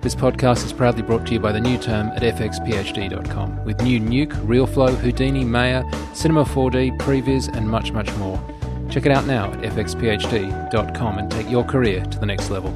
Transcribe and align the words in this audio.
This 0.00 0.14
podcast 0.14 0.64
is 0.64 0.72
proudly 0.72 1.02
brought 1.02 1.26
to 1.26 1.32
you 1.32 1.40
by 1.40 1.50
the 1.50 1.58
new 1.58 1.76
term 1.76 2.10
at 2.14 2.22
fxphd.com 2.22 3.64
with 3.64 3.82
new 3.82 3.98
Nuke, 3.98 4.32
RealFlow, 4.46 4.94
Houdini, 4.94 5.42
Maya, 5.42 5.82
Cinema 6.14 6.44
4D, 6.44 6.96
Previs, 6.98 7.48
and 7.48 7.68
much, 7.68 7.90
much 7.90 8.08
more. 8.14 8.40
Check 8.88 9.06
it 9.06 9.12
out 9.12 9.26
now 9.26 9.50
at 9.54 9.60
fxphd.com 9.60 11.18
and 11.18 11.28
take 11.32 11.50
your 11.50 11.64
career 11.64 12.04
to 12.04 12.18
the 12.20 12.26
next 12.26 12.48
level. 12.48 12.70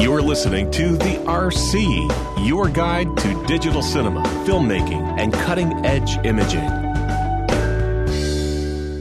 You're 0.00 0.22
listening 0.22 0.70
to 0.70 0.96
The 0.96 1.22
RC, 1.26 2.48
your 2.48 2.70
guide 2.70 3.14
to 3.18 3.46
digital 3.46 3.82
cinema, 3.82 4.22
filmmaking, 4.46 5.20
and 5.20 5.34
cutting 5.34 5.84
edge 5.84 6.16
imaging. 6.24 6.85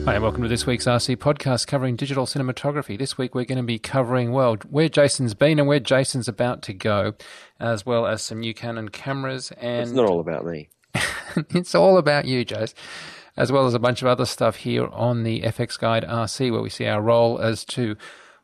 Hi, 0.06 0.14
and 0.14 0.24
welcome 0.24 0.44
to 0.44 0.48
this 0.48 0.68
week's 0.68 0.86
RC 0.86 1.18
podcast 1.18 1.66
covering 1.66 1.96
digital 1.96 2.28
cinematography. 2.28 2.96
This 2.96 3.18
week 3.18 3.34
we're 3.34 3.44
going 3.44 3.58
to 3.58 3.64
be 3.64 3.80
covering, 3.80 4.32
well, 4.32 4.55
where 4.70 4.88
Jason's 4.88 5.34
been 5.34 5.58
and 5.58 5.68
where 5.68 5.80
Jason's 5.80 6.28
about 6.28 6.62
to 6.64 6.73
go, 6.73 7.16
as 7.59 7.88
well 7.88 8.05
as 8.05 8.22
some 8.22 8.40
new 8.40 8.54
Canon 8.54 8.90
cameras. 8.90 9.52
And 9.54 9.81
It's 9.81 9.91
not 9.91 10.08
all 10.08 10.20
about 10.20 10.45
me. 10.45 10.70
it's 11.55 11.73
all 11.73 11.98
about 11.98 12.26
you, 12.26 12.45
Jace, 12.45 12.76
as 13.36 13.52
well 13.52 13.66
as 13.66 13.73
a 13.73 13.80
bunch 13.80 14.04
of 14.04 14.08
other 14.08 14.26
stuff 14.26 14.58
here 14.58 14.86
on 14.90 15.23
the 15.23 15.41
FX 15.41 15.80
Guide 15.80 16.04
RC, 16.04 16.52
where 16.52 16.62
we 16.62 16.70
see 16.70 16.86
our 16.86 17.02
role 17.02 17.40
as 17.40 17.66
to 17.66 17.95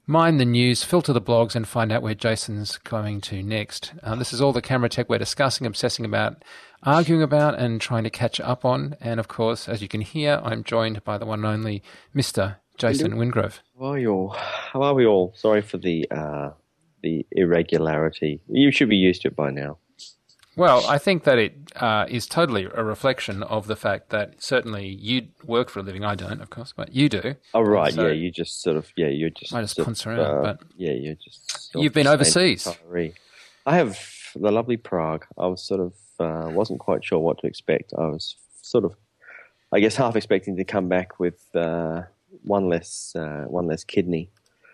mine 0.07 0.37
the 0.37 0.45
news, 0.45 0.83
filter 0.83 1.13
the 1.13 1.21
blogs, 1.21 1.55
and 1.55 1.67
find 1.67 1.91
out 1.91 2.01
where 2.01 2.15
Jason's 2.15 2.77
going 2.77 3.21
to 3.21 3.43
next. 3.43 3.93
Um, 4.01 4.17
this 4.17 4.33
is 4.33 4.41
all 4.41 4.51
the 4.51 4.63
camera 4.63 4.89
tech 4.89 5.09
we're 5.09 5.19
discussing, 5.19 5.67
obsessing 5.67 6.05
about, 6.05 6.43
arguing 6.83 7.21
about, 7.21 7.57
and 7.59 7.79
trying 7.79 8.03
to 8.03 8.09
catch 8.09 8.39
up 8.39 8.65
on. 8.65 8.95
And 9.01 9.19
of 9.19 9.27
course, 9.27 9.67
as 9.69 9.81
you 9.81 9.87
can 9.87 10.01
hear, 10.01 10.41
I'm 10.43 10.63
joined 10.63 11.03
by 11.03 11.17
the 11.17 11.25
one 11.25 11.39
and 11.39 11.47
only 11.47 11.83
Mr. 12.15 12.57
Jason 12.77 13.13
Wingrove. 13.13 13.59
How 13.79 13.85
are 13.93 13.99
you 13.99 14.11
all? 14.11 14.29
How 14.37 14.81
are 14.83 14.93
we 14.93 15.05
all? 15.05 15.33
Sorry 15.35 15.61
for 15.61 15.77
the 15.77 16.07
uh, 16.11 16.51
the 17.03 17.25
irregularity. 17.31 18.41
You 18.47 18.71
should 18.71 18.89
be 18.89 18.97
used 18.97 19.21
to 19.23 19.27
it 19.29 19.35
by 19.35 19.51
now. 19.51 19.77
Well, 20.57 20.85
I 20.85 20.97
think 20.97 21.23
that 21.23 21.37
it 21.39 21.53
uh, 21.77 22.05
is 22.09 22.27
totally 22.27 22.65
a 22.65 22.83
reflection 22.83 23.41
of 23.43 23.67
the 23.67 23.77
fact 23.77 24.09
that 24.09 24.43
certainly 24.43 24.85
you 24.87 25.27
work 25.45 25.69
for 25.69 25.79
a 25.79 25.81
living. 25.81 26.03
I 26.03 26.15
don't, 26.15 26.41
of 26.41 26.49
course, 26.49 26.73
but 26.75 26.93
you 26.93 27.07
do. 27.07 27.35
Oh 27.53 27.61
right, 27.61 27.93
So- 27.93 28.07
yeah. 28.07 28.13
You 28.13 28.31
just 28.31 28.61
sort 28.61 28.75
of 28.75 28.91
yeah. 28.97 29.07
You're 29.07 29.29
just 29.29 29.53
I 29.53 29.61
just 29.61 29.75
sort 29.75 29.87
of, 29.87 30.07
around, 30.07 30.19
uh, 30.19 30.41
but- 30.41 30.61
yeah, 30.75 30.91
you're 30.91 31.15
just. 31.15 31.71
You've 31.73 31.93
been 31.93 32.07
overseas. 32.07 32.67
I 33.65 33.75
have 33.75 33.97
the 34.35 34.51
lovely 34.51 34.77
Prague. 34.77 35.25
I 35.37 35.47
was 35.47 35.63
sort 35.63 35.79
of 35.79 35.93
uh, 36.21 36.49
wasn't 36.59 36.79
quite 36.79 37.03
sure 37.03 37.19
what 37.19 37.37
to 37.39 37.47
expect. 37.47 37.93
I 37.97 38.07
was 38.07 38.35
sort 38.61 38.85
of, 38.85 38.93
I 39.71 39.79
guess, 39.81 39.95
half 40.03 40.15
expecting 40.15 40.55
to 40.57 40.63
come 40.63 40.87
back 40.87 41.19
with 41.19 41.39
uh, 41.55 42.03
one 42.43 42.69
less 42.69 43.13
uh, 43.15 43.45
one 43.57 43.67
less 43.67 43.83
kidney. 43.83 44.29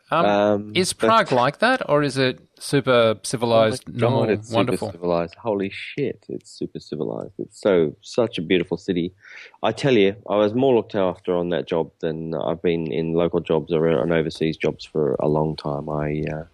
Um, 0.09 0.25
Um, 0.25 0.71
is 0.73 0.93
but- 0.93 1.07
Prague 1.07 1.31
like 1.33 1.57
that, 1.59 1.79
or 1.89 2.01
is 2.01 2.17
it 2.17 2.39
super 2.59 3.19
civilized, 3.23 3.83
Oh 3.87 3.91
my 3.91 3.99
normal, 3.99 4.21
God, 4.21 4.29
it's 4.35 4.51
wonderful? 4.51 4.87
Super 4.87 4.97
civilized. 4.97 5.35
Holy 5.35 5.69
shit, 5.69 6.19
it's 6.29 6.49
super 6.59 6.79
civilized. 6.79 7.33
It's 7.39 7.59
so 7.59 7.93
such 8.01 8.37
a 8.37 8.41
beautiful 8.41 8.77
city. 8.77 9.11
I 9.69 9.71
tell 9.73 9.97
you, 9.97 10.15
I 10.33 10.37
was 10.43 10.53
more 10.53 10.73
looked 10.77 10.95
after 10.95 11.35
on 11.35 11.49
that 11.49 11.65
job 11.67 11.91
than 11.99 12.33
I've 12.47 12.61
been 12.61 12.89
in 12.99 13.13
local 13.23 13.41
jobs 13.41 13.73
or 13.73 13.81
on 14.03 14.11
overseas 14.13 14.55
jobs 14.55 14.85
for 14.85 15.15
a 15.19 15.27
long 15.27 15.57
time. 15.57 15.89
I 15.89 16.23
uh, 16.35 16.45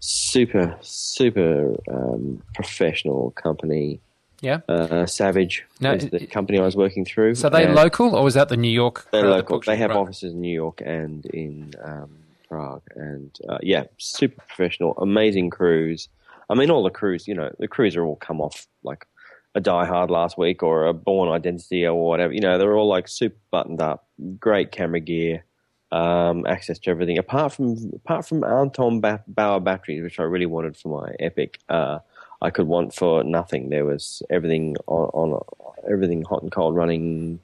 super 0.00 0.76
super 0.80 1.76
um, 1.88 2.42
professional 2.54 3.30
company. 3.32 4.00
Yeah. 4.42 4.60
Uh, 4.68 5.06
Savage 5.06 5.64
Now, 5.80 5.94
was 5.94 6.10
the 6.10 6.26
company 6.26 6.58
I 6.58 6.62
was 6.62 6.76
working 6.76 7.04
through. 7.04 7.36
So 7.36 7.48
they 7.48 7.66
local, 7.68 8.16
or 8.16 8.24
was 8.24 8.34
that 8.34 8.48
the 8.48 8.56
New 8.56 8.70
York? 8.70 9.06
They're 9.12 9.24
uh, 9.24 9.28
the 9.28 9.36
local. 9.36 9.60
They 9.60 9.76
have 9.76 9.90
right. 9.90 9.98
offices 9.98 10.32
in 10.32 10.40
New 10.40 10.52
York 10.52 10.82
and 10.84 11.24
in 11.26 11.72
um, 11.82 12.10
Prague, 12.48 12.82
and 12.96 13.30
uh, 13.48 13.58
yeah, 13.62 13.84
super 13.98 14.42
professional, 14.46 14.94
amazing 14.98 15.50
crews. 15.50 16.08
I 16.50 16.54
mean, 16.54 16.70
all 16.70 16.82
the 16.82 16.90
crews, 16.90 17.28
you 17.28 17.34
know, 17.34 17.54
the 17.60 17.68
crews 17.68 17.96
are 17.96 18.04
all 18.04 18.16
come 18.16 18.40
off 18.40 18.66
like 18.82 19.06
a 19.54 19.60
Die 19.60 19.86
Hard 19.86 20.10
last 20.10 20.36
week 20.36 20.62
or 20.62 20.86
a 20.86 20.92
Bourne 20.92 21.28
Identity 21.28 21.86
or 21.86 21.94
whatever. 21.94 22.32
You 22.32 22.40
know, 22.40 22.58
they're 22.58 22.76
all 22.76 22.88
like 22.88 23.06
super 23.06 23.38
buttoned 23.52 23.80
up, 23.80 24.08
great 24.40 24.72
camera 24.72 25.00
gear, 25.00 25.44
um, 25.92 26.46
access 26.46 26.80
to 26.80 26.90
everything. 26.90 27.16
Apart 27.16 27.52
from 27.52 27.92
apart 27.94 28.26
from 28.26 28.42
Anton 28.42 29.00
ba- 29.00 29.22
Bauer 29.28 29.60
batteries, 29.60 30.02
which 30.02 30.18
I 30.18 30.24
really 30.24 30.46
wanted 30.46 30.76
for 30.76 31.00
my 31.00 31.14
Epic, 31.20 31.60
uh, 31.68 32.00
I 32.42 32.50
could 32.50 32.66
want 32.66 32.94
for 32.94 33.22
nothing. 33.24 33.70
There 33.70 33.84
was 33.86 34.22
everything 34.28 34.76
on, 34.86 35.08
on 35.14 35.42
everything 35.90 36.22
hot 36.24 36.42
and 36.42 36.52
cold 36.52 36.74
running. 36.74 37.38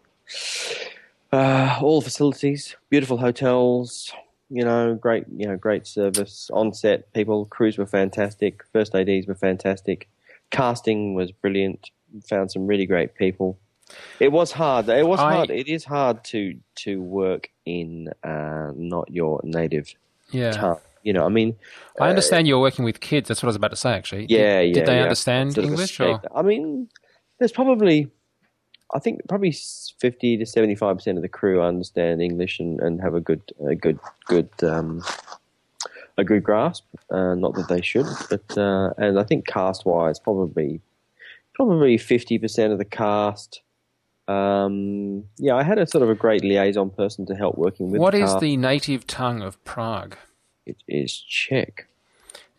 Uh, 1.33 1.79
all 1.83 2.01
facilities, 2.01 2.75
beautiful 2.91 3.19
hotels, 3.19 4.13
you 4.51 4.65
know, 4.65 4.95
great, 4.95 5.25
you 5.37 5.47
know, 5.47 5.57
great 5.57 5.87
service 5.87 6.51
on 6.55 6.73
set. 6.73 7.13
People, 7.13 7.45
crews 7.47 7.77
were 7.77 7.87
fantastic. 7.87 8.63
First 8.73 8.95
ads 8.95 9.27
were 9.27 9.35
fantastic. 9.35 10.09
Casting 10.51 11.15
was 11.15 11.31
brilliant. 11.33 11.91
Found 12.29 12.51
some 12.51 12.67
really 12.67 12.87
great 12.87 13.15
people. 13.15 13.59
It 14.19 14.33
was 14.33 14.53
hard. 14.53 14.89
It 14.89 15.07
was 15.07 15.21
I- 15.21 15.35
hard. 15.35 15.51
It 15.51 15.69
is 15.69 15.85
hard 15.85 16.25
to 16.25 16.57
to 16.77 17.01
work 17.03 17.51
in 17.67 18.09
uh, 18.25 18.73
not 18.75 19.11
your 19.11 19.41
native 19.45 19.95
Yeah, 20.31 20.53
tongue. 20.53 20.81
You 21.09 21.15
know, 21.15 21.25
I 21.25 21.31
mean, 21.31 21.57
I 21.99 22.11
understand 22.11 22.47
you're 22.47 22.61
working 22.61 22.85
with 22.85 23.01
kids. 23.01 23.29
That's 23.29 23.41
what 23.43 23.49
I 23.49 23.53
was 23.55 23.57
about 23.57 23.71
to 23.71 23.81
say. 23.85 23.93
Actually, 23.93 24.27
yeah, 24.29 24.61
Did, 24.61 24.69
yeah. 24.69 24.75
did 24.75 24.87
they 24.89 24.97
yeah. 24.97 25.03
understand 25.09 25.55
Sort 25.55 25.65
of 25.65 25.71
English? 25.71 25.99
Or? 26.01 26.21
I 26.37 26.43
mean, 26.43 26.87
there's 27.39 27.51
probably, 27.61 28.11
I 28.95 28.99
think 28.99 29.23
probably 29.27 29.55
fifty 30.05 30.37
to 30.37 30.45
seventy-five 30.45 30.97
percent 30.99 31.17
of 31.17 31.23
the 31.23 31.29
crew 31.39 31.63
understand 31.63 32.21
English 32.21 32.61
and, 32.61 32.79
and 32.81 33.01
have 33.01 33.15
a 33.15 33.23
good, 33.29 33.41
a 33.67 33.75
good, 33.75 33.99
good, 34.27 34.51
um, 34.63 35.03
a 36.19 36.25
good 36.25 36.43
grasp. 36.45 36.85
Uh, 37.11 37.35
not 37.35 37.55
that 37.55 37.69
they 37.69 37.81
should, 37.81 38.07
but 38.29 38.59
uh, 38.59 38.91
and 38.99 39.19
I 39.19 39.25
think 39.25 39.47
cast-wise, 39.47 40.19
probably, 40.21 40.83
probably 41.55 41.97
fifty 41.97 42.39
percent 42.39 42.71
of 42.75 42.79
the 42.79 42.85
cast. 42.85 43.63
Um, 44.29 45.25
yeah, 45.39 45.55
I 45.55 45.63
had 45.63 45.79
a 45.79 45.87
sort 45.87 46.03
of 46.03 46.11
a 46.11 46.15
great 46.15 46.45
liaison 46.45 46.91
person 46.91 47.25
to 47.29 47.35
help 47.35 47.57
working 47.57 47.91
with. 47.91 47.99
What 47.99 48.13
the 48.13 48.25
is 48.25 48.37
the 48.41 48.59
native 48.59 49.07
tongue 49.07 49.41
of 49.41 49.57
Prague? 49.65 50.19
It 50.69 50.77
is 50.87 51.13
Czech. 51.29 51.89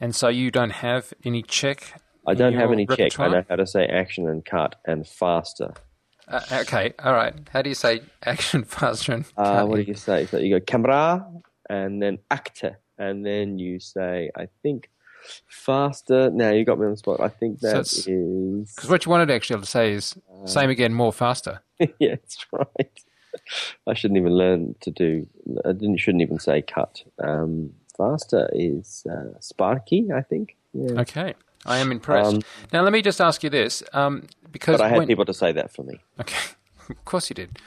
And 0.02 0.16
so 0.16 0.28
you 0.30 0.50
don't 0.52 0.72
have 0.72 1.14
any 1.24 1.44
Czech. 1.44 1.94
I 2.28 2.34
don't 2.34 2.54
have 2.54 2.72
any 2.72 2.86
Czech. 2.88 3.20
I 3.20 3.28
know 3.28 3.44
how 3.50 3.56
to 3.56 3.68
say 3.68 3.86
action 3.86 4.28
and 4.28 4.44
cut 4.44 4.76
and 4.86 5.08
faster. 5.08 5.74
Uh, 6.28 6.42
okay, 6.62 6.94
all 7.04 7.14
right. 7.14 7.34
How 7.54 7.62
do 7.62 7.70
you 7.70 7.76
say 7.76 8.02
action 8.26 8.64
faster 8.78 9.14
and 9.14 9.26
Uh, 9.38 9.66
what 9.66 9.78
do 9.78 9.82
you 9.84 9.94
say? 9.96 10.26
So 10.26 10.38
you 10.38 10.60
go 10.60 10.64
camera 10.66 11.26
and 11.70 12.02
then 12.02 12.20
actor, 12.32 12.78
and 12.98 13.26
then 13.26 13.60
you 13.60 13.80
say, 13.80 14.32
I 14.36 14.48
think, 14.64 14.90
faster. 15.48 16.30
Now 16.32 16.52
you 16.52 16.66
got 16.66 16.80
me 16.80 16.86
on 16.86 16.92
the 16.92 16.98
spot. 16.98 17.20
I 17.20 17.30
think 17.30 17.60
So 17.60 17.68
that 17.68 17.80
it's- 17.82 18.08
is. 18.08 18.74
Because 18.76 18.90
what 18.90 19.06
you 19.06 19.12
wanted 19.12 19.30
actually 19.32 19.60
to 19.60 19.66
say 19.68 19.92
is 19.94 20.16
Uh, 20.32 20.46
same 20.48 20.70
again, 20.70 20.94
more 20.94 21.14
faster. 21.14 21.62
yeah, 22.00 22.16
that's 22.16 22.46
right. 22.52 23.00
I 23.88 23.94
shouldn't 23.94 24.18
even 24.20 24.34
learn 24.36 24.76
to 24.82 24.92
do. 24.92 25.28
I 25.66 25.72
didn't. 25.74 25.98
Shouldn't 25.98 26.22
even 26.22 26.40
say 26.40 26.62
cut. 26.62 27.04
Um, 27.20 27.74
faster 28.00 28.50
is 28.54 29.06
uh, 29.12 29.38
Sparky, 29.40 30.08
I 30.16 30.22
think. 30.22 30.56
Yeah. 30.74 31.02
Okay, 31.02 31.36
I 31.66 31.78
am 31.78 31.92
impressed. 31.92 32.36
Um, 32.36 32.42
now 32.74 32.82
let 32.82 32.94
me 32.94 33.02
just 33.02 33.22
ask 33.22 33.44
you 33.44 33.50
this, 33.50 33.84
um, 33.94 34.28
because 34.52 34.78
But 34.78 34.86
I 34.86 34.90
had 34.90 34.98
when, 34.98 35.08
people 35.08 35.26
to 35.26 35.34
say 35.34 35.52
that 35.52 35.72
for 35.72 35.84
me. 35.84 36.00
Okay, 36.20 36.40
of 36.90 37.06
course 37.06 37.30
you 37.30 37.36
did. 37.36 37.60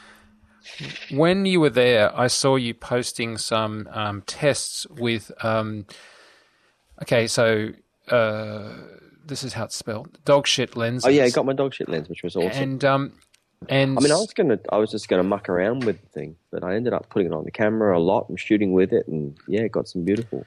When 1.11 1.45
you 1.45 1.61
were 1.61 1.71
there, 1.71 2.17
I 2.19 2.29
saw 2.29 2.57
you 2.57 2.73
posting 2.75 3.37
some 3.39 3.89
um, 3.93 4.23
tests 4.23 4.87
with. 4.89 5.31
Um, 5.45 5.87
okay, 7.03 7.27
so 7.27 7.71
uh, 8.09 8.73
this 9.25 9.45
is 9.45 9.53
how 9.53 9.65
it's 9.65 9.77
spelled: 9.77 10.19
dog 10.25 10.47
shit 10.47 10.77
lenses. 10.77 11.07
Oh 11.07 11.11
yeah, 11.11 11.25
I 11.25 11.31
got 11.31 11.45
my 11.45 11.53
dog 11.53 11.75
shit 11.75 11.89
lens, 11.89 12.09
which 12.09 12.23
was 12.23 12.37
awesome. 12.37 12.63
and 12.63 12.85
um, 12.85 13.13
and 13.69 13.99
I 13.99 14.01
mean, 14.03 14.13
I 14.13 14.17
was 14.17 14.33
gonna, 14.35 14.59
I 14.71 14.79
was 14.79 14.91
just 14.91 15.09
gonna 15.09 15.23
muck 15.23 15.49
around 15.49 15.85
with 15.85 16.01
the 16.01 16.09
thing, 16.09 16.37
but 16.51 16.63
I 16.65 16.75
ended 16.77 16.93
up 16.93 17.09
putting 17.11 17.29
it 17.29 17.35
on 17.35 17.45
the 17.45 17.51
camera 17.51 17.97
a 17.97 18.01
lot 18.01 18.29
and 18.29 18.39
shooting 18.39 18.73
with 18.73 18.93
it, 18.93 19.07
and 19.09 19.37
yeah, 19.49 19.67
got 19.69 19.89
some 19.89 20.05
beautiful. 20.05 20.45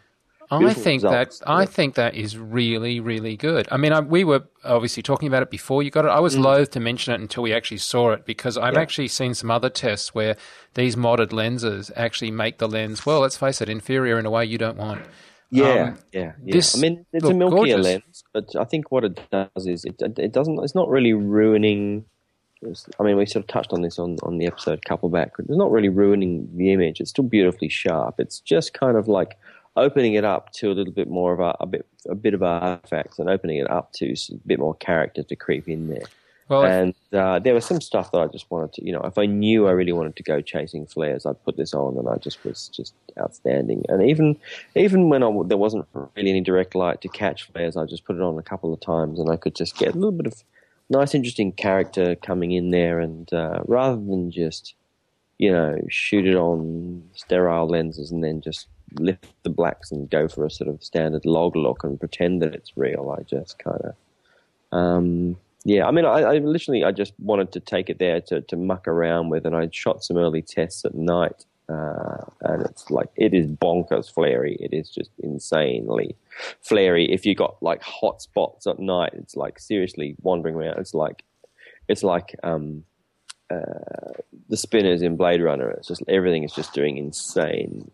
I 0.51 0.73
think 0.75 1.01
results, 1.01 1.39
that 1.39 1.49
I 1.49 1.61
yeah. 1.61 1.65
think 1.65 1.95
that 1.95 2.13
is 2.13 2.37
really 2.37 2.99
really 2.99 3.35
good. 3.35 3.67
I 3.71 3.77
mean, 3.77 3.91
I, 3.91 4.01
we 4.01 4.23
were 4.23 4.43
obviously 4.63 5.01
talking 5.01 5.27
about 5.27 5.41
it 5.41 5.49
before 5.49 5.81
you 5.81 5.89
got 5.89 6.05
it. 6.05 6.09
I 6.09 6.19
was 6.19 6.37
loath 6.37 6.69
to 6.71 6.79
mention 6.79 7.13
it 7.15 7.19
until 7.19 7.41
we 7.41 7.51
actually 7.51 7.79
saw 7.79 8.11
it 8.11 8.25
because 8.25 8.55
I've 8.55 8.73
Mm. 8.73 8.75
Yeah. 8.75 8.81
actually 8.81 9.07
seen 9.07 9.33
some 9.33 9.49
other 9.49 9.69
tests 9.71 10.13
where 10.13 10.37
these 10.75 10.95
modded 10.95 11.33
lenses 11.33 11.91
actually 11.95 12.29
make 12.29 12.59
the 12.59 12.67
lens. 12.67 13.07
Well, 13.07 13.21
let's 13.21 13.37
face 13.37 13.59
it, 13.59 13.69
inferior 13.69 14.19
in 14.19 14.27
a 14.27 14.29
way 14.29 14.45
you 14.45 14.59
don't 14.59 14.77
want. 14.77 15.01
Yeah, 15.49 15.65
Um, 15.65 15.97
yeah, 16.11 16.33
yeah. 16.43 16.53
this 16.53 16.75
I 16.77 16.79
mean, 16.79 17.05
it's 17.11 17.25
a 17.25 17.33
milkier 17.33 17.49
gorgeous. 17.49 17.83
lens, 17.83 18.23
but 18.31 18.55
I 18.55 18.65
think 18.65 18.91
what 18.91 19.03
it 19.03 19.19
does 19.31 19.65
is 19.65 19.83
it 19.83 19.95
it 20.19 20.31
doesn't. 20.31 20.59
It's 20.63 20.75
not 20.75 20.89
really 20.89 21.13
ruining. 21.13 22.05
I 22.99 23.03
mean, 23.03 23.17
we 23.17 23.25
sort 23.25 23.43
of 23.43 23.47
touched 23.47 23.73
on 23.73 23.81
this 23.81 23.99
on, 23.99 24.17
on 24.23 24.37
the 24.37 24.47
episode 24.47 24.79
a 24.79 24.87
couple 24.89 25.09
back. 25.09 25.33
It's 25.37 25.49
not 25.49 25.71
really 25.71 25.89
ruining 25.89 26.49
the 26.55 26.71
image. 26.71 26.99
It's 26.99 27.09
still 27.09 27.25
beautifully 27.25 27.69
sharp. 27.69 28.15
It's 28.19 28.39
just 28.39 28.73
kind 28.73 28.97
of 28.97 29.07
like 29.07 29.37
opening 29.75 30.13
it 30.13 30.23
up 30.23 30.51
to 30.53 30.71
a 30.71 30.73
little 30.73 30.93
bit 30.93 31.09
more 31.09 31.33
of 31.33 31.39
a, 31.39 31.55
a 31.59 31.65
bit 31.65 31.85
a 32.07 32.15
bit 32.15 32.33
of 32.33 32.41
artifacts 32.41 33.19
and 33.19 33.29
opening 33.29 33.57
it 33.57 33.69
up 33.69 33.91
to 33.93 34.13
a 34.13 34.35
bit 34.45 34.59
more 34.59 34.75
character 34.75 35.23
to 35.23 35.35
creep 35.35 35.67
in 35.67 35.89
there. 35.89 36.05
Well, 36.47 36.63
and 36.63 36.93
uh, 37.11 37.39
there 37.39 37.55
was 37.55 37.65
some 37.65 37.81
stuff 37.81 38.11
that 38.11 38.19
I 38.19 38.27
just 38.27 38.51
wanted 38.51 38.73
to, 38.73 38.85
you 38.85 38.91
know, 38.91 39.01
if 39.01 39.17
I 39.17 39.25
knew 39.25 39.67
I 39.67 39.71
really 39.71 39.93
wanted 39.93 40.15
to 40.17 40.23
go 40.23 40.41
chasing 40.41 40.85
flares, 40.85 41.25
I'd 41.25 41.43
put 41.43 41.57
this 41.57 41.73
on, 41.73 41.97
and 41.97 42.07
I 42.07 42.17
just 42.17 42.43
was 42.43 42.67
just 42.67 42.93
outstanding. 43.19 43.83
And 43.89 44.07
even 44.07 44.37
even 44.75 45.09
when 45.09 45.23
I, 45.23 45.31
there 45.45 45.57
wasn't 45.57 45.87
really 45.93 46.29
any 46.29 46.41
direct 46.41 46.75
light 46.75 47.01
to 47.01 47.09
catch 47.09 47.43
flares, 47.51 47.75
I 47.75 47.85
just 47.85 48.05
put 48.05 48.15
it 48.15 48.21
on 48.21 48.37
a 48.37 48.43
couple 48.43 48.71
of 48.71 48.79
times, 48.79 49.19
and 49.19 49.29
I 49.29 49.37
could 49.37 49.55
just 49.55 49.75
get 49.77 49.95
a 49.95 49.97
little 49.97 50.11
bit 50.11 50.27
of 50.27 50.43
nice, 50.89 51.15
interesting 51.15 51.51
character 51.51 52.15
coming 52.15 52.51
in 52.51 52.71
there, 52.71 52.99
and 52.99 53.31
uh, 53.33 53.61
rather 53.65 53.95
than 53.95 54.31
just 54.31 54.75
you 55.37 55.51
know 55.51 55.77
shoot 55.89 56.25
it 56.25 56.35
on 56.35 57.03
sterile 57.13 57.67
lenses 57.67 58.11
and 58.11 58.23
then 58.23 58.41
just 58.41 58.67
lift 58.99 59.27
the 59.43 59.49
blacks 59.49 59.91
and 59.91 60.09
go 60.09 60.27
for 60.27 60.45
a 60.45 60.49
sort 60.49 60.69
of 60.69 60.83
standard 60.83 61.25
log 61.25 61.55
look 61.55 61.83
and 61.83 61.99
pretend 61.99 62.41
that 62.41 62.55
it's 62.55 62.77
real, 62.77 63.15
I 63.17 63.23
just 63.23 63.59
kind 63.59 63.81
of 63.81 63.95
um, 64.71 65.37
yeah, 65.63 65.87
I 65.87 65.91
mean, 65.91 66.05
I, 66.05 66.21
I 66.21 66.37
literally, 66.37 66.83
I 66.83 66.91
just 66.91 67.13
wanted 67.19 67.51
to 67.53 67.59
take 67.59 67.89
it 67.89 67.97
there 67.97 68.21
to, 68.21 68.41
to 68.41 68.55
muck 68.55 68.87
around 68.87 69.29
with, 69.29 69.45
and 69.45 69.55
I 69.55 69.67
shot 69.71 70.03
some 70.03 70.15
early 70.15 70.43
tests 70.43 70.85
at 70.85 70.93
night, 70.93 71.45
uh, 71.69 72.17
and 72.41 72.63
it's 72.63 72.89
like 72.91 73.09
it 73.15 73.33
is 73.33 73.47
bonkers 73.51 74.11
flary. 74.13 74.55
It 74.59 74.73
is 74.73 74.89
just 74.89 75.11
insanely 75.19 76.15
flary. 76.61 77.11
If 77.11 77.25
you 77.25 77.35
got 77.35 77.61
like 77.61 77.81
hot 77.81 78.21
spots 78.21 78.67
at 78.67 78.79
night, 78.79 79.13
it's 79.13 79.35
like 79.35 79.59
seriously 79.59 80.15
wandering 80.21 80.55
around. 80.55 80.77
It's 80.79 80.93
like 80.93 81.23
it's 81.87 82.03
like 82.03 82.35
um, 82.43 82.83
uh, 83.49 84.13
the 84.49 84.57
spinners 84.57 85.01
in 85.01 85.17
Blade 85.17 85.41
Runner. 85.41 85.69
It's 85.71 85.87
just 85.87 86.03
everything 86.07 86.43
is 86.43 86.53
just 86.53 86.73
doing 86.73 86.97
insane, 86.97 87.89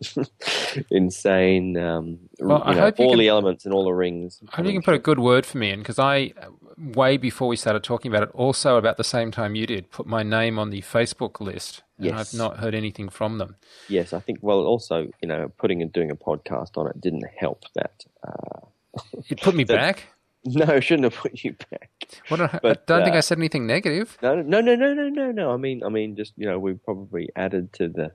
insane. 0.90 1.76
Um, 1.76 2.18
Well, 2.40 2.62
I 2.64 2.70
you 2.70 2.76
know, 2.76 2.80
hope 2.82 3.00
all 3.00 3.10
can- 3.10 3.18
the 3.18 3.28
elements 3.28 3.64
and 3.64 3.74
all 3.74 3.84
the 3.84 3.92
rings. 3.92 4.40
I 4.52 4.56
hope 4.56 4.66
you 4.66 4.72
can 4.72 4.82
put 4.82 4.94
a 4.94 4.98
good 4.98 5.18
word 5.18 5.46
for 5.46 5.58
me 5.58 5.70
in 5.70 5.78
because 5.80 5.98
I, 5.98 6.32
way 6.78 7.16
before 7.16 7.48
we 7.48 7.56
started 7.56 7.82
talking 7.82 8.10
about 8.12 8.22
it, 8.28 8.30
also 8.34 8.76
about 8.76 8.96
the 8.96 9.04
same 9.04 9.30
time 9.30 9.54
you 9.54 9.66
did, 9.66 9.90
put 9.90 10.06
my 10.06 10.22
name 10.22 10.58
on 10.58 10.70
the 10.70 10.80
Facebook 10.82 11.40
list. 11.40 11.82
And 11.98 12.06
Yes. 12.06 12.34
I've 12.34 12.38
not 12.38 12.58
heard 12.58 12.74
anything 12.74 13.08
from 13.08 13.38
them. 13.38 13.56
Yes, 13.88 14.12
I 14.12 14.18
think. 14.20 14.38
Well, 14.42 14.60
also, 14.66 15.08
you 15.20 15.28
know, 15.28 15.52
putting 15.58 15.82
and 15.82 15.92
doing 15.92 16.10
a 16.10 16.16
podcast 16.16 16.76
on 16.76 16.88
it 16.88 17.00
didn't 17.00 17.24
help 17.36 17.64
that. 17.74 18.04
Uh, 18.26 18.66
It 19.28 19.40
put 19.40 19.54
me 19.54 19.64
back. 19.78 20.04
no, 20.44 20.80
shouldn't 20.80 21.04
have 21.04 21.14
put 21.14 21.44
you 21.44 21.54
back. 21.70 21.90
What 22.28 22.40
I, 22.40 22.58
But, 22.60 22.78
I 22.78 22.82
don't 22.86 23.04
think 23.04 23.14
uh, 23.14 23.18
I 23.18 23.20
said 23.20 23.38
anything 23.38 23.66
negative. 23.66 24.18
No, 24.22 24.34
no, 24.42 24.60
no, 24.60 24.74
no, 24.74 24.92
no, 24.92 25.08
no, 25.08 25.30
no. 25.30 25.50
I 25.52 25.56
mean, 25.56 25.82
I 25.84 25.88
mean, 25.88 26.16
just 26.16 26.32
you 26.36 26.46
know, 26.46 26.58
we 26.58 26.74
probably 26.74 27.28
added 27.36 27.72
to 27.74 27.88
the, 27.88 28.12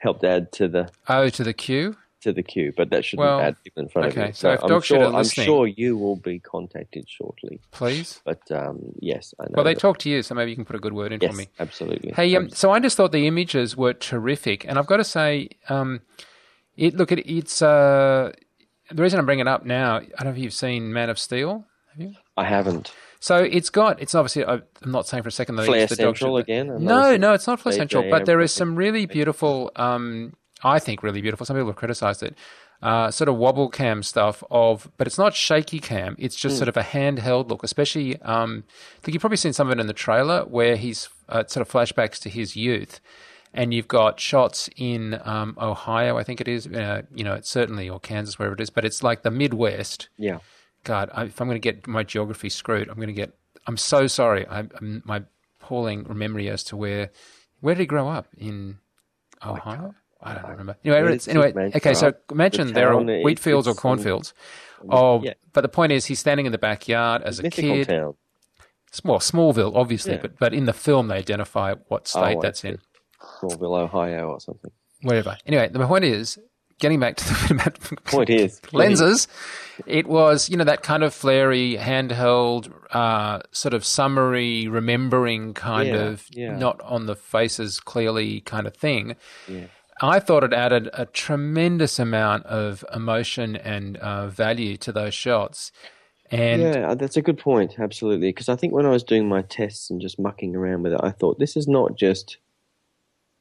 helped 0.00 0.24
add 0.24 0.52
to 0.52 0.68
the 0.68 0.90
Oh, 1.08 1.28
to 1.30 1.42
the 1.44 1.54
queue? 1.54 1.96
To 2.22 2.32
the 2.32 2.42
queue, 2.42 2.72
but 2.76 2.90
that 2.90 3.04
shouldn't 3.04 3.26
Well, 3.26 3.40
add 3.40 3.56
people 3.62 3.82
in 3.82 3.88
front 3.88 4.08
okay, 4.08 4.20
of 4.22 4.26
you. 4.28 4.32
so 4.34 4.50
if 4.52 4.62
I'm 4.62 4.68
dog 4.68 4.84
sure, 4.84 5.04
I'm 5.14 5.24
sure 5.24 5.66
you 5.66 5.96
will 5.96 6.16
be 6.16 6.38
contacted 6.40 7.08
shortly. 7.08 7.60
Please. 7.70 8.20
But 8.24 8.40
um, 8.50 8.80
yes, 9.00 9.34
I 9.38 9.44
know. 9.44 9.50
Well, 9.56 9.64
they 9.64 9.74
that- 9.74 9.80
talk 9.80 9.98
to 9.98 10.10
you, 10.10 10.22
so 10.22 10.34
maybe 10.34 10.50
you 10.50 10.56
can 10.56 10.64
put 10.64 10.76
a 10.76 10.80
good 10.80 10.92
word 10.94 11.12
in 11.12 11.20
Yes, 11.20 11.30
for 11.30 11.36
me. 11.36 11.48
absolutely. 11.60 12.12
Hey, 12.12 12.34
um, 12.36 12.50
so 12.50 12.70
I 12.70 12.80
just 12.80 12.96
thought 12.96 13.12
the 13.12 13.26
images 13.26 13.76
were 13.76 13.92
terrific, 13.92 14.64
and 14.66 14.78
I've 14.78 14.86
got 14.86 14.96
to 14.98 15.04
say, 15.04 15.50
um, 15.68 16.00
it 16.76 16.94
look 16.96 17.12
at 17.12 17.18
it's 17.20 17.62
uh, 17.62 18.32
the 18.90 19.02
reason 19.02 19.18
I'm 19.18 19.26
bringing 19.26 19.46
it 19.46 19.50
up 19.50 19.64
now. 19.64 19.96
I 19.96 20.00
don't 20.00 20.24
know 20.24 20.30
if 20.30 20.38
you've 20.38 20.52
seen 20.52 20.92
Man 20.92 21.10
of 21.10 21.18
Steel. 21.18 21.66
Have 21.92 22.00
you? 22.00 22.14
I 22.36 22.44
haven't. 22.44 22.92
So 23.20 23.36
it's 23.42 23.68
got 23.68 24.00
it's 24.00 24.14
obviously 24.14 24.44
I'm 24.44 24.62
not 24.86 25.08
saying 25.08 25.24
for 25.24 25.28
a 25.28 25.32
second 25.32 25.56
that 25.56 25.66
Flare 25.66 25.80
it's 25.82 25.90
the 25.90 25.96
dog 26.02 26.16
Central 26.16 26.36
shit. 26.38 26.44
again? 26.44 26.84
No, 26.84 27.16
no, 27.16 27.32
it's 27.32 27.48
not 27.48 27.58
Flare. 27.58 27.74
Central, 27.74 28.08
but 28.08 28.26
there 28.26 28.40
is 28.40 28.52
some 28.52 28.76
really 28.76 29.06
beautiful. 29.06 29.72
Um, 29.74 30.34
I 30.62 30.78
think 30.78 31.02
really 31.02 31.20
beautiful. 31.20 31.46
Some 31.46 31.56
people 31.56 31.68
have 31.68 31.76
criticised 31.76 32.22
it. 32.22 32.36
Uh, 32.80 33.10
sort 33.10 33.28
of 33.28 33.34
wobble 33.36 33.68
cam 33.68 34.04
stuff 34.04 34.44
of, 34.52 34.88
but 34.96 35.06
it's 35.08 35.18
not 35.18 35.34
shaky 35.34 35.80
cam. 35.80 36.14
It's 36.18 36.36
just 36.36 36.54
Hmm. 36.54 36.58
sort 36.58 36.68
of 36.68 36.76
a 36.76 36.82
handheld 36.82 37.48
look. 37.48 37.64
Especially, 37.64 38.20
um, 38.22 38.62
I 38.68 39.00
think 39.02 39.14
you've 39.14 39.20
probably 39.20 39.36
seen 39.36 39.52
some 39.52 39.66
of 39.68 39.76
it 39.76 39.80
in 39.80 39.88
the 39.88 39.92
trailer 39.92 40.44
where 40.44 40.76
he's 40.76 41.08
uh, 41.28 41.42
sort 41.46 41.66
of 41.66 41.72
flashbacks 41.72 42.20
to 42.20 42.28
his 42.30 42.54
youth, 42.54 43.00
and 43.52 43.74
you've 43.74 43.88
got 43.88 44.20
shots 44.20 44.70
in 44.76 45.20
um, 45.24 45.56
Ohio, 45.60 46.16
I 46.18 46.22
think 46.22 46.40
it 46.40 46.46
is. 46.46 46.68
Uh, 46.68 47.02
you 47.12 47.24
know, 47.24 47.34
it's 47.34 47.50
certainly 47.50 47.88
or 47.88 47.98
Kansas, 47.98 48.38
wherever 48.38 48.54
it 48.54 48.60
is, 48.60 48.70
but 48.70 48.84
it's 48.84 49.02
like 49.02 49.22
the 49.22 49.30
Midwest. 49.32 50.08
Yeah. 50.16 50.38
God, 50.84 51.10
I, 51.12 51.24
if 51.24 51.40
I'm 51.40 51.48
going 51.48 51.60
to 51.60 51.72
get 51.72 51.86
my 51.88 52.04
geography 52.04 52.48
screwed, 52.48 52.88
I'm 52.88 52.94
going 52.96 53.08
to 53.08 53.12
get. 53.12 53.34
I'm 53.66 53.76
so 53.76 54.06
sorry. 54.06 54.46
I, 54.46 54.60
I'm, 54.60 55.02
my 55.04 55.24
appalling 55.60 56.06
memory 56.08 56.48
as 56.48 56.62
to 56.64 56.76
where 56.76 57.10
where 57.60 57.74
did 57.74 57.80
he 57.80 57.86
grow 57.86 58.08
up 58.08 58.28
in 58.38 58.78
Ohio? 59.44 59.94
I 60.20 60.34
don't 60.34 60.50
remember. 60.50 60.76
Anyway, 60.84 61.14
it's, 61.14 61.28
anyway. 61.28 61.52
Okay, 61.76 61.94
so 61.94 62.12
imagine 62.30 62.68
The 62.68 62.72
there 62.74 62.92
are 62.92 63.00
wheat 63.22 63.38
fields 63.38 63.68
or 63.68 63.74
cornfields. 63.74 64.34
Oh, 64.88 65.22
yeah. 65.22 65.34
but 65.52 65.60
the 65.62 65.68
point 65.68 65.92
is, 65.92 66.06
he's 66.06 66.18
standing 66.18 66.46
in 66.46 66.52
the 66.52 66.58
backyard 66.58 67.22
as 67.22 67.38
a 67.40 67.50
kid. 67.50 67.88
town. 67.88 68.14
Well, 69.04 69.18
Smallville, 69.18 69.72
obviously, 69.74 70.12
Yeah. 70.12 70.18
but 70.22 70.38
but 70.38 70.54
in 70.54 70.64
the 70.64 70.72
film 70.72 71.08
they 71.08 71.16
identify 71.18 71.74
what 71.88 72.08
state 72.08 72.36
Oh, 72.36 72.40
that's 72.40 72.64
in. 72.64 72.78
Smallville, 73.40 73.80
Ohio, 73.82 74.28
or 74.30 74.40
something. 74.40 74.70
Whatever. 75.02 75.36
Anyway, 75.46 75.68
the 75.68 75.86
point 75.86 76.04
is, 76.04 76.38
getting 76.80 76.98
back 76.98 77.16
to 77.16 77.24
the 77.24 77.98
Point 78.04 78.30
is, 78.30 78.60
lenses. 78.72 79.28
It 79.86 80.06
was, 80.06 80.48
you 80.48 80.56
know, 80.56 80.64
that 80.64 80.82
kind 80.82 81.02
of 81.04 81.12
flary, 81.14 81.76
handheld, 81.76 82.72
uh, 82.92 83.40
sort 83.52 83.74
of 83.74 83.84
summary, 83.84 84.66
remembering 84.68 85.54
kind 85.54 85.88
Yeah, 85.88 85.94
of, 86.06 86.26
yeah. 86.30 86.56
not 86.56 86.80
on 86.82 87.06
the 87.06 87.14
faces 87.14 87.78
clearly 87.80 88.40
kind 88.40 88.66
of 88.66 88.76
thing. 88.76 89.16
Yeah. 89.46 89.66
I 90.00 90.20
thought 90.20 90.44
it 90.44 90.52
added 90.52 90.90
a 90.92 91.06
tremendous 91.06 91.98
amount 91.98 92.46
of 92.46 92.84
emotion 92.94 93.56
and 93.56 93.96
uh, 93.98 94.28
value 94.28 94.76
to 94.78 94.92
those 94.92 95.14
shots. 95.14 95.72
And 96.30 96.62
yeah, 96.62 96.94
that's 96.94 97.16
a 97.16 97.22
good 97.22 97.38
point. 97.38 97.76
Absolutely, 97.78 98.28
because 98.28 98.48
I 98.48 98.56
think 98.56 98.72
when 98.72 98.86
I 98.86 98.90
was 98.90 99.02
doing 99.02 99.28
my 99.28 99.42
tests 99.42 99.90
and 99.90 100.00
just 100.00 100.18
mucking 100.18 100.54
around 100.54 100.82
with 100.82 100.92
it, 100.92 101.00
I 101.02 101.10
thought 101.10 101.38
this 101.38 101.56
is 101.56 101.66
not 101.66 101.96
just. 101.96 102.38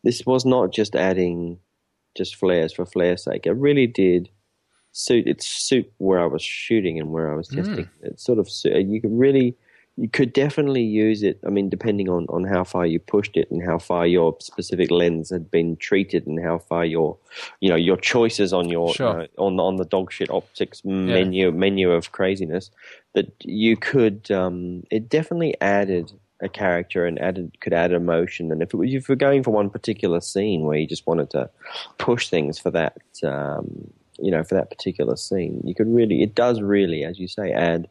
This 0.03 0.25
was 0.25 0.45
not 0.45 0.71
just 0.71 0.95
adding, 0.95 1.59
just 2.15 2.35
flares 2.35 2.71
for 2.71 2.85
flare's 2.85 3.23
sake. 3.23 3.45
It 3.45 3.53
really 3.53 3.87
did 3.87 4.29
suit. 4.93 5.27
It 5.27 5.41
suit 5.41 5.91
where 5.97 6.21
I 6.21 6.27
was 6.27 6.41
shooting 6.41 6.99
and 6.99 7.11
where 7.11 7.31
I 7.31 7.35
was 7.35 7.49
testing. 7.49 7.89
It 8.01 8.19
sort 8.19 8.39
of 8.39 8.47
you 8.63 9.01
could 9.01 9.11
really, 9.11 9.57
you 9.97 10.07
could 10.07 10.31
definitely 10.31 10.83
use 10.83 11.23
it. 11.23 11.39
I 11.45 11.49
mean, 11.49 11.69
depending 11.69 12.07
on 12.07 12.27
on 12.29 12.43
how 12.43 12.63
far 12.63 12.85
you 12.85 12.99
pushed 12.99 13.35
it 13.35 13.49
and 13.49 13.63
how 13.63 13.79
far 13.79 14.05
your 14.05 14.37
specific 14.39 14.91
lens 14.91 15.31
had 15.31 15.49
been 15.49 15.75
treated 15.77 16.27
and 16.27 16.41
how 16.41 16.59
far 16.59 16.85
your, 16.85 17.17
you 17.61 17.69
know, 17.69 17.75
your 17.75 17.97
choices 17.97 18.53
on 18.53 18.69
your 18.69 18.93
Sure. 18.93 19.13
know, 19.13 19.27
on 19.37 19.59
on 19.59 19.77
the 19.77 19.85
dog 19.85 20.11
shit 20.11 20.29
optics 20.29 20.85
menu 20.85 21.51
menu 21.51 21.91
of 21.91 22.11
craziness 22.11 22.69
that 23.13 23.33
you 23.43 23.75
could 23.75 24.29
um, 24.29 24.83
it 24.91 25.09
definitely 25.09 25.59
added 25.61 26.11
a 26.41 26.47
character 26.47 27.07
and 27.07 27.19
added 27.19 27.57
could 27.61 27.73
add 27.73 27.91
emotion 27.91 28.51
and 28.51 28.61
if 28.61 28.73
it 28.73 28.77
was 28.77 28.93
if 28.93 29.09
you're 29.09 29.15
going 29.15 29.41
for 29.41 29.49
one 29.49 29.71
particular 29.71 30.21
scene 30.21 30.61
where 30.65 30.77
you 30.77 30.85
just 30.85 31.07
wanted 31.07 31.29
to 31.31 31.49
push 31.97 32.29
things 32.29 32.59
for 32.59 32.69
that 32.69 33.01
um, 33.23 33.91
you 34.19 34.29
know 34.29 34.43
for 34.43 34.53
that 34.53 34.69
particular 34.69 35.15
scene 35.15 35.59
you 35.65 35.73
could 35.73 35.87
really 35.87 36.21
it 36.21 36.35
does 36.35 36.61
really 36.61 37.03
as 37.03 37.17
you 37.17 37.27
say 37.27 37.51
add 37.51 37.87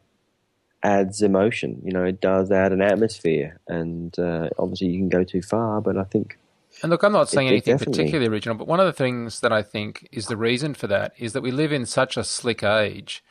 adds 0.83 1.21
emotion 1.21 1.81
you 1.83 1.91
know 1.91 2.03
it 2.03 2.21
does 2.21 2.51
add 2.51 2.71
an 2.71 2.81
atmosphere 2.81 3.59
and 3.67 4.17
uh, 4.19 4.47
obviously 4.59 4.87
you 4.87 4.99
can 4.99 5.09
go 5.09 5.23
too 5.23 5.41
far 5.41 5.81
but 5.81 5.97
I 5.97 6.03
think 6.03 6.37
And 6.83 6.91
look, 6.91 7.01
I'm 7.03 7.11
not 7.11 7.27
saying 7.29 7.47
It- 7.47 7.49
it 7.49 7.53
anything 7.53 7.73
definitely- 7.73 8.03
particularly 8.03 8.27
original, 8.31 8.55
but 8.55 8.67
one 8.67 8.79
of 8.79 8.85
the 8.85 8.93
things 8.93 9.39
that 9.39 9.51
I 9.51 9.63
think 9.63 10.07
is 10.11 10.27
the 10.27 10.37
reason 10.37 10.75
for 10.75 10.85
that 10.87 11.13
is 11.17 11.33
that 11.33 11.41
we 11.41 11.49
live 11.49 11.71
in 11.71 11.87
such 11.87 12.17
a 12.17 12.23
slick 12.23 12.61
age 12.61 13.23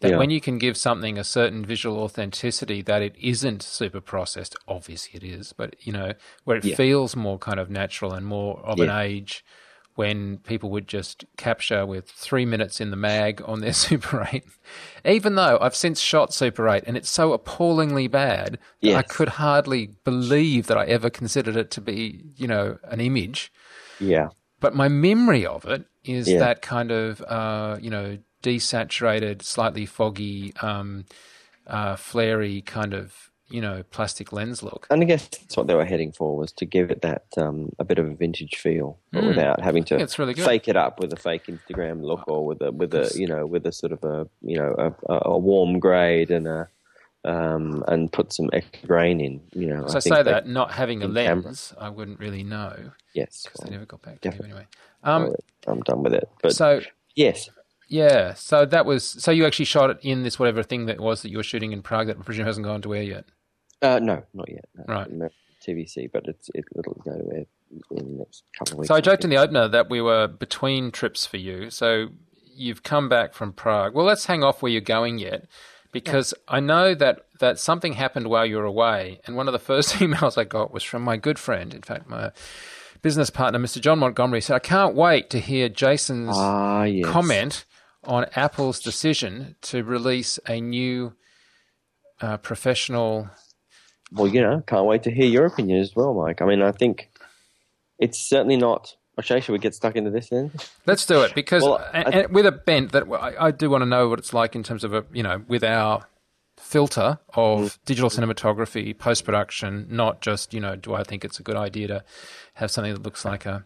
that 0.00 0.10
Yeah. 0.10 0.18
when 0.18 0.28
you 0.28 0.40
can 0.40 0.58
give 0.58 0.76
something 0.76 1.16
a 1.16 1.24
certain 1.24 1.64
visual 1.64 1.96
authenticity 1.98 2.82
that 2.82 3.00
it 3.00 3.14
isn't 3.18 3.62
super 3.62 4.02
processed, 4.02 4.54
obviously 4.68 5.16
it 5.16 5.24
is, 5.24 5.54
but 5.54 5.76
you 5.86 5.92
know, 5.94 6.12
where 6.44 6.58
it 6.58 6.64
Yeah. 6.66 6.74
feels 6.76 7.16
more 7.16 7.38
kind 7.38 7.58
of 7.58 7.70
natural 7.70 8.12
and 8.12 8.26
more 8.26 8.60
of 8.66 8.76
Yeah. 8.78 8.84
an 8.84 8.90
age 8.90 9.42
when 9.96 10.38
people 10.38 10.70
would 10.70 10.86
just 10.88 11.24
capture 11.36 11.84
with 11.84 12.08
three 12.08 12.46
minutes 12.46 12.80
in 12.80 12.90
the 12.90 12.96
mag 12.96 13.42
on 13.46 13.60
their 13.60 13.72
Super 13.84 14.26
8. 14.32 14.44
Even 15.04 15.34
though 15.34 15.58
I've 15.60 15.74
since 15.76 16.00
shot 16.00 16.32
Super 16.32 16.68
8 16.68 16.84
and 16.86 16.96
it's 16.96 17.10
so 17.10 17.32
appallingly 17.32 18.06
bad 18.08 18.58
that 18.82 18.94
I 18.96 19.02
could 19.02 19.28
hardly 19.30 19.90
believe 20.04 20.66
that 20.68 20.78
I 20.78 20.84
ever 20.86 21.10
considered 21.10 21.56
it 21.56 21.70
to 21.72 21.80
be, 21.80 22.24
you 22.36 22.46
know, 22.46 22.78
an 22.84 23.00
image. 23.00 23.52
yeah 23.98 24.28
But 24.60 24.74
my 24.74 24.88
memory 24.88 25.44
of 25.44 25.64
it 25.66 25.84
is 26.04 26.28
Yeah. 26.28 26.38
that 26.38 26.62
kind 26.62 26.90
of, 26.90 27.20
uh, 27.22 27.76
you 27.80 27.90
know, 27.90 28.18
desaturated, 28.42 29.42
slightly 29.42 29.86
foggy, 29.86 30.54
um, 30.62 31.04
uh, 31.66 31.96
flary 31.96 32.62
kind 32.62 32.94
of, 32.94 33.29
you 33.50 33.60
know, 33.60 33.82
plastic 33.90 34.32
lens 34.32 34.62
look. 34.62 34.86
and 34.90 35.02
I 35.02 35.04
guess 35.04 35.28
that's 35.28 35.56
what 35.56 35.66
they 35.66 35.74
were 35.74 35.84
heading 35.84 36.12
for 36.12 36.36
was 36.36 36.52
to 36.52 36.64
give 36.64 36.90
it 36.90 37.02
that 37.02 37.24
um, 37.36 37.72
a 37.78 37.84
bit 37.84 37.98
of 37.98 38.06
a 38.06 38.14
vintage 38.14 38.56
feel, 38.56 38.98
but 39.12 39.24
without 39.24 39.60
having 39.60 39.84
to 39.84 39.98
it's 39.98 40.18
really 40.18 40.34
fake 40.34 40.68
it 40.68 40.76
up 40.76 41.00
with 41.00 41.12
a 41.12 41.16
fake 41.16 41.46
Instagram 41.46 42.02
look 42.02 42.26
or 42.28 42.46
with 42.46 42.62
a 42.62 42.70
with 42.70 42.94
a 42.94 43.10
you 43.14 43.26
know 43.26 43.46
with 43.46 43.66
a 43.66 43.72
sort 43.72 43.92
of 43.92 44.04
a 44.04 44.28
you 44.42 44.56
know 44.56 44.94
a, 45.08 45.20
a 45.22 45.38
warm 45.38 45.78
grade 45.78 46.30
and 46.30 46.46
a 46.46 46.68
um, 47.24 47.84
and 47.88 48.10
put 48.12 48.32
some 48.32 48.48
extra 48.52 48.86
grain 48.86 49.20
in. 49.20 49.40
You 49.52 49.66
know, 49.66 49.86
So 49.88 49.98
I, 49.98 50.00
think 50.00 50.16
say 50.16 50.22
that 50.22 50.46
not 50.46 50.72
having 50.72 51.02
a 51.02 51.06
in 51.06 51.14
camera. 51.14 51.44
lens, 51.44 51.74
I 51.78 51.88
wouldn't 51.90 52.18
really 52.18 52.42
know 52.42 52.92
yes, 53.14 53.42
because 53.44 53.64
they 53.64 53.70
never 53.70 53.86
got 53.86 54.02
back 54.02 54.20
to 54.22 54.30
me 54.30 54.38
anyway. 54.44 54.66
Um, 55.02 55.34
I'm 55.66 55.80
done 55.80 56.02
with 56.02 56.14
it. 56.14 56.28
But 56.42 56.54
so 56.54 56.80
yes, 57.14 57.50
yeah, 57.88 58.34
so 58.34 58.64
that 58.66 58.86
was 58.86 59.04
so 59.04 59.30
you 59.30 59.44
actually 59.46 59.64
shot 59.64 59.90
it 59.90 59.98
in 60.02 60.22
this 60.22 60.38
whatever 60.38 60.62
thing 60.62 60.86
that 60.86 61.00
was 61.00 61.22
that 61.22 61.30
you 61.30 61.36
were 61.36 61.42
shooting 61.42 61.72
in 61.72 61.82
Prague 61.82 62.06
that 62.06 62.18
I 62.18 62.22
presume 62.22 62.46
hasn't 62.46 62.64
gone 62.64 62.82
to 62.82 62.94
air 62.94 63.02
yet. 63.02 63.24
Uh, 63.82 63.98
no, 63.98 64.22
not 64.34 64.48
yet. 64.50 64.64
No, 64.76 64.84
Right. 64.94 65.10
no, 65.10 65.28
TVC, 65.66 66.10
but 66.12 66.26
it's 66.26 66.50
it, 66.54 66.64
it'll 66.78 66.94
go 67.04 67.12
in 67.12 67.46
the 67.96 68.02
next 68.18 68.44
couple 68.58 68.74
of 68.74 68.78
weeks. 68.80 68.88
So 68.88 68.94
I 68.94 69.00
joked 69.00 69.24
in 69.24 69.30
the 69.30 69.36
opener 69.38 69.68
that 69.68 69.88
we 69.90 70.00
were 70.00 70.26
between 70.26 70.90
trips 70.90 71.24
for 71.26 71.36
you. 71.36 71.70
So 71.70 72.08
you've 72.54 72.82
come 72.82 73.08
back 73.08 73.32
from 73.34 73.52
Prague. 73.52 73.94
Well, 73.94 74.04
let's 74.06 74.26
hang 74.26 74.42
off 74.44 74.60
where 74.62 74.72
you're 74.72 74.80
going 74.80 75.18
yet, 75.18 75.46
because 75.92 76.34
I 76.48 76.60
know 76.60 76.94
that 76.94 77.26
that 77.40 77.58
something 77.58 77.94
happened 77.94 78.26
while 78.26 78.44
you 78.44 78.56
were 78.58 78.64
away. 78.64 79.20
And 79.26 79.34
one 79.36 79.48
of 79.48 79.52
the 79.52 79.58
first 79.72 79.94
emails 79.94 80.36
I 80.36 80.44
got 80.44 80.72
was 80.72 80.82
from 80.82 81.02
my 81.02 81.16
good 81.16 81.38
friend, 81.38 81.72
in 81.72 81.82
fact, 81.82 82.06
my 82.08 82.32
business 83.02 83.30
partner, 83.30 83.58
Mr. 83.58 83.80
John 83.80 83.98
Montgomery, 83.98 84.42
said, 84.42 84.56
"I 84.56 84.60
can't 84.60 84.94
wait 84.94 85.30
to 85.30 85.40
hear 85.40 85.68
Jason's 85.70 86.36
Ah, 86.36 86.82
yes. 86.84 87.06
comment 87.06 87.64
on 88.04 88.26
Apple's 88.36 88.80
decision 88.80 89.56
to 89.62 89.82
release 89.84 90.38
a 90.48 90.60
new 90.60 91.14
uh, 92.20 92.36
professional." 92.38 93.30
Well, 94.12 94.26
you 94.26 94.40
know, 94.40 94.62
can't 94.66 94.86
wait 94.86 95.02
to 95.04 95.10
hear 95.10 95.26
your 95.26 95.46
opinion 95.46 95.78
as 95.80 95.94
well, 95.94 96.14
Mike. 96.14 96.42
I 96.42 96.46
mean, 96.46 96.62
I 96.62 96.72
think 96.72 97.10
it's 97.98 98.18
certainly 98.18 98.56
not. 98.56 98.96
Okay, 99.18 99.40
should 99.40 99.52
we 99.52 99.58
get 99.58 99.74
stuck 99.74 99.96
into 99.96 100.10
this 100.10 100.30
then? 100.30 100.50
Let's 100.86 101.04
do 101.06 101.22
it 101.22 101.34
because 101.34 101.62
Well, 101.62 101.78
I- 101.92 102.00
and 102.02 102.32
with 102.34 102.46
a 102.46 102.52
bent 102.52 102.92
that 102.92 103.04
I, 103.12 103.46
I 103.46 103.50
do 103.50 103.68
want 103.70 103.82
to 103.82 103.86
know 103.86 104.08
what 104.08 104.18
it's 104.18 104.32
like 104.32 104.54
in 104.56 104.62
terms 104.62 104.82
of 104.84 104.94
a 104.94 105.04
you 105.12 105.22
know 105.22 105.42
with 105.46 105.62
our 105.62 106.06
filter 106.56 107.18
of 107.34 107.58
Mm. 107.60 107.78
digital 107.84 108.10
cinematography 108.10 108.96
post 108.98 109.24
production, 109.24 109.86
not 109.90 110.20
just 110.22 110.54
you 110.54 110.60
know 110.60 110.74
do 110.76 110.94
I 110.94 111.02
think 111.04 111.24
it's 111.24 111.38
a 111.38 111.42
good 111.42 111.56
idea 111.56 111.88
to 111.88 112.04
have 112.54 112.70
something 112.70 112.92
that 112.94 113.02
looks 113.02 113.24
like 113.24 113.44
a 113.46 113.64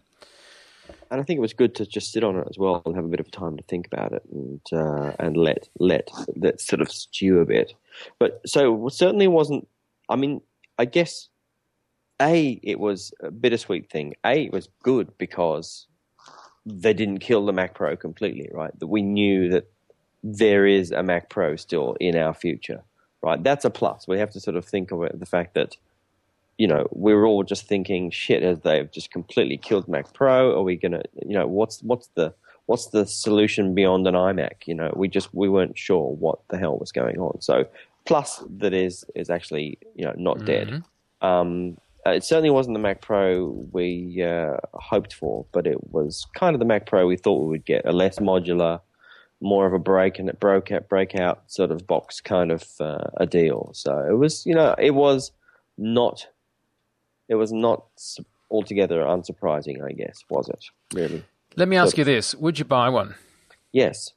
And 1.09 1.21
I 1.21 1.23
think 1.23 1.37
it 1.37 1.41
was 1.41 1.53
good 1.53 1.73
to 1.75 1.85
just 1.85 2.11
sit 2.11 2.23
on 2.23 2.35
it 2.37 2.47
as 2.49 2.57
well 2.57 2.81
and 2.85 2.95
have 2.95 3.05
a 3.05 3.09
bit 3.09 3.19
of 3.19 3.31
time 3.31 3.55
to 3.57 3.63
think 3.63 3.87
about 3.87 4.11
it 4.11 4.23
and 4.31 4.61
uh, 4.73 5.13
and 5.19 5.37
let 5.37 5.69
let 5.79 6.09
that 6.35 6.59
sort 6.59 6.81
of 6.81 6.91
stew 6.91 7.39
a 7.39 7.45
bit. 7.45 7.73
But 8.19 8.41
so 8.45 8.89
certainly 8.89 9.27
wasn't. 9.27 9.67
I 10.09 10.15
mean, 10.15 10.41
I 10.77 10.85
guess 10.85 11.29
a 12.21 12.59
it 12.63 12.79
was 12.79 13.13
a 13.21 13.31
bittersweet 13.31 13.89
thing. 13.89 14.15
A 14.25 14.45
it 14.45 14.53
was 14.53 14.69
good 14.83 15.17
because 15.17 15.87
they 16.65 16.93
didn't 16.93 17.19
kill 17.19 17.45
the 17.45 17.53
Mac 17.53 17.75
Pro 17.75 17.95
completely, 17.95 18.49
right? 18.51 18.77
That 18.79 18.87
we 18.87 19.01
knew 19.01 19.49
that 19.49 19.71
there 20.23 20.65
is 20.65 20.91
a 20.91 21.03
Mac 21.03 21.29
Pro 21.29 21.55
still 21.55 21.95
in 21.99 22.15
our 22.15 22.33
future, 22.33 22.83
right? 23.21 23.41
That's 23.43 23.65
a 23.65 23.69
plus. 23.69 24.07
We 24.07 24.19
have 24.19 24.31
to 24.31 24.39
sort 24.39 24.57
of 24.57 24.65
think 24.65 24.91
of 24.91 25.03
it, 25.03 25.19
the 25.19 25.25
fact 25.25 25.53
that 25.53 25.77
you 26.57 26.67
know, 26.67 26.87
we 26.91 27.13
were 27.13 27.25
all 27.25 27.43
just 27.43 27.67
thinking, 27.67 28.09
shit, 28.11 28.41
as 28.41 28.61
they've 28.61 28.89
just 28.91 29.11
completely 29.11 29.57
killed 29.57 29.87
Mac 29.87 30.13
Pro. 30.13 30.57
Are 30.57 30.63
we 30.63 30.75
gonna, 30.75 31.03
you 31.25 31.33
know, 31.37 31.47
what's 31.47 31.81
what's 31.83 32.07
the 32.15 32.33
what's 32.65 32.87
the 32.87 33.05
solution 33.05 33.75
beyond 33.75 34.07
an 34.07 34.15
iMac? 34.15 34.65
You 34.65 34.75
know, 34.75 34.93
we 34.95 35.07
just 35.07 35.33
we 35.33 35.49
weren't 35.49 35.77
sure 35.77 36.11
what 36.11 36.39
the 36.49 36.57
hell 36.57 36.77
was 36.77 36.91
going 36.91 37.17
on. 37.17 37.41
So, 37.41 37.65
plus 38.05 38.43
that 38.57 38.73
is 38.73 39.03
is 39.15 39.29
actually 39.29 39.77
you 39.95 40.05
know 40.05 40.13
not 40.17 40.45
dead. 40.45 40.83
Um, 41.21 41.77
uh, 42.05 42.11
it 42.11 42.23
certainly 42.23 42.51
wasn't 42.51 42.75
the 42.75 42.79
Mac 42.79 43.01
Pro 43.01 43.65
we 43.71 44.21
uh, 44.23 44.57
hoped 44.75 45.13
for, 45.13 45.45
but 45.51 45.65
it 45.65 45.91
was 45.91 46.27
kind 46.35 46.53
of 46.55 46.59
the 46.59 46.65
Mac 46.65 46.85
Pro 46.85 47.07
we 47.07 47.17
thought 47.17 47.41
we 47.41 47.47
would 47.47 47.65
get 47.65 47.83
a 47.85 47.91
less 47.91 48.19
modular, 48.19 48.79
more 49.41 49.65
of 49.65 49.73
a 49.73 49.79
break 49.79 50.19
and 50.19 50.29
it 50.29 50.39
broke 50.39 50.71
out, 50.71 50.87
breakout 50.87 51.41
sort 51.47 51.71
of 51.71 51.87
box 51.87 52.21
kind 52.21 52.51
of 52.51 52.63
uh, 52.79 53.09
a 53.17 53.25
deal. 53.25 53.71
So 53.73 53.97
it 54.07 54.17
was, 54.19 54.45
you 54.45 54.53
know, 54.53 54.75
it 54.77 54.91
was 54.91 55.31
not, 55.79 56.27
it 57.27 57.35
was 57.35 57.51
not 57.51 57.85
altogether 58.51 59.01
unsurprising, 59.01 59.83
I 59.83 59.91
guess, 59.93 60.23
was 60.29 60.47
it? 60.49 60.63
Really? 60.93 61.23
Let 61.55 61.67
me 61.67 61.75
ask 61.77 61.95
So- 61.95 62.01
you 62.01 62.03
this: 62.03 62.35
Would 62.35 62.59
you 62.59 62.65
buy 62.65 62.89
one? 62.89 63.15
Yes. 63.71 64.11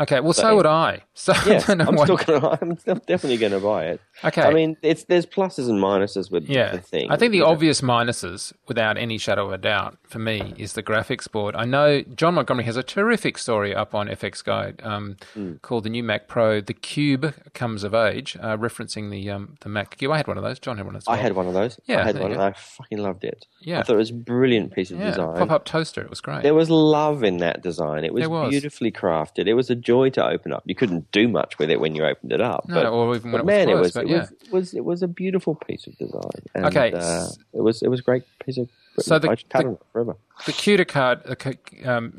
Okay, 0.00 0.20
well, 0.20 0.32
so 0.32 0.42
So- 0.42 0.56
would 0.56 0.66
I. 0.66 1.00
So. 1.14 1.32
I 1.36 1.58
don't 1.58 1.78
know 1.78 1.84
I'm 1.86 1.94
what- 1.96 2.04
still 2.06 2.16
gonna. 2.40 2.58
I'm 2.62 2.78
still 2.78 2.94
definitely 2.94 3.36
going 3.36 3.52
to 3.52 3.60
buy 3.60 3.86
it. 3.86 4.00
Okay. 4.24 4.42
I 4.42 4.52
mean, 4.52 4.76
it's 4.82 5.04
there's 5.04 5.26
pluses 5.26 5.68
and 5.68 5.78
minuses 5.82 6.30
with 6.30 6.48
Yeah, 6.48 6.72
the 6.72 6.78
thing. 6.80 7.10
I 7.10 7.16
think 7.16 7.32
the 7.32 7.38
you 7.38 7.44
know. 7.44 7.50
obvious 7.50 7.80
minuses, 7.82 8.52
without 8.68 8.96
any 8.96 9.18
shadow 9.18 9.46
of 9.46 9.52
a 9.52 9.58
doubt, 9.58 9.98
for 10.08 10.18
me, 10.18 10.54
is 10.56 10.72
the 10.72 10.82
graphics 10.82 11.30
board. 11.30 11.54
I 11.56 11.64
know 11.64 12.02
John 12.02 12.34
Montgomery 12.34 12.64
has 12.64 12.76
a 12.76 12.82
terrific 12.82 13.36
story 13.36 13.74
up 13.74 13.94
on 13.94 14.08
FX 14.08 14.42
Guide 14.42 14.80
um, 14.84 15.16
Hmm. 15.34 15.54
called 15.62 15.84
the 15.84 15.90
new 15.90 16.02
Mac 16.02 16.28
Pro. 16.28 16.60
The 16.60 16.74
Cube 16.74 17.34
comes 17.52 17.84
of 17.84 17.94
age, 17.94 18.36
uh, 18.40 18.56
referencing 18.56 19.10
the 19.10 19.28
um, 19.30 19.56
the 19.60 19.68
Mac 19.68 19.96
Cube. 19.98 20.10
I 20.12 20.16
had 20.16 20.26
one 20.26 20.38
of 20.38 20.44
those. 20.44 20.58
John 20.58 20.76
had 20.78 20.86
one 20.86 20.96
as 20.96 21.04
well. 21.06 21.16
I 21.16 21.20
had 21.20 21.34
one 21.34 21.46
of 21.46 21.54
those. 21.54 21.78
Yeah, 21.86 22.00
I 22.00 22.04
had 22.04 22.14
one. 22.18 22.30
you 22.30 22.32
and 22.32 22.36
go. 22.36 22.42
I 22.46 22.52
fucking 22.52 22.98
loved 22.98 23.24
it. 23.24 23.46
Yeah. 23.60 23.80
I 23.80 23.82
thought 23.82 23.94
it 23.94 23.98
was 23.98 24.10
a 24.10 24.14
brilliant 24.14 24.72
piece 24.72 24.90
of 24.90 24.98
yeah, 24.98 25.10
design. 25.10 25.36
pop 25.36 25.50
up 25.50 25.64
toaster. 25.64 26.00
It 26.02 26.10
was 26.10 26.20
great. 26.20 26.42
There 26.42 26.54
was 26.54 26.70
love 26.70 27.22
in 27.22 27.36
that 27.38 27.62
design. 27.62 28.04
It 28.04 28.14
was, 28.14 28.26
was. 28.28 28.50
beautifully 28.50 28.90
crafted. 28.90 29.46
It 29.46 29.54
was 29.54 29.68
a 29.70 29.74
joy 29.82 30.10
to 30.10 30.24
open 30.26 30.52
up. 30.52 30.62
You 30.66 30.74
couldn't 30.74 31.10
do 31.12 31.28
much 31.28 31.58
with 31.58 31.70
it 31.70 31.80
when 31.80 31.94
you 31.94 32.04
opened 32.04 32.32
it 32.32 32.40
up. 32.40 32.66
No, 32.68 32.74
but, 32.74 32.86
or 32.86 33.14
even 33.16 33.32
when 33.32 33.44
but 33.44 33.44
it 33.44 33.44
was 33.44 33.46
man, 33.46 33.66
closed, 33.66 33.78
it 33.78 33.80
was 33.82 33.92
but 33.92 34.04
it 34.04 34.08
yeah. 34.10 34.18
was, 34.18 34.50
was 34.50 34.74
it 34.74 34.84
was 34.84 35.02
a 35.02 35.08
beautiful 35.08 35.54
piece 35.54 35.86
of 35.86 35.96
design. 35.98 36.22
And, 36.54 36.66
Okay, 36.66 36.92
uh, 36.92 37.26
it 37.52 37.60
was 37.60 37.82
it 37.82 37.88
was 37.88 38.00
a 38.00 38.02
great 38.02 38.24
piece 38.44 38.58
of. 38.58 38.68
So 38.98 39.18
the- 39.18 39.28
the- 39.28 39.78
forever. 39.92 40.16
the 40.46 40.52
CUDA 40.52 40.86
card, 40.86 41.86
um, 41.86 42.12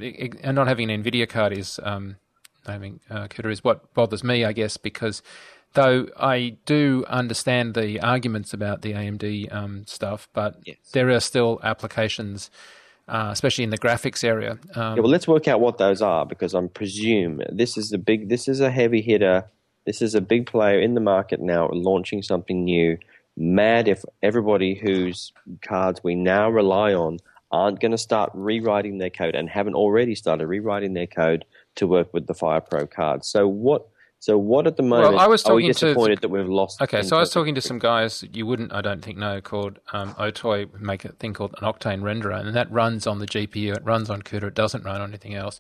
and 0.43 0.55
not 0.55 0.67
having 0.67 0.89
an 0.89 1.03
NVIDIA 1.03 1.29
card 1.29 1.55
is, 1.58 1.79
um, 1.84 2.15
having 2.65 3.00
uh, 3.10 3.27
CUDA 3.27 3.51
is 3.51 3.63
what 3.63 3.93
bothers 3.93 4.24
me, 4.24 4.43
I 4.43 4.53
guess, 4.53 4.77
because 4.77 5.22
though 5.74 6.08
I 6.17 6.58
do 6.65 7.05
understand 7.08 7.75
the 7.75 8.00
arguments 8.00 8.53
about 8.53 8.82
the 8.82 8.93
AMD 8.93 9.53
um, 9.53 9.86
stuff, 9.86 10.27
but 10.34 10.58
Yes. 10.65 10.77
there 10.93 11.10
are 11.12 11.20
still 11.20 11.60
applications, 11.63 12.50
uh, 13.08 13.30
especially 13.32 13.64
in 13.64 13.70
the 13.70 13.78
graphics 13.78 14.24
area. 14.24 14.52
Um, 14.76 14.96
Yeah, 14.96 15.02
well, 15.02 15.10
let's 15.10 15.28
work 15.28 15.48
out 15.48 15.60
what 15.60 15.78
those 15.78 16.02
are 16.02 16.26
because 16.26 16.54
I'm 16.54 16.70
presume 16.70 17.42
this 17.52 17.78
is 17.78 17.92
a 17.92 17.98
big, 17.98 18.30
this 18.30 18.48
is 18.48 18.60
a 18.60 18.72
heavy 18.72 19.02
hitter. 19.02 19.46
This 19.86 20.02
is 20.02 20.16
a 20.16 20.22
big 20.22 20.46
player 20.46 20.80
in 20.80 20.94
the 20.94 21.02
market 21.02 21.42
now, 21.42 21.70
launching 21.72 22.22
something 22.22 22.64
new. 22.64 22.98
Mad 23.36 23.88
if 23.88 24.06
everybody 24.22 24.76
whose 24.76 25.34
cards 25.62 26.02
we 26.04 26.16
now 26.16 26.50
rely 26.50 26.94
on 26.94 27.18
aren't 27.52 27.80
going 27.80 27.92
to 27.92 27.98
start 27.98 28.32
rewriting 28.34 28.98
their 28.98 29.10
code 29.10 29.36
and 29.36 29.50
haven't 29.50 29.76
already 29.76 30.16
started 30.16 30.48
rewriting 30.48 30.94
their 30.94 31.08
code 31.08 31.46
to 31.76 31.86
work 31.86 32.14
with 32.14 32.28
the 32.28 32.34
FirePro 32.34 32.90
cards. 32.90 33.28
So 33.28 33.48
what? 33.48 33.88
So 34.24 34.38
what 34.38 34.68
at 34.68 34.77
the 34.77 34.84
moment? 34.84 35.15
well, 35.15 35.22
I 35.22 35.27
was 35.27 35.44
are 35.44 35.53
we 35.53 35.63
talking 35.74 36.13
to- 36.13 36.15
that 36.15 36.30
we've 36.30 36.48
lost? 36.48 36.82
Okay, 36.82 37.01
so 37.01 37.18
I 37.18 37.20
was 37.20 37.30
talking 37.30 37.56
to 37.56 37.62
some 37.62 37.77
guys 37.77 38.24
you 38.32 38.46
wouldn't, 38.46 38.72
I 38.72 38.80
don't 38.80 39.03
think, 39.03 39.18
know 39.18 39.42
called 39.42 39.80
um, 39.92 40.13
Otoy 40.13 40.80
make 40.80 41.03
a 41.03 41.10
thing 41.12 41.34
called 41.34 41.53
an 41.62 41.68
Octane 41.68 42.00
renderer, 42.00 42.39
and 42.39 42.56
that 42.56 42.72
runs 42.72 43.06
on 43.06 43.20
the 43.20 43.25
GPU. 43.25 43.75
It 43.75 43.84
runs 43.84 44.10
on 44.10 44.22
CUDA. 44.22 44.44
It 44.44 44.53
doesn't 44.53 44.86
run 44.86 45.01
on 45.01 45.10
anything 45.10 45.36
else. 45.36 45.60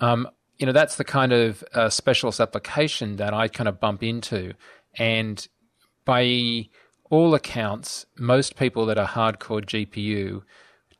Um, 0.00 0.26
you 0.56 0.64
know, 0.64 0.72
that's 0.72 0.96
the 0.96 1.04
kind 1.04 1.34
of 1.34 1.62
uh, 1.74 1.90
specialist 1.90 2.40
application 2.40 3.16
that 3.16 3.34
I 3.34 3.48
kind 3.48 3.68
of 3.68 3.80
bump 3.80 4.02
into, 4.02 4.54
and 4.94 5.46
by 6.06 6.70
all 7.10 7.34
accounts, 7.34 8.06
most 8.16 8.56
people 8.56 8.86
that 8.86 8.96
are 8.96 9.08
hardcore 9.08 9.62
GPU 9.62 10.40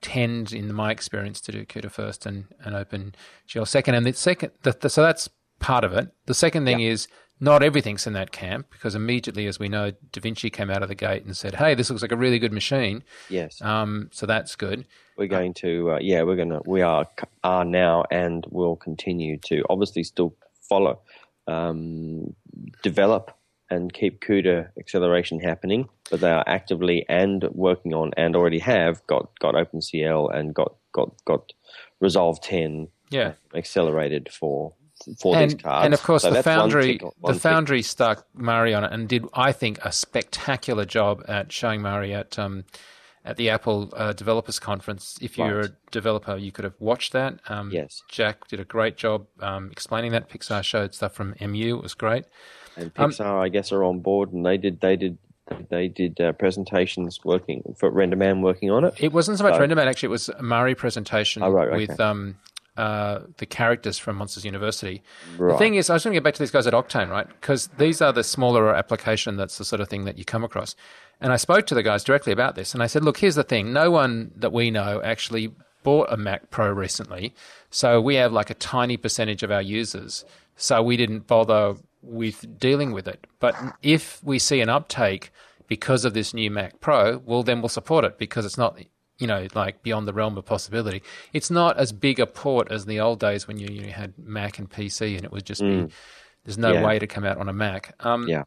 tend, 0.03 0.53
in 0.53 0.71
my 0.75 0.91
experience, 0.91 1.41
to 1.41 1.53
do 1.53 1.65
CUDA 1.65 1.91
first 1.91 2.27
and, 2.27 2.45
and 2.63 2.75
OpenCL 2.75 3.67
second. 3.67 3.95
And 3.95 4.05
the 4.05 4.13
second, 4.13 4.53
the, 4.65 4.77
the, 4.79 4.91
so 4.91 5.01
that's 5.01 5.31
part 5.61 5.85
of 5.85 5.93
it. 5.93 6.09
The 6.27 6.35
second 6.35 6.65
thing 6.65 6.81
is 6.81 7.09
not 7.41 7.63
everything's 7.63 8.07
in 8.07 8.13
that 8.13 8.31
camp 8.33 8.67
because 8.71 8.95
immediately, 8.95 9.47
as 9.47 9.59
we 9.59 9.69
know, 9.69 9.91
Da 10.13 10.21
Vinci 10.21 10.51
came 10.51 10.71
out 10.71 10.83
of 10.83 10.89
the 10.89 10.95
gate 10.95 11.25
and 11.25 11.37
said, 11.37 11.57
"Hey, 11.57 11.75
this 11.75 11.91
looks 11.91 12.03
like 12.03 12.13
a 12.13 12.17
really 12.17 12.39
good 12.39 12.53
machine." 12.53 13.03
Yes, 13.29 13.61
Um, 13.61 14.09
so 14.13 14.25
that's 14.27 14.55
good. 14.57 14.87
we're 15.17 15.27
going 15.29 15.55
to. 15.55 15.93
Uh, 15.93 15.99
yeah, 16.01 16.23
we're 16.23 16.37
gonna. 16.37 16.61
We 16.67 16.83
are 16.83 17.07
are 17.43 17.65
now 17.65 18.05
and 18.11 18.47
will 18.51 18.77
continue 18.77 19.37
to 19.47 19.65
obviously 19.69 20.05
still 20.05 20.35
follow, 20.69 21.01
um, 21.47 22.35
develop 22.83 23.31
and 23.71 23.93
keep 23.93 24.21
CUDA 24.21 24.69
acceleration 24.79 25.41
happening, 25.41 25.89
but 26.11 26.21
they 26.21 26.31
are 26.31 26.45
actively 26.47 27.05
and 27.09 27.45
working 27.53 27.95
on 27.95 28.13
and 28.17 28.37
already 28.37 28.59
have 28.61 29.05
got 29.07 29.31
got 29.41 29.55
OpenCL 29.55 30.33
and 30.35 30.55
got 30.55 30.75
got 30.93 31.13
got 31.25 31.53
Resolve 32.01 32.41
10 32.43 32.89
Yeah. 33.11 33.33
accelerated 33.55 34.29
for 34.33 34.75
for 35.21 35.37
and, 35.37 35.51
these 35.53 35.61
cards. 35.63 35.85
and 35.85 35.95
of 35.95 36.03
course 36.03 36.23
So 36.23 36.31
the 36.31 36.35
one 36.37 36.43
foundry 36.43 36.99
one 37.21 37.35
the 37.35 37.41
foundry 37.41 37.83
stuck 37.83 38.27
Mari 38.35 38.75
on 38.75 38.85
it 38.85 38.93
and 38.93 39.09
did 39.09 39.25
I 39.35 39.53
think 39.53 39.79
a 39.85 39.93
spectacular 39.93 40.85
job 40.85 41.23
at 41.29 41.53
showing 41.53 41.83
Mari 41.83 42.15
at 42.15 42.39
um, 42.39 42.65
at 43.25 43.37
the 43.39 43.49
Apple 43.49 43.91
uh, 43.97 44.13
Developers 44.13 44.59
Conference. 44.59 45.19
If 45.23 45.39
you're 45.39 45.57
Right. 45.63 45.71
a 45.71 45.91
developer, 45.91 46.37
you 46.37 46.53
could 46.53 46.65
have 46.65 46.75
watched 46.79 47.13
that. 47.13 47.41
Um, 47.49 47.71
Yes. 47.73 48.03
Jack 48.11 48.49
did 48.49 48.61
a 48.61 48.65
great 48.67 48.99
job 48.99 49.27
um, 49.41 49.71
explaining 49.73 50.13
that. 50.13 50.29
Pixar 50.29 50.63
showed 50.63 50.95
stuff 50.95 51.15
from 51.15 51.35
MU. 51.41 51.77
It 51.79 51.83
was 51.83 51.95
great. 51.95 52.25
and 52.77 52.93
Um, 52.97 53.11
Pixar, 53.11 53.41
I 53.43 53.49
guess, 53.49 53.73
are 53.73 53.83
on 53.83 54.01
board, 54.01 54.33
and 54.35 54.45
they 54.45 54.59
did 54.59 54.81
they 54.83 54.97
did 54.97 55.17
they 55.71 55.89
did 55.89 56.21
uh, 56.21 56.33
presentations 56.33 57.21
working 57.25 57.63
for 57.79 57.91
RenderMan 57.91 58.41
working 58.43 58.71
on 58.71 58.85
it. 58.85 58.95
It 58.99 59.13
wasn't 59.13 59.39
so 59.39 59.45
much 59.45 59.55
Oh. 59.55 59.59
RenderMan 59.61 59.87
actually; 59.87 60.09
it 60.09 60.11
was 60.11 60.29
a 60.29 60.43
Mari 60.43 60.75
presentation 60.75 61.43
Oh, 61.43 61.51
right, 61.51 61.69
okay. 61.69 61.87
with 61.87 61.99
um, 62.01 62.37
uh, 62.77 63.21
the 63.39 63.47
characters 63.47 63.99
from 63.99 64.17
Monsters 64.17 64.45
University. 64.45 65.03
The 65.53 65.59
thing 65.59 65.75
is, 65.77 65.91
I 65.91 65.95
was 65.95 66.05
going 66.05 66.13
to 66.13 66.17
get 66.17 66.25
back 66.25 66.35
to 66.35 66.41
these 66.41 66.51
guys 66.51 66.67
at 66.67 66.73
Octane, 66.73 67.09
right? 67.09 67.27
Because 67.29 67.69
these 67.79 68.03
are 68.03 68.13
the 68.13 68.25
smaller 68.25 68.75
application. 68.75 69.37
That's 69.37 69.59
the 69.59 69.65
sort 69.65 69.81
of 69.81 69.89
thing 69.89 70.05
that 70.05 70.19
you 70.19 70.25
come 70.25 70.45
across. 70.45 70.75
And 71.21 71.33
I 71.33 71.37
spoke 71.37 71.67
to 71.69 71.75
the 71.75 71.83
guys 71.83 72.03
directly 72.05 72.33
about 72.33 72.57
this, 72.57 72.75
and 72.75 72.83
I 72.83 72.87
said, 72.87 73.05
"Look, 73.05 73.19
here's 73.19 73.37
the 73.37 73.45
thing: 73.45 73.73
no 73.73 73.91
one 73.91 74.33
that 74.37 74.53
we 74.53 74.71
know 74.71 75.01
actually 75.03 75.53
bought 75.83 76.13
a 76.13 76.17
Mac 76.17 76.51
Pro 76.51 76.71
recently, 76.71 77.35
so 77.71 78.01
we 78.01 78.17
have 78.17 78.33
like 78.33 78.51
a 78.51 78.55
tiny 78.55 78.97
percentage 78.97 79.43
of 79.43 79.51
our 79.51 79.63
users. 79.63 80.25
So 80.57 80.83
we 80.83 80.97
didn't 80.97 81.27
bother 81.27 81.77
with 82.03 82.59
dealing 82.59 82.93
with 82.93 83.07
it. 83.09 83.27
But 83.41 83.57
if 83.83 84.23
we 84.25 84.39
see 84.39 84.61
an 84.61 84.69
uptake." 84.69 85.31
because 85.67 86.05
of 86.05 86.15
this 86.15 86.35
new 86.35 86.51
Mac 86.51 86.81
Pro, 86.81 87.23
well, 87.25 87.43
then 87.43 87.61
we'll 87.61 87.69
support 87.69 88.05
it 88.05 88.19
because 88.19 88.45
it's 88.45 88.59
not, 88.59 88.79
you 89.19 89.27
know, 89.27 89.47
like 89.55 89.83
beyond 89.83 90.09
the 90.09 90.13
realm 90.13 90.37
of 90.37 90.45
possibility. 90.45 91.03
It's 91.33 91.51
not 91.51 91.77
as 91.79 91.93
big 91.93 92.19
a 92.19 92.27
port 92.27 92.71
as 92.73 92.87
the 92.87 93.01
old 93.01 93.21
days 93.21 93.47
when 93.47 93.59
you, 93.59 93.69
you 93.69 93.91
had 93.93 94.15
Mac 94.19 94.59
and 94.59 94.69
PC 94.69 95.17
and 95.17 95.25
it 95.25 95.31
was 95.33 95.43
just, 95.43 95.61
be, 95.63 95.87
there's 96.45 96.59
no 96.59 96.75
Yeah. 96.75 96.85
way 96.85 96.99
to 96.99 97.07
come 97.07 97.25
out 97.25 97.39
on 97.39 97.49
a 97.49 97.53
Mac. 97.53 97.95
Um, 98.01 98.29
Yeah. 98.29 98.43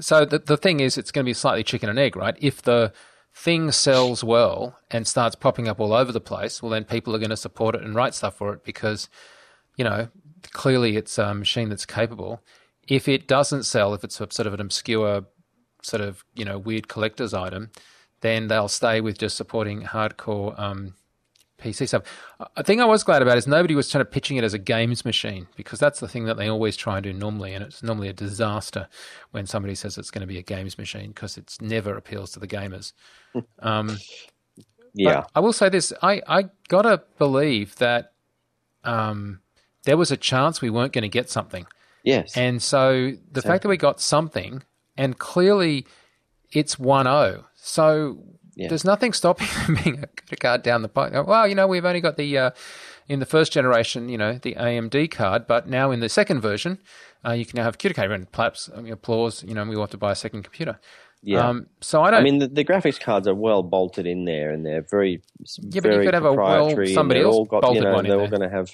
so 0.00 0.24
the, 0.24 0.38
the 0.38 0.56
thing 0.56 0.80
is, 0.80 0.96
it's 0.96 1.10
going 1.10 1.24
to 1.24 1.28
be 1.28 1.34
slightly 1.34 1.62
chicken 1.64 1.88
and 1.88 1.98
egg, 1.98 2.16
right? 2.16 2.34
If 2.40 2.62
the 2.62 2.92
thing 3.34 3.72
sells 3.72 4.24
well 4.24 4.78
and 4.90 5.06
starts 5.06 5.34
popping 5.36 5.68
up 5.68 5.80
all 5.80 5.92
over 5.92 6.12
the 6.12 6.20
place, 6.20 6.62
well, 6.62 6.70
then 6.70 6.84
people 6.84 7.14
are 7.14 7.18
going 7.18 7.30
to 7.30 7.36
support 7.36 7.74
it 7.74 7.82
and 7.82 7.94
write 7.94 8.14
stuff 8.14 8.36
for 8.36 8.52
it 8.54 8.64
because, 8.64 9.08
you 9.76 9.84
know, 9.84 10.08
clearly 10.52 10.96
it's 10.96 11.18
a 11.18 11.34
machine 11.34 11.68
that's 11.68 11.84
capable. 11.86 12.40
If 12.88 13.08
it 13.08 13.26
doesn't 13.28 13.64
sell, 13.64 13.92
if 13.94 14.04
it's 14.04 14.20
a, 14.20 14.28
sort 14.30 14.46
of 14.46 14.54
an 14.54 14.60
obscure, 14.60 15.26
sort 15.82 16.00
of, 16.00 16.24
you 16.34 16.44
know, 16.44 16.58
weird 16.58 16.88
collector's 16.88 17.34
item, 17.34 17.70
then 18.24 18.48
they'll 18.48 18.68
stay 18.68 19.02
with 19.02 19.18
just 19.18 19.36
supporting 19.36 19.82
hardcore 19.82 20.58
um, 20.58 20.94
PC 21.60 21.86
stuff. 21.86 22.04
A 22.56 22.64
thing 22.64 22.80
I 22.80 22.86
was 22.86 23.04
glad 23.04 23.20
about 23.20 23.36
is 23.36 23.46
nobody 23.46 23.74
was 23.74 23.90
trying 23.90 24.00
to 24.00 24.10
pitching 24.10 24.38
it 24.38 24.44
as 24.44 24.54
a 24.54 24.58
games 24.58 25.04
machine 25.04 25.46
because 25.56 25.78
that's 25.78 26.00
the 26.00 26.08
thing 26.08 26.24
that 26.24 26.38
they 26.38 26.48
always 26.48 26.74
try 26.74 26.96
and 26.96 27.04
do 27.04 27.12
normally, 27.12 27.52
and 27.52 27.62
it's 27.62 27.82
normally 27.82 28.08
a 28.08 28.14
disaster 28.14 28.88
when 29.32 29.44
somebody 29.44 29.74
says 29.74 29.98
it's 29.98 30.10
going 30.10 30.22
to 30.22 30.26
be 30.26 30.38
a 30.38 30.42
games 30.42 30.78
machine 30.78 31.08
because 31.08 31.36
it 31.36 31.54
never 31.60 31.98
appeals 31.98 32.32
to 32.32 32.40
the 32.40 32.48
gamers. 32.48 32.92
Um, 33.58 33.98
Yeah. 34.94 35.24
I 35.34 35.40
will 35.40 35.52
say 35.52 35.68
this: 35.68 35.92
I 36.00 36.22
I 36.26 36.48
gotta 36.68 37.02
believe 37.18 37.76
that 37.76 38.12
um, 38.84 39.40
there 39.84 39.96
was 39.98 40.10
a 40.12 40.16
chance 40.16 40.62
we 40.62 40.70
weren't 40.70 40.92
going 40.92 41.02
to 41.02 41.08
get 41.08 41.28
something, 41.28 41.66
yes. 42.04 42.36
and 42.36 42.62
so 42.62 43.12
the 43.32 43.42
fact 43.42 43.62
that 43.62 43.68
we 43.68 43.76
got 43.76 44.00
something, 44.00 44.62
and 44.96 45.18
clearly 45.18 45.84
it's 46.54 46.76
1-0. 46.76 47.44
So 47.64 48.18
Yeah. 48.56 48.68
there's 48.68 48.84
nothing 48.84 49.12
stopping 49.12 49.48
them 49.66 49.78
being 49.82 50.04
a 50.30 50.36
card 50.36 50.62
down 50.62 50.82
the 50.82 50.88
pipe. 50.88 51.12
Well, 51.26 51.48
you 51.48 51.54
know, 51.54 51.66
we've 51.66 51.84
only 51.84 52.00
got 52.00 52.16
the 52.16 52.38
uh, 52.38 52.50
in 53.08 53.18
the 53.20 53.26
first 53.26 53.52
generation, 53.52 54.08
you 54.08 54.18
know, 54.18 54.38
the 54.38 54.54
AMD 54.54 55.10
card, 55.10 55.46
but 55.46 55.66
now 55.68 55.90
in 55.90 56.00
the 56.00 56.08
second 56.08 56.40
version, 56.40 56.78
uh, 57.26 57.32
you 57.32 57.44
can 57.46 57.56
now 57.56 57.64
have 57.64 57.74
computer 57.78 57.94
card 57.94 58.10
and 58.12 58.30
perhaps 58.30 58.70
I 58.76 58.80
mean, 58.80 58.92
applause. 58.92 59.42
You 59.42 59.54
know, 59.54 59.64
we 59.64 59.76
want 59.76 59.90
to 59.92 59.98
buy 59.98 60.12
a 60.12 60.14
second 60.14 60.42
computer. 60.44 60.78
yeah. 61.22 61.48
Um, 61.48 61.66
so 61.80 62.02
I 62.02 62.10
don't. 62.10 62.20
I 62.20 62.22
mean, 62.22 62.38
the, 62.38 62.48
the 62.48 62.64
graphics 62.64 63.00
cards 63.00 63.26
are 63.26 63.34
well 63.34 63.62
bolted 63.62 64.06
in 64.06 64.24
there, 64.26 64.50
and 64.50 64.64
they're 64.64 64.86
very, 64.90 65.22
Yeah, 65.72 65.80
but 65.80 65.92
you 65.92 66.02
could 66.04 66.14
have 66.14 66.26
a 66.26 66.32
well- 66.32 66.70
somebody 66.86 67.20
else 67.20 67.34
all 67.34 67.44
got, 67.46 67.62
bolted 67.62 67.82
you 67.82 67.88
know, 67.88 67.94
one 67.94 68.04
they're 68.06 68.20
all 68.20 68.28
going 68.28 68.42
to 68.42 68.50
have 68.58 68.68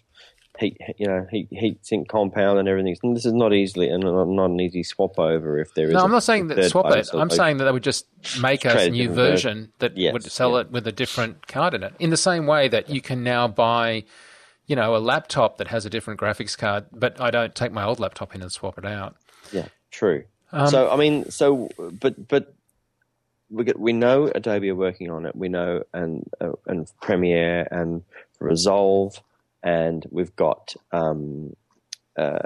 heat, 0.59 0.76
you 0.99 1.07
know, 1.07 1.26
heat, 1.30 1.49
heat 1.50 1.85
sink 1.85 2.09
compound 2.09 2.59
and 2.59 2.69
everything. 2.69 3.14
This 3.14 3.25
is 3.25 3.33
not 3.33 3.52
easily 3.52 3.88
and 3.88 4.02
not, 4.02 4.50
an 4.50 4.61
easy 4.61 4.83
swap 4.83 5.19
over 5.19 5.59
if 5.59 5.75
there 5.75 5.87
is. 5.88 5.95
No, 5.95 6.00
I'm 6.00 6.11
not 6.11 6.23
saying 6.23 6.49
that 6.49 6.64
swap 6.71 6.90
it. 6.95 7.09
I'm 7.12 7.30
saying 7.30 7.59
that 7.59 7.64
they 7.64 7.73
would 7.73 7.83
just 7.83 8.07
make 8.40 8.66
us 8.66 8.87
a 8.87 8.90
new 8.90 9.11
version 9.11 9.73
that 9.78 9.97
Yes, 9.97 10.12
would 10.12 10.25
sell 10.25 10.52
yeah. 10.52 10.61
it 10.61 10.71
with 10.71 10.87
a 10.87 10.92
different 10.92 11.47
card 11.47 11.75
in 11.75 11.83
it. 11.83 11.95
In 11.99 12.11
the 12.11 12.16
same 12.16 12.47
way 12.47 12.69
that 12.69 12.88
you 12.90 13.00
can 13.00 13.23
now 13.23 13.49
buy, 13.49 14.04
you 14.66 14.76
know, 14.76 14.97
a 14.97 14.99
laptop 14.99 15.59
that 15.59 15.69
has 15.69 15.87
a 15.87 15.90
different 15.90 16.21
graphics 16.21 16.57
card, 16.57 16.87
but 16.92 17.21
I 17.21 17.30
don't 17.30 17.54
take 17.54 17.73
my 17.73 17.85
old 17.85 18.00
laptop 18.00 18.35
in 18.35 18.42
and 18.42 18.52
swap 18.52 18.78
it 18.78 18.85
out. 18.85 19.16
Yeah, 19.52 19.69
true. 19.90 20.25
Um, 20.52 20.69
so 20.69 20.90
I 20.90 20.97
mean, 20.97 21.30
so 21.30 21.71
but 22.00 22.28
but 22.28 22.54
we 23.50 23.64
get, 23.64 23.78
we 23.78 23.92
know 23.92 24.30
Adobe 24.35 24.71
are 24.71 24.75
working 24.75 25.11
on 25.11 25.26
it. 25.26 25.35
We 25.35 25.49
know 25.49 25.83
and 25.92 26.28
uh, 26.40 26.52
and 26.66 26.90
Premiere 27.00 27.69
and 27.71 28.02
Resolve, 28.38 29.21
and 29.62 30.07
we've 30.11 30.35
got 30.37 30.75
um, 30.93 31.55
uh, 32.19 32.38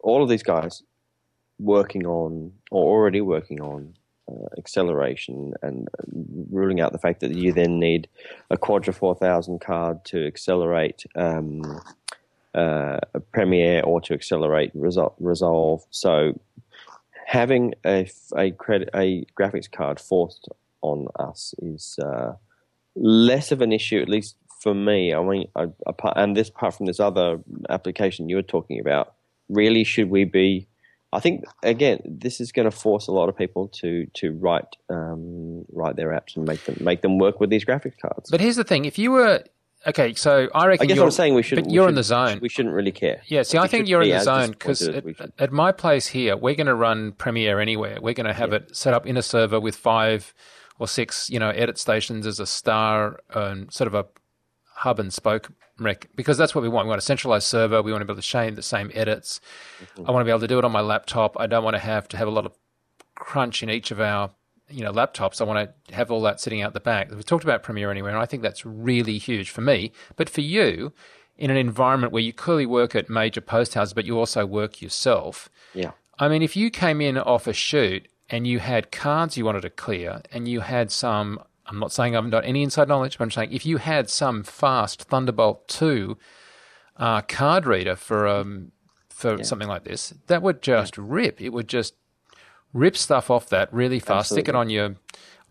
all 0.00 0.22
of 0.22 0.28
these 0.28 0.42
guys 0.42 0.82
working 1.58 2.06
on 2.06 2.52
or 2.70 2.84
already 2.84 3.20
working 3.20 3.60
on 3.60 3.94
uh, 4.28 4.46
acceleration 4.58 5.54
and 5.62 5.88
ruling 6.50 6.80
out 6.80 6.92
the 6.92 6.98
fact 6.98 7.20
that 7.20 7.34
you 7.34 7.52
then 7.52 7.78
need 7.78 8.08
a 8.50 8.56
Quadro 8.56 8.94
4000 8.94 9.60
card 9.60 10.04
to 10.06 10.26
accelerate 10.26 11.04
um, 11.14 11.80
uh, 12.54 12.98
Premiere 13.32 13.82
or 13.82 14.00
to 14.00 14.14
accelerate 14.14 14.74
Resol- 14.74 15.14
Resolve. 15.18 15.84
So 15.90 16.40
having 17.26 17.74
a 17.84 18.08
a 18.36 18.50
credit 18.52 18.90
a 18.94 19.26
graphics 19.38 19.70
card 19.70 19.98
forced 20.00 20.48
on 20.82 21.08
us 21.18 21.54
is 21.58 21.98
uh, 21.98 22.34
less 22.94 23.50
of 23.50 23.60
an 23.60 23.72
issue, 23.72 24.00
at 24.00 24.08
least 24.08 24.36
for 24.64 24.74
me. 24.74 25.14
I 25.14 25.22
mean, 25.22 25.46
I, 25.54 25.66
apart, 25.86 26.14
and 26.16 26.34
this 26.34 26.48
apart 26.48 26.74
from 26.74 26.86
this 26.86 26.98
other 26.98 27.38
application 27.68 28.30
you 28.30 28.36
were 28.36 28.42
talking 28.42 28.80
about, 28.80 29.12
really 29.48 29.84
should 29.84 30.08
we 30.08 30.24
be? 30.24 30.66
I 31.12 31.20
think 31.20 31.44
again, 31.62 32.00
this 32.04 32.40
is 32.40 32.50
going 32.50 32.64
to 32.64 32.76
force 32.76 33.06
a 33.06 33.12
lot 33.12 33.28
of 33.28 33.36
people 33.36 33.68
to 33.80 34.06
to 34.14 34.32
write 34.32 34.76
um, 34.88 35.64
write 35.70 35.96
their 35.96 36.08
apps 36.08 36.34
and 36.34 36.44
make 36.46 36.64
them 36.64 36.78
make 36.80 37.02
them 37.02 37.18
work 37.18 37.38
with 37.40 37.50
these 37.50 37.64
graphics 37.64 37.98
cards. 38.00 38.30
But 38.30 38.40
here's 38.40 38.56
the 38.56 38.64
thing: 38.64 38.86
if 38.86 38.98
you 38.98 39.12
were 39.12 39.44
okay, 39.86 40.14
so 40.14 40.48
I 40.54 40.66
reckon 40.66 40.84
I 40.84 40.88
guess 40.88 40.96
you're, 40.96 41.04
what 41.04 41.08
I'm 41.08 41.12
saying 41.12 41.34
we 41.34 41.42
shouldn't. 41.42 41.68
but 41.68 41.74
you're 41.74 41.88
in 41.88 41.94
the 41.94 42.02
zone. 42.02 42.40
We 42.40 42.48
shouldn't 42.48 42.74
really 42.74 42.90
care. 42.90 43.20
Yeah, 43.26 43.42
see, 43.42 43.58
I 43.58 43.68
think 43.68 43.86
you're 43.86 44.02
in 44.02 44.08
the 44.08 44.20
zone 44.20 44.50
because 44.52 44.82
at, 44.88 45.04
at 45.38 45.52
my 45.52 45.72
place 45.72 46.08
here, 46.08 46.36
we're 46.38 46.56
going 46.56 46.66
to 46.68 46.74
run 46.74 47.12
Premiere 47.12 47.60
anywhere. 47.60 47.98
We're 48.00 48.14
going 48.14 48.26
to 48.26 48.32
have 48.32 48.54
it 48.54 48.74
set 48.74 48.94
up 48.94 49.06
in 49.06 49.18
a 49.18 49.22
server 49.22 49.60
with 49.60 49.76
five 49.76 50.32
or 50.80 50.88
six, 50.88 51.30
you 51.30 51.38
know, 51.38 51.50
edit 51.50 51.78
stations 51.78 52.26
as 52.26 52.40
a 52.40 52.46
star, 52.46 53.20
um, 53.34 53.68
sort 53.70 53.86
of 53.86 53.94
a 53.94 54.06
hub 54.74 54.98
and 54.98 55.12
spoke 55.12 55.50
rec, 55.78 56.08
because 56.14 56.38
that's 56.38 56.54
what 56.54 56.62
we 56.62 56.68
want. 56.68 56.86
We 56.86 56.90
want 56.90 56.98
a 56.98 57.02
centralized 57.02 57.46
server. 57.46 57.82
We 57.82 57.92
want 57.92 58.02
to 58.02 58.06
be 58.06 58.12
able 58.12 58.22
to 58.22 58.26
share 58.26 58.50
the 58.50 58.62
same 58.62 58.90
edits. 58.94 59.40
Mm-hmm. 59.80 60.08
I 60.08 60.12
want 60.12 60.22
to 60.22 60.24
be 60.24 60.30
able 60.30 60.40
to 60.40 60.48
do 60.48 60.58
it 60.58 60.64
on 60.64 60.72
my 60.72 60.80
laptop. 60.80 61.36
I 61.38 61.46
don't 61.46 61.64
want 61.64 61.74
to 61.74 61.80
have 61.80 62.08
to 62.08 62.16
have 62.16 62.28
a 62.28 62.32
lot 62.32 62.46
of 62.46 62.52
crunch 63.14 63.62
in 63.62 63.70
each 63.70 63.90
of 63.90 64.00
our 64.00 64.30
you 64.68 64.82
know 64.84 64.92
laptops. 64.92 65.40
I 65.40 65.44
want 65.44 65.70
to 65.88 65.94
have 65.94 66.10
all 66.10 66.22
that 66.22 66.40
sitting 66.40 66.62
out 66.62 66.74
the 66.74 66.80
back. 66.80 67.10
We've 67.10 67.24
talked 67.24 67.44
about 67.44 67.62
Premiere 67.62 67.90
Anywhere, 67.90 68.12
and 68.12 68.20
I 68.20 68.26
think 68.26 68.42
that's 68.42 68.64
really 68.64 69.18
huge 69.18 69.50
for 69.50 69.60
me. 69.60 69.92
But 70.16 70.28
for 70.28 70.40
you, 70.40 70.92
in 71.36 71.50
an 71.50 71.56
environment 71.56 72.12
where 72.12 72.22
you 72.22 72.32
clearly 72.32 72.66
work 72.66 72.94
at 72.94 73.10
major 73.10 73.40
post 73.40 73.74
houses, 73.74 73.94
but 73.94 74.04
you 74.04 74.18
also 74.18 74.46
work 74.46 74.80
yourself. 74.80 75.48
Yeah. 75.74 75.92
I 76.18 76.28
mean, 76.28 76.42
if 76.42 76.56
you 76.56 76.70
came 76.70 77.00
in 77.00 77.18
off 77.18 77.46
a 77.46 77.52
shoot 77.52 78.06
and 78.30 78.46
you 78.46 78.60
had 78.60 78.92
cards 78.92 79.36
you 79.36 79.44
wanted 79.44 79.62
to 79.62 79.70
clear, 79.70 80.22
and 80.32 80.48
you 80.48 80.60
had 80.60 80.90
some. 80.90 81.40
I'm 81.66 81.78
not 81.78 81.92
saying 81.92 82.14
I 82.14 82.18
haven't 82.18 82.30
got 82.30 82.44
any 82.44 82.62
inside 82.62 82.88
knowledge, 82.88 83.18
but 83.18 83.24
I'm 83.24 83.30
saying 83.30 83.52
if 83.52 83.64
you 83.64 83.78
had 83.78 84.10
some 84.10 84.42
fast 84.42 85.02
Thunderbolt 85.04 85.66
2 85.68 86.18
uh, 86.96 87.22
card 87.22 87.66
reader 87.66 87.96
for 87.96 88.26
um, 88.28 88.72
for 89.08 89.42
something 89.44 89.68
like 89.68 89.84
this, 89.84 90.12
that 90.26 90.42
would 90.42 90.60
just 90.62 90.98
rip. 90.98 91.40
It 91.40 91.50
would 91.50 91.68
just 91.68 91.94
rip 92.72 92.96
stuff 92.96 93.30
off 93.30 93.48
that 93.48 93.72
really 93.72 93.98
fast. 94.00 94.30
Stick 94.30 94.48
it 94.48 94.54
on 94.54 94.68
your 94.70 94.96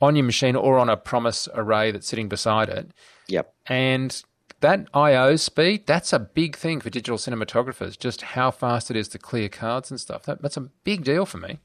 on 0.01 0.15
your 0.15 0.25
machine 0.25 0.55
or 0.55 0.77
on 0.77 0.89
a 0.89 0.97
promise 0.97 1.47
array 1.53 1.89
that's 1.91 2.07
sitting 2.07 2.27
beside 2.27 2.67
it, 2.69 2.91
Yep. 3.27 3.53
and 3.67 4.21
that 4.59 4.87
I/O 4.93 5.35
speed, 5.37 5.87
that's 5.87 6.13
a 6.13 6.19
big 6.19 6.55
thing 6.55 6.79
for 6.81 6.89
digital 6.89 7.17
cinematographers. 7.17 7.97
Just 7.97 8.21
how 8.21 8.51
fast 8.51 8.91
it 8.91 8.97
is 8.97 9.07
to 9.09 9.17
clear 9.17 9.49
cards 9.49 9.91
and 9.91 9.99
stuff. 9.99 10.23
That, 10.23 10.41
that's 10.41 10.57
a 10.57 10.61
big 10.83 11.03
deal 11.03 11.25
for 11.25 11.37
me. 11.37 11.59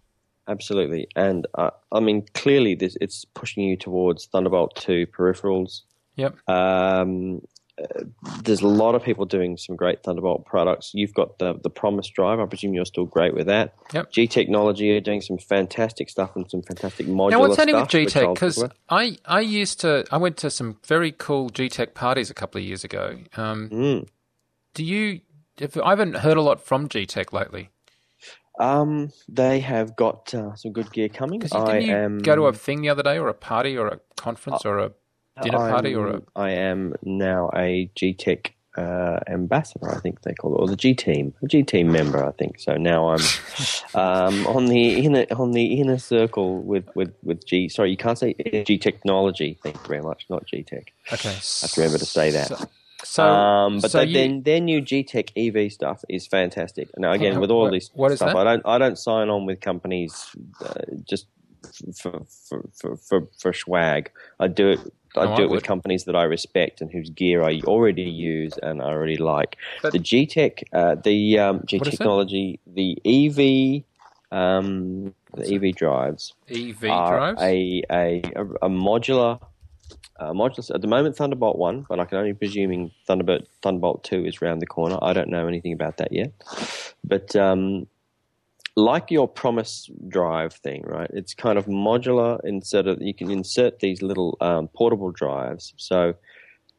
Absolutely, 0.49 1.09
and 1.15 1.47
uh, 1.55 1.71
I 1.93 2.01
mean 2.01 2.27
clearly, 2.35 2.75
this 2.75 2.97
it's 3.01 3.25
pushing 3.27 3.65
you 3.65 3.77
towards 3.77 4.27
Thunderbolt 4.27 4.77
two 4.77 5.07
peripherals. 5.07 5.83
Yep. 6.17 6.37
Um, 6.49 7.43
uh, 7.79 8.05
there's 8.43 8.63
a 8.63 8.67
lot 8.67 8.95
of 8.95 9.03
people 9.05 9.25
doing 9.25 9.57
some 9.57 9.77
great 9.77 10.03
Thunderbolt 10.03 10.47
products. 10.47 10.93
You've 10.95 11.15
got 11.15 11.39
the 11.39 11.55
the 11.63 11.71
Promise 11.71 12.09
drive. 12.09 12.41
I 12.41 12.47
presume 12.47 12.75
you're 12.75 12.85
still 12.87 13.05
great 13.05 13.35
with 13.35 13.47
that. 13.47 13.75
Yep. 13.93 14.11
G 14.11 14.27
Technology 14.27 14.97
are 14.97 15.01
doing 15.01 15.21
some 15.21 15.39
fantastic 15.39 16.09
stuff 16.09 16.35
and 16.35 16.51
some 16.51 16.63
fantastic 16.63 17.07
modular 17.07 17.31
Now, 17.31 17.41
what's 17.41 17.57
happening 17.57 17.77
with 17.77 17.89
G 17.89 18.07
Tech? 18.07 18.29
Because. 18.35 18.65
I, 18.89 19.19
I 19.25 19.41
used 19.41 19.81
to, 19.81 20.05
I 20.11 20.17
went 20.17 20.37
to 20.39 20.51
some 20.51 20.79
very 20.87 21.13
cool 21.13 21.51
G 21.51 21.69
Tech 21.69 21.95
parties 21.95 22.31
a 22.31 22.35
couple 22.35 22.59
of 22.59 22.65
years 22.65 22.85
ago. 22.85 23.19
Um, 23.37 23.69
Mm. 23.69 24.09
Do 24.75 24.85
you, 24.85 25.21
if, 25.59 25.77
I 25.77 25.91
haven't 25.91 26.17
heard 26.17 26.37
a 26.37 26.43
lot 26.43 26.61
from 26.61 26.89
G 26.89 27.05
Tech 27.07 27.33
lately. 27.33 27.71
Um, 28.59 29.13
they 29.29 29.61
have 29.61 29.95
got 29.97 30.35
uh, 30.35 30.55
some 30.57 30.73
good 30.73 30.93
gear 30.93 31.09
coming. 31.09 31.39
Because 31.41 31.53
I 31.53 31.79
you 31.79 31.95
am 31.95 32.19
go 32.19 32.35
to 32.35 32.47
a 32.47 32.53
thing 32.53 32.83
the 32.83 32.89
other 32.89 33.03
day 33.03 33.19
or 33.19 33.29
a 33.29 33.35
party 33.35 33.79
or 33.79 33.89
a 33.89 34.01
conference 34.17 34.65
or 34.65 34.79
a 34.79 34.93
dinner 35.43 35.59
party 35.59 35.95
or 35.95 36.09
a. 36.09 36.23
I'm- 36.35 36.95
now 37.03 37.51
a 37.55 37.91
G 37.95 38.13
Tech 38.15 38.55
uh, 38.77 39.19
ambassador, 39.29 39.91
I 39.91 39.99
think 39.99 40.23
they 40.23 40.35
call 40.35 40.55
it, 40.55 40.61
or 40.61 40.69
the 40.69 40.77
G 40.77 40.95
team, 40.95 41.35
a 41.43 41.47
G 41.47 41.63
team 41.63 41.91
member, 41.91 42.25
I 42.25 42.31
think. 42.33 42.61
So 42.61 42.77
now 42.77 43.11
I'm 43.11 43.21
um, 43.95 44.47
on 44.47 44.67
the 44.67 45.05
inner 45.05 45.27
on 45.37 45.53
the 45.53 45.81
inner 45.81 45.99
circle 45.99 46.63
with, 46.63 46.85
with, 46.95 47.13
with 47.23 47.45
G. 47.47 47.69
Sorry, 47.69 47.91
you 47.91 47.97
can't 47.97 48.19
say 48.19 48.35
G 48.67 48.79
Technology. 48.79 49.59
Thank 49.63 49.77
you 49.77 49.89
very 49.89 50.03
much, 50.03 50.27
not 50.31 50.47
G 50.47 50.63
Tech. 50.63 50.93
Okay. 51.13 51.31
I 51.31 51.33
have 51.33 51.73
to 51.73 51.81
remember 51.81 51.99
to 51.99 52.07
say 52.07 52.31
that. 52.31 52.49
So, 52.49 52.69
so, 53.15 53.25
um, 53.25 53.81
but 53.81 53.91
so 53.91 53.99
they- 53.99 54.07
you- 54.07 54.15
then 54.19 54.43
their 54.43 54.61
new 54.61 54.81
GTEC 54.81 55.27
EV 55.37 55.73
stuff 55.73 56.05
is 56.09 56.27
fantastic. 56.27 56.87
Now 56.99 57.13
again, 57.13 57.41
with 57.41 57.51
all 57.51 57.63
what- 57.63 57.73
this 57.73 57.91
what 57.95 58.13
stuff. 58.17 58.35
I 58.35 58.45
don't 58.45 58.63
I 58.67 58.77
don't 58.79 58.99
sign 58.99 59.29
on 59.31 59.47
with 59.47 59.61
companies 59.61 60.13
uh, 60.65 60.83
just 61.13 61.27
for 62.01 62.23
for, 62.49 62.59
for 62.79 62.97
for 62.97 63.29
for 63.41 63.53
swag. 63.53 64.11
I 64.41 64.47
do 64.49 64.69
it. 64.71 64.81
I 65.17 65.25
No, 65.25 65.37
do 65.37 65.43
I 65.43 65.45
it 65.47 65.51
with 65.51 65.65
companies 65.65 66.05
that 66.05 66.15
I 66.15 66.25
respect 66.25 66.81
and 66.83 66.91
whose 66.93 67.09
gear 67.11 67.43
I 67.43 67.61
already 67.65 68.03
use 68.03 68.53
and 68.63 68.83
I 68.83 68.87
already 68.87 69.17
like. 69.17 69.57
But- 69.83 69.93
the 69.93 69.99
GTEC, 69.99 70.63
uh, 70.73 70.97
the 71.03 71.39
um, 71.39 71.63
G 71.67 71.79
What 71.79 71.89
is 71.89 71.95
it? 71.95 71.97
Technology, 71.97 72.61
the 72.67 72.91
EV 73.05 73.85
Um, 74.31 75.15
the 75.35 75.47
EV 75.55 75.73
drives 75.75 76.35
EV 76.51 76.85
are 76.91 77.17
drives. 77.17 77.43
a 77.43 77.83
a 77.91 78.23
a 78.63 78.69
modular. 78.69 79.41
Uh, 80.21 80.33
modular. 80.33 80.75
At 80.75 80.81
the 80.81 80.89
moment, 80.89 81.17
Thunderbolt 81.17 81.59
one, 81.59 81.87
but 81.89 82.01
I 82.01 82.05
can 82.05 82.19
only 82.19 82.35
presuming 82.35 82.91
Thunderbolt 83.07 83.47
Thunderbolt 83.63 84.03
two 84.03 84.25
is 84.27 84.43
round 84.43 84.61
the 84.61 84.67
corner. 84.67 84.99
I 85.01 85.13
don't 85.13 85.29
know 85.29 85.47
anything 85.47 85.73
about 85.73 85.99
that 85.99 86.13
yet. 86.13 86.33
But 87.05 87.37
um, 87.37 87.87
like 88.75 89.11
your 89.11 89.29
Promise 89.29 89.91
Drive 90.09 90.55
thing, 90.55 90.83
right? 90.87 91.11
It's 91.13 91.35
kind 91.35 91.59
of 91.59 91.67
modular 91.67 92.41
instead 92.45 92.87
of 92.87 93.01
you 93.01 93.15
can 93.15 93.31
insert 93.31 93.81
these 93.81 94.03
little 94.03 94.37
um, 94.41 94.69
portable 94.69 95.11
drives. 95.11 95.73
So 95.77 96.15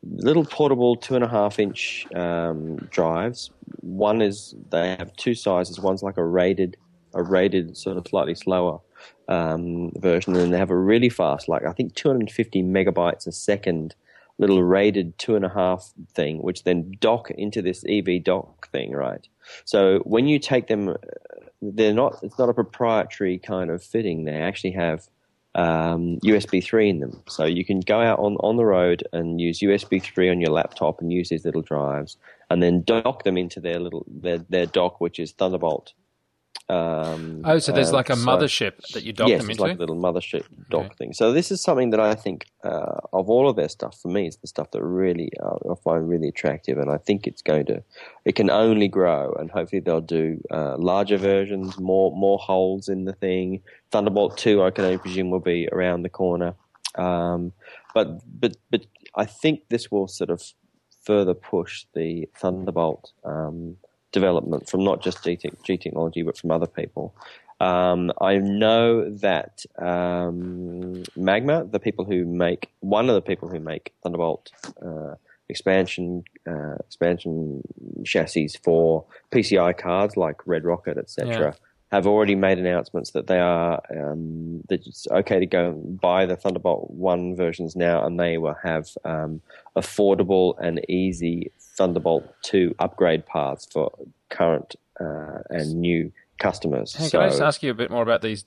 little 0.04 0.45
portable 0.45 0.95
two 0.95 1.15
and 1.15 1.24
a 1.24 1.28
half 1.28 1.60
inch 1.60 2.08
um, 2.15 2.78
drives. 2.89 3.52
One 3.82 4.22
is 4.22 4.56
they 4.69 4.95
have 4.98 5.15
two 5.15 5.34
sizes. 5.34 5.80
One's 5.80 6.04
like 6.04 6.17
a 6.17 6.26
rated, 6.26 6.78
a 7.13 7.24
rated 7.24 7.78
sort 7.78 7.98
of 7.98 8.08
slightly 8.08 8.36
slower 8.36 8.80
um, 9.28 9.92
version, 9.98 10.36
and 10.36 10.54
they 10.54 10.58
have 10.58 10.72
a 10.72 10.78
really 10.78 11.10
fast, 11.10 11.48
like 11.48 11.66
I 11.66 11.74
think 11.74 11.96
250 11.96 12.64
megabytes 12.64 13.28
a 13.28 13.32
second, 13.32 13.96
little 14.38 14.64
rated 14.64 15.18
two 15.18 15.36
and 15.36 15.46
a 15.46 15.50
half 15.50 15.92
thing, 16.14 16.42
which 16.42 16.64
then 16.64 16.94
dock 17.00 17.30
into 17.32 17.62
this 17.62 17.84
EV 17.88 18.24
dock 18.24 18.70
thing, 18.72 18.92
right? 18.92 19.28
So 19.66 20.00
when 20.00 20.28
you 20.28 20.40
take 20.40 20.68
them, 20.68 20.90
uh, 20.90 20.96
they're 21.62 21.94
not. 21.94 22.20
It's 22.24 22.40
not 22.40 22.50
a 22.50 22.54
proprietary 22.54 23.38
kind 23.38 23.70
of 23.70 23.84
fitting. 23.84 24.24
They 24.24 24.36
actually 24.36 24.72
have 24.72 25.10
um, 25.56 26.20
USB 26.24 26.64
3 26.64 26.90
in 26.90 27.00
them. 27.00 27.22
So 27.28 27.46
you 27.46 27.66
can 27.66 27.80
go 27.82 28.00
out 28.00 28.20
on, 28.20 28.36
on 28.38 28.58
the 28.58 28.66
road 28.66 29.04
and 29.14 29.42
use 29.42 29.60
USB 29.60 30.02
3 30.02 30.30
on 30.30 30.42
your 30.42 30.52
laptop 30.52 31.02
and 31.02 31.12
use 31.12 31.30
these 31.30 31.46
little 31.46 31.62
drives 31.62 32.18
and 32.50 32.62
then 32.62 32.84
dock 32.84 33.24
them 33.24 33.38
into 33.38 33.60
their 33.60 33.80
little 33.80 34.06
their, 34.08 34.40
their 34.50 34.66
dock, 34.66 35.02
which 35.02 35.20
is 35.20 35.32
Thunderbolt. 35.32 35.94
Um, 36.70 37.42
oh, 37.46 37.58
so 37.58 37.72
there's 37.72 37.90
uh, 37.90 37.96
like 37.96 38.10
a 38.12 38.16
so- 38.16 38.28
mothership 38.28 38.78
that 38.94 39.04
you 39.04 39.12
dock 39.12 39.28
yes, 39.28 39.42
them 39.42 39.50
it's 39.50 39.58
into. 39.60 39.64
like 39.70 39.76
a 39.78 39.80
little 39.80 39.96
mothership 39.98 40.44
dock 40.70 40.86
Okay. 40.86 40.96
thing. 41.00 41.14
So 41.14 41.32
this 41.34 41.50
is 41.52 41.62
something 41.62 41.90
that 41.90 42.00
I 42.00 42.14
think 42.14 42.46
uh, 42.64 42.98
of 43.12 43.28
all 43.28 43.50
of 43.50 43.56
their 43.56 43.70
stuff 43.70 44.00
for 44.00 44.10
me 44.10 44.28
is 44.28 44.38
the 44.38 44.48
stuff 44.48 44.70
that 44.72 44.84
really 44.84 45.32
uh, 45.42 45.72
I 45.72 45.76
find 45.84 46.08
really 46.08 46.28
attractive, 46.28 46.78
and 46.78 46.92
I 46.92 46.98
think 46.98 47.26
it's 47.26 47.42
going 47.42 47.66
to 47.68 47.82
it 48.26 48.36
can 48.36 48.50
only 48.52 48.88
grow, 48.88 49.34
and 49.40 49.50
hopefully 49.50 49.80
they'll 49.80 50.00
do 50.02 50.40
uh, 50.52 50.78
larger 50.78 51.18
versions, 51.18 51.80
more 51.80 52.16
more 52.16 52.38
holes 52.38 52.88
in 52.88 53.06
the 53.06 53.14
thing. 53.14 53.62
Thunderbolt 53.92 54.38
two, 54.38 54.62
I 54.62 54.70
can 54.70 54.86
only 54.86 55.00
presume, 55.00 55.32
will 55.32 55.40
be 55.40 55.68
around 55.72 56.04
the 56.04 56.10
corner, 56.10 56.54
um, 56.96 57.52
but 57.96 58.22
but 58.40 58.58
but 58.70 58.86
I 59.16 59.26
think 59.26 59.70
this 59.70 59.90
will 59.90 60.08
sort 60.08 60.30
of 60.30 60.44
further 61.04 61.34
push 61.34 61.86
the 61.96 62.30
Thunderbolt 62.38 63.12
um, 63.24 63.78
development 64.12 64.69
from 64.69 64.84
not 64.84 65.02
just 65.02 65.24
G, 65.24 65.38
technology, 65.38 66.24
but 66.24 66.38
from 66.38 66.52
other 66.52 66.67
people. 66.67 67.15
Um, 67.60 68.12
I 68.22 68.38
know 68.38 69.10
that 69.10 69.65
um, 69.78 71.04
Magma, 71.15 71.65
the 71.65 71.80
people 71.80 72.06
who 72.06 72.26
make 72.26 72.69
one 72.80 73.10
of 73.10 73.15
the 73.15 73.22
people 73.22 73.50
who 73.50 73.60
make 73.60 73.93
Thunderbolt 74.02 74.52
uh, 74.82 75.15
expansion 75.50 76.24
uh, 76.50 76.76
expansion 76.76 77.62
chassis 78.06 78.50
for 78.63 79.06
PCI 79.32 79.78
cards 79.78 80.15
like 80.15 80.48
Red 80.48 80.63
Rocket, 80.63 80.98
etc., 80.98 81.28
Yeah. 81.28 81.54
Have 81.91 82.06
already 82.06 82.36
made 82.36 82.60
announcements 82.60 83.12
that 83.12 83.25
they 83.25 83.39
are 83.39 83.82
um, 83.89 84.62
that 84.69 84.86
it's 84.86 85.08
okay 85.10 85.39
to 85.39 85.45
go 85.47 85.69
and 85.69 85.99
buy 85.99 86.28
the 86.28 86.36
Thunderbolt 86.36 86.91
One 86.91 87.36
versions 87.36 87.75
now, 87.75 88.06
and 88.06 88.19
they 88.19 88.38
will 88.38 88.56
have 88.63 88.89
um, 89.06 89.41
affordable 89.75 90.54
and 90.60 90.86
easy 90.88 91.52
Thunderbolt 91.60 92.25
Two 92.43 92.75
upgrade 92.78 93.25
paths 93.25 93.67
for 93.71 93.91
current 94.30 94.75
uh, 94.99 95.39
and 95.49 95.82
new 95.82 96.12
customers. 96.38 96.93
Hey, 96.93 97.08
so, 97.08 97.17
can 97.17 97.21
I 97.21 97.30
just 97.30 97.41
ask 97.41 97.63
you 97.63 97.71
a 97.71 97.75
bit 97.75 97.89
more 97.89 98.04
about 98.04 98.21
these? 98.21 98.45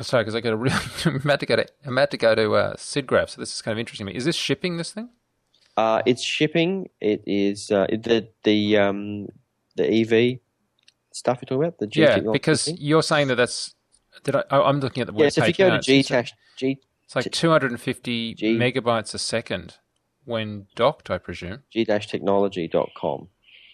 Sorry, 0.00 0.22
because 0.22 0.34
I 0.34 0.40
got 0.40 0.52
a 0.52 0.56
really. 0.56 0.76
I'm 1.04 1.16
about 1.16 1.40
to 1.40 1.46
go 1.46 1.56
to. 1.56 1.66
I'm 1.84 1.92
about 1.92 2.10
to 2.10 2.16
go 2.16 2.34
to 2.34 2.54
uh, 2.54 2.74
SIGGRAPH, 2.74 3.30
so 3.30 3.40
this 3.40 3.54
is 3.54 3.62
kind 3.62 3.72
of 3.72 3.78
interesting 3.78 4.06
to 4.06 4.12
me. 4.12 4.16
Is 4.16 4.24
this 4.24 4.36
shipping 4.36 4.76
this 4.76 4.92
thing? 4.92 5.08
Uh, 5.76 6.02
it's 6.04 6.22
shipping. 6.22 6.88
It 7.00 7.22
is 7.26 7.70
uh, 7.70 7.86
the 7.90 8.28
the 8.44 8.78
um, 8.78 9.28
the 9.76 10.00
EV 10.00 10.40
stuff 11.16 11.38
you're 11.40 11.46
talking 11.46 11.64
about. 11.64 11.78
The 11.78 11.86
G 11.86 12.00
yeah, 12.02 12.14
technology 12.14 12.38
because 12.38 12.64
thing? 12.64 12.76
you're 12.80 13.02
saying 13.02 13.28
that 13.28 13.36
that's. 13.36 13.74
Did 14.24 14.36
I? 14.36 14.44
Oh, 14.50 14.62
I'm 14.64 14.80
looking 14.80 15.00
at 15.00 15.06
the 15.06 15.12
web 15.12 15.24
yes, 15.24 15.38
if 15.38 15.46
you 15.48 15.54
go 15.54 15.68
now. 15.70 15.76
to 15.76 15.82
G 15.82 16.00
it's 16.00 16.10
like- 16.10 16.28
G 16.56 16.80
It's 17.04 17.16
like 17.16 17.30
250 17.30 18.34
G- 18.34 18.56
megabytes 18.58 19.14
a 19.14 19.18
second 19.18 19.76
when 20.24 20.66
docked, 20.76 21.10
I 21.10 21.18
presume. 21.18 21.60
g-technology.com. 21.72 23.28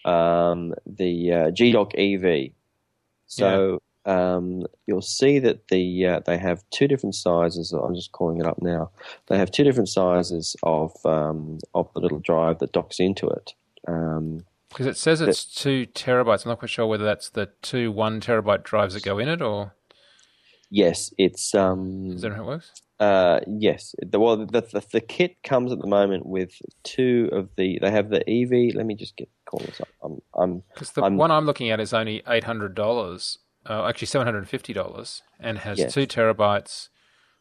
Um, 0.05 0.75
the 0.87 1.33
uh, 1.33 1.51
G-Dock 1.51 1.93
EV. 1.99 2.51
So 3.27 3.83
um, 4.07 4.65
you'll 4.87 5.03
see 5.03 5.39
that 5.41 5.69
the 5.69 6.07
uh, 6.07 6.21
they 6.21 6.39
have 6.39 6.65
two 6.71 6.89
different 6.89 7.15
sizes. 7.15 7.73
I'm 7.73 7.95
just 7.95 8.13
calling 8.13 8.41
it 8.41 8.47
up 8.47 8.63
now. 8.63 8.91
They 9.27 9.37
have 9.37 9.51
two 9.51 9.65
different 9.65 9.89
sizes 9.91 10.57
of 10.63 10.93
um, 11.05 11.59
of 11.75 11.93
the 11.93 12.01
little 12.01 12.21
drive 12.21 12.61
that 12.61 12.73
docks 12.73 13.01
into 13.01 13.29
it. 13.29 13.55
Because 14.69 14.87
it 14.87 14.97
says 14.97 15.21
it's 15.21 15.45
two 15.45 15.87
terabytes. 15.87 16.45
I'm 16.45 16.51
not 16.51 16.59
quite 16.59 16.71
sure 16.71 16.87
whether 16.87 17.05
that's 17.05 17.31
the 17.31 17.51
two 17.63 17.91
one 17.91 18.21
terabyte 18.21 18.65
drives 18.65 18.95
that 18.95 19.03
go 19.03 19.19
in 19.19 19.29
it, 19.29 19.41
or 19.41 19.75
yes, 20.71 21.13
it's 21.17 21.55
um, 21.55 22.11
is 22.13 22.23
that 22.23 22.35
how 22.35 22.43
it 22.43 22.47
works? 22.47 22.73
Uh, 23.01 23.41
yes. 23.47 23.95
The, 24.03 24.19
well, 24.19 24.37
the, 24.37 24.61
the 24.61 24.85
the 24.93 25.01
kit 25.01 25.43
comes 25.43 25.73
at 25.73 25.79
the 25.79 25.87
moment 25.87 26.27
with 26.27 26.51
two 26.83 27.29
of 27.33 27.49
the. 27.57 27.79
They 27.81 27.91
have 27.91 28.11
the 28.11 28.29
EV. 28.29 28.75
Let 28.75 28.85
me 28.87 28.95
just 28.95 29.17
get 29.17 29.29
call 29.47 29.61
this 29.61 29.81
up. 29.81 29.89
I'm, 30.03 30.21
I'm 30.35 30.63
Because 30.75 30.91
the 30.93 31.03
I'm- 31.03 31.17
one 31.17 31.31
I'm 31.31 31.47
looking 31.47 31.71
at 31.71 31.81
is 31.81 31.95
only 31.95 32.23
eight 32.27 32.45
hundred 32.45 32.75
dollars, 32.75 33.39
uh, 33.67 33.87
actually 33.87 34.09
seven 34.09 34.27
hundred 34.27 34.39
and 34.41 34.49
fifty 34.49 34.73
dollars, 34.73 35.23
and 35.41 35.59
has 35.59 35.79
Yes. 35.79 35.95
two 35.95 36.07
terabytes 36.07 36.89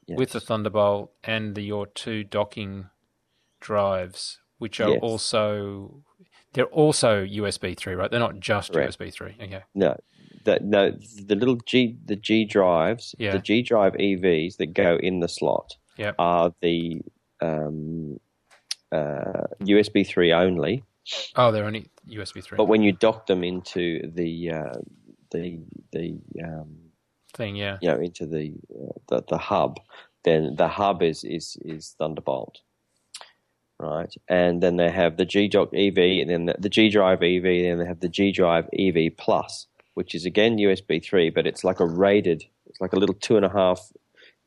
yes. 0.05 0.17
with 0.17 0.29
the 0.31 0.39
Thunderbolt 0.39 1.11
and 1.23 1.55
the, 1.55 1.61
your 1.63 1.87
two 1.87 2.23
docking 2.23 2.89
drives, 3.59 4.39
which 4.59 4.79
are 4.79 4.91
Yes. 4.91 4.99
also 5.01 6.03
they're 6.53 6.65
also 6.65 7.23
USB 7.25 7.75
three, 7.77 7.93
right? 7.93 8.09
They're 8.09 8.19
not 8.19 8.39
just 8.39 8.73
Correct. 8.73 8.97
USB 8.99 9.13
three. 9.13 9.35
Okay. 9.41 9.63
no. 9.75 9.97
The, 10.45 10.59
no, 10.61 10.91
the 11.25 11.35
little 11.35 11.57
G, 11.65 11.97
the 12.05 12.15
G 12.15 12.45
drives, 12.45 13.13
Yeah. 13.19 13.33
the 13.33 13.39
G 13.39 13.61
drive 13.61 13.93
EVs 13.93 14.55
that 14.57 14.67
go 14.67 14.95
in 14.97 15.19
the 15.19 15.27
slot 15.27 15.75
Yep. 15.97 16.15
are 16.19 16.53
the 16.61 17.01
um, 17.41 18.17
uh, 18.93 19.43
USB 19.61 20.07
three 20.07 20.31
only. 20.31 20.83
Oh, 21.35 21.51
they're 21.51 21.65
only 21.65 21.87
USB 22.07 22.41
three 22.41 22.55
But 22.55 22.65
when 22.69 22.81
you 22.81 22.93
dock 22.93 23.27
them 23.27 23.43
into 23.43 24.09
the 24.13 24.51
uh, 24.51 24.73
the 25.31 25.59
the 25.91 26.17
um, 26.43 26.77
thing. 27.33 27.57
Yeah. 27.57 27.77
you 27.81 27.89
know 27.89 27.97
into 27.99 28.25
the, 28.25 28.53
uh, 28.73 28.93
the 29.09 29.23
the 29.27 29.37
hub, 29.37 29.79
then 30.23 30.55
the 30.55 30.67
hub 30.69 31.03
is 31.03 31.25
is 31.25 31.57
is 31.65 31.95
Thunderbolt, 31.99 32.59
right? 33.79 34.13
And 34.27 34.61
then 34.63 34.77
they 34.77 34.89
have 34.89 35.17
the 35.17 35.25
G 35.25 35.47
Dock 35.47 35.69
EV, 35.73 35.97
and 35.97 36.29
then 36.29 36.45
the, 36.45 36.55
the 36.59 36.69
G 36.69 36.89
Drive 36.89 37.21
EV, 37.23 37.45
and 37.45 37.65
then 37.65 37.79
they 37.79 37.85
have 37.85 37.99
the 37.99 38.09
G 38.09 38.31
Drive 38.31 38.67
EV 38.77 39.15
Plus, 39.17 39.67
which 39.93 40.15
is 40.15 40.25
again 40.25 40.57
USB 40.57 41.03
three, 41.03 41.29
but 41.29 41.45
it's 41.47 41.63
like 41.63 41.79
a 41.79 41.85
rated, 41.85 42.43
it's 42.67 42.81
like 42.81 42.93
a 42.93 42.97
little 42.99 43.15
two 43.15 43.35
and 43.37 43.45
a 43.45 43.49
half 43.49 43.91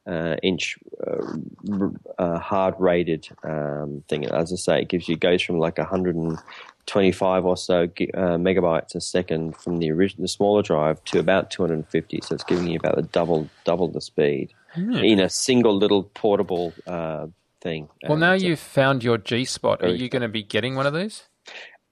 uh, 0.07 0.37
inch 0.43 0.79
uh, 1.07 1.37
r- 1.73 1.93
uh, 2.19 2.39
hard 2.39 2.75
rated 2.79 3.29
um, 3.45 4.03
thing. 4.09 4.25
And 4.25 4.35
as 4.35 4.53
I 4.53 4.57
say, 4.57 4.83
it 4.83 4.89
gives 4.89 5.09
you 5.09 5.17
goes 5.17 5.43
from 5.43 5.59
like 5.59 5.79
125 5.79 7.45
or 7.45 7.57
so 7.57 7.83
uh, 7.83 7.87
megabytes 7.87 8.95
a 8.95 9.01
second 9.01 9.57
from 9.57 9.79
the 9.79 9.91
original, 9.93 10.23
the 10.23 10.29
smaller 10.29 10.63
drive 10.63 11.05
to 11.05 11.19
about 11.19 11.51
250. 11.51 12.21
So 12.23 12.35
it's 12.35 12.45
giving 12.45 12.69
you 12.69 12.79
about 12.79 12.97
the 12.97 13.03
double 13.03 13.49
double 13.65 13.89
the 13.89 14.01
speed 14.01 14.53
Hmm. 14.75 14.95
in 14.95 15.19
a 15.19 15.29
single 15.29 15.77
little 15.77 16.05
portable 16.05 16.73
uh, 16.87 17.27
thing. 17.61 17.89
Well, 18.09 18.19
now 18.19 18.33
uh, 18.33 18.37
you've 18.37 18.61
found 18.61 19.05
your 19.05 19.19
G 19.19 19.45
spot. 19.45 19.83
Are 19.83 19.89
you 19.89 20.09
going 20.09 20.23
to 20.23 20.29
be 20.29 20.43
getting 20.43 20.75
one 20.75 20.87
of 20.87 20.95
these? 20.95 21.25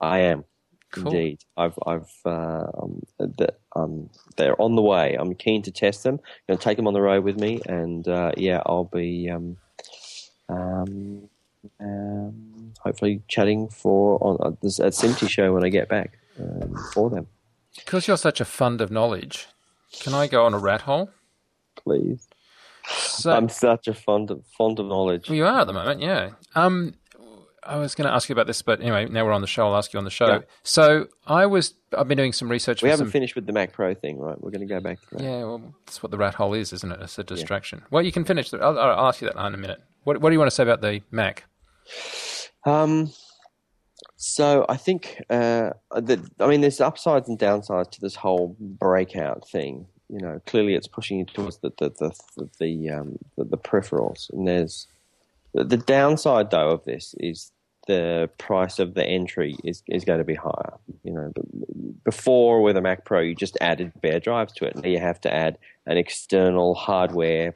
I 0.00 0.20
am. 0.20 0.44
Cool. 0.90 1.08
Indeed, 1.08 1.44
I've, 1.56 1.78
I've, 1.86 2.10
uh, 2.24 2.64
um, 2.82 3.02
the, 3.18 3.54
um, 3.76 4.08
they're 4.36 4.60
on 4.60 4.74
the 4.74 4.80
way. 4.80 5.16
I'm 5.18 5.34
keen 5.34 5.60
to 5.62 5.70
test 5.70 6.02
them. 6.02 6.14
I'm 6.14 6.44
going 6.48 6.58
to 6.58 6.64
take 6.64 6.78
them 6.78 6.86
on 6.86 6.94
the 6.94 7.02
road 7.02 7.24
with 7.24 7.38
me, 7.38 7.60
and 7.66 8.08
uh, 8.08 8.32
yeah, 8.38 8.62
I'll 8.64 8.84
be 8.84 9.28
um, 9.28 9.58
um, 10.48 11.28
um, 11.78 12.72
hopefully 12.80 13.22
chatting 13.28 13.68
for 13.68 14.18
on 14.22 14.38
uh, 14.40 14.56
this 14.62 14.80
at 14.80 14.92
SMPTE 14.92 15.28
show 15.28 15.52
when 15.52 15.62
I 15.64 15.68
get 15.68 15.90
back 15.90 16.18
um, 16.40 16.74
for 16.94 17.10
them. 17.10 17.26
Because 17.76 18.08
you're 18.08 18.16
such 18.16 18.40
a 18.40 18.46
fund 18.46 18.80
of 18.80 18.90
knowledge, 18.90 19.46
can 20.00 20.14
I 20.14 20.26
go 20.26 20.46
on 20.46 20.54
a 20.54 20.58
rat 20.58 20.82
hole? 20.82 21.10
Please, 21.76 22.27
So, 22.88 23.32
I'm 23.32 23.48
such 23.48 23.88
a 23.88 23.94
fond 23.94 24.30
of 24.30 24.44
fond 24.56 24.78
of 24.78 24.86
knowledge. 24.86 25.28
Well, 25.28 25.36
you 25.36 25.44
are 25.44 25.60
at 25.60 25.66
the 25.66 25.72
moment, 25.72 26.00
yeah. 26.00 26.30
Um, 26.54 26.94
I 27.62 27.76
was 27.76 27.94
going 27.94 28.06
to 28.06 28.14
ask 28.14 28.28
you 28.28 28.32
about 28.32 28.46
this, 28.46 28.62
but 28.62 28.80
anyway, 28.80 29.06
now 29.06 29.24
we're 29.26 29.32
on 29.32 29.42
the 29.42 29.46
show. 29.46 29.66
I'll 29.66 29.76
ask 29.76 29.92
you 29.92 29.98
on 29.98 30.04
the 30.04 30.10
show. 30.10 30.26
Yeah. 30.26 30.38
So 30.62 31.08
I 31.26 31.44
was, 31.44 31.74
I've 31.96 32.08
been 32.08 32.16
doing 32.16 32.32
some 32.32 32.50
research. 32.50 32.82
We 32.82 32.88
haven't 32.88 33.06
some, 33.06 33.12
finished 33.12 33.34
with 33.34 33.46
the 33.46 33.52
Mac 33.52 33.72
Pro 33.72 33.94
thing, 33.94 34.18
right? 34.18 34.40
We're 34.40 34.50
going 34.50 34.66
to 34.66 34.74
go 34.74 34.80
back 34.80 35.00
to 35.00 35.16
that. 35.16 35.22
Yeah, 35.22 35.44
well, 35.44 35.74
that's 35.84 36.02
what 36.02 36.10
the 36.10 36.16
rat 36.16 36.34
hole 36.34 36.54
is, 36.54 36.72
isn't 36.72 36.90
it? 36.90 37.00
It's 37.02 37.18
a 37.18 37.24
distraction. 37.24 37.82
Well, 37.90 38.02
you 38.02 38.12
can 38.12 38.24
finish. 38.24 38.50
The, 38.50 38.58
I'll, 38.58 38.78
I'll 38.78 39.08
ask 39.08 39.20
you 39.20 39.28
that 39.28 39.46
in 39.46 39.54
a 39.54 39.58
minute. 39.58 39.82
What, 40.04 40.20
what 40.20 40.30
do 40.30 40.34
you 40.34 40.38
want 40.38 40.50
to 40.50 40.54
say 40.54 40.62
about 40.62 40.80
the 40.80 41.02
Mac? 41.10 41.44
Um, 42.64 43.12
so 44.16 44.64
I 44.68 44.76
think 44.76 45.22
uh, 45.28 45.70
that 45.90 46.20
I 46.40 46.46
mean, 46.46 46.62
there's 46.62 46.80
upsides 46.80 47.28
and 47.28 47.38
downsides 47.38 47.90
to 47.92 48.00
this 48.00 48.14
whole 48.14 48.56
breakout 48.58 49.46
thing. 49.48 49.86
You 50.08 50.20
know, 50.20 50.40
clearly 50.46 50.74
it's 50.74 50.88
pushing 50.88 51.18
you 51.18 51.24
towards 51.24 51.58
the 51.58 51.72
the 51.78 51.90
the 51.90 52.20
the, 52.36 52.50
the, 52.58 52.90
um, 52.90 53.18
the, 53.36 53.44
the 53.44 53.58
peripherals. 53.58 54.30
And 54.32 54.46
there's 54.46 54.86
the, 55.54 55.64
the 55.64 55.76
downside 55.76 56.50
though 56.50 56.70
of 56.70 56.84
this 56.84 57.14
is 57.18 57.52
the 57.88 58.28
price 58.36 58.78
of 58.78 58.94
the 58.94 59.04
entry 59.04 59.56
is, 59.64 59.82
is 59.88 60.04
going 60.04 60.18
to 60.18 60.24
be 60.24 60.34
higher. 60.34 60.74
You 61.02 61.12
know, 61.12 61.32
before 62.04 62.62
with 62.62 62.76
a 62.76 62.82
Mac 62.82 63.04
Pro, 63.04 63.20
you 63.20 63.34
just 63.34 63.56
added 63.60 63.92
bare 64.02 64.20
drives 64.20 64.52
to 64.54 64.66
it. 64.66 64.76
Now 64.76 64.88
you 64.88 65.00
have 65.00 65.20
to 65.22 65.34
add 65.34 65.58
an 65.86 65.96
external 65.96 66.74
hardware, 66.74 67.54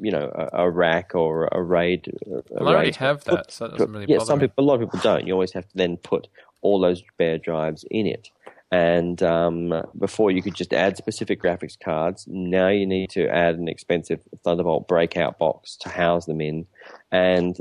you 0.00 0.12
know, 0.12 0.30
a, 0.34 0.62
a 0.62 0.70
rack 0.70 1.16
or 1.16 1.48
a 1.50 1.60
RAID. 1.60 2.12
A 2.26 2.62
I 2.62 2.64
already 2.64 2.92
have 2.92 3.24
that, 3.24 3.50
so 3.50 3.66
it 3.66 3.72
doesn't 3.72 3.92
really 3.92 4.06
yeah, 4.08 4.20
some 4.20 4.38
me. 4.38 4.46
people, 4.46 4.64
a 4.64 4.66
lot 4.66 4.74
of 4.74 4.88
people 4.88 5.00
don't. 5.00 5.26
You 5.26 5.32
always 5.32 5.52
have 5.52 5.68
to 5.68 5.76
then 5.76 5.96
put 5.96 6.28
all 6.62 6.80
those 6.80 7.02
bare 7.18 7.38
drives 7.38 7.84
in 7.90 8.06
it. 8.06 8.30
And 8.72 9.22
um, 9.22 9.82
before 9.96 10.32
you 10.32 10.42
could 10.42 10.54
just 10.54 10.72
add 10.72 10.96
specific 10.96 11.40
graphics 11.40 11.78
cards, 11.78 12.26
now 12.28 12.68
you 12.68 12.84
need 12.84 13.10
to 13.10 13.28
add 13.28 13.56
an 13.56 13.68
expensive 13.68 14.20
Thunderbolt 14.42 14.88
breakout 14.88 15.38
box 15.38 15.76
to 15.82 15.88
house 15.88 16.26
them 16.26 16.40
in. 16.40 16.66
And 17.12 17.56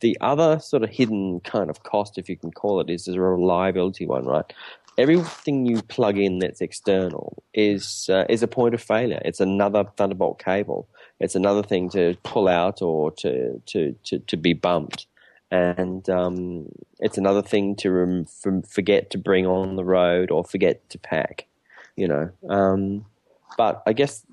the 0.00 0.18
other 0.20 0.58
sort 0.58 0.82
of 0.82 0.90
hidden 0.90 1.40
kind 1.40 1.70
of 1.70 1.84
cost, 1.84 2.18
if 2.18 2.28
you 2.28 2.36
can 2.36 2.50
call 2.50 2.80
it, 2.80 2.90
is 2.90 3.06
a 3.06 3.20
reliability 3.20 4.06
one, 4.06 4.24
right? 4.24 4.52
Everything 4.98 5.66
you 5.66 5.82
plug 5.82 6.18
in 6.18 6.40
that's 6.40 6.60
external 6.60 7.42
is 7.52 8.08
uh, 8.08 8.24
is 8.28 8.44
a 8.44 8.48
point 8.48 8.74
of 8.74 8.82
failure. 8.82 9.20
It's 9.24 9.40
another 9.40 9.84
Thunderbolt 9.96 10.38
cable. 10.38 10.88
It's 11.18 11.34
another 11.34 11.62
thing 11.62 11.90
to 11.90 12.16
pull 12.22 12.48
out 12.48 12.80
or 12.80 13.10
to 13.12 13.60
to 13.66 13.92
to, 14.04 14.18
to 14.20 14.36
be 14.36 14.52
bumped 14.52 15.06
and 15.54 16.10
um, 16.10 16.66
it's 16.98 17.16
another 17.16 17.42
thing 17.42 17.76
to 17.76 17.90
rem- 17.90 18.62
forget 18.62 19.10
to 19.10 19.18
bring 19.18 19.46
on 19.46 19.76
the 19.76 19.84
road 19.84 20.32
or 20.32 20.42
forget 20.42 20.88
to 20.90 20.98
pack, 20.98 21.46
you 21.94 22.08
know. 22.08 22.28
Um, 22.48 23.06
but 23.56 23.80
I 23.86 23.92
guess 23.92 24.26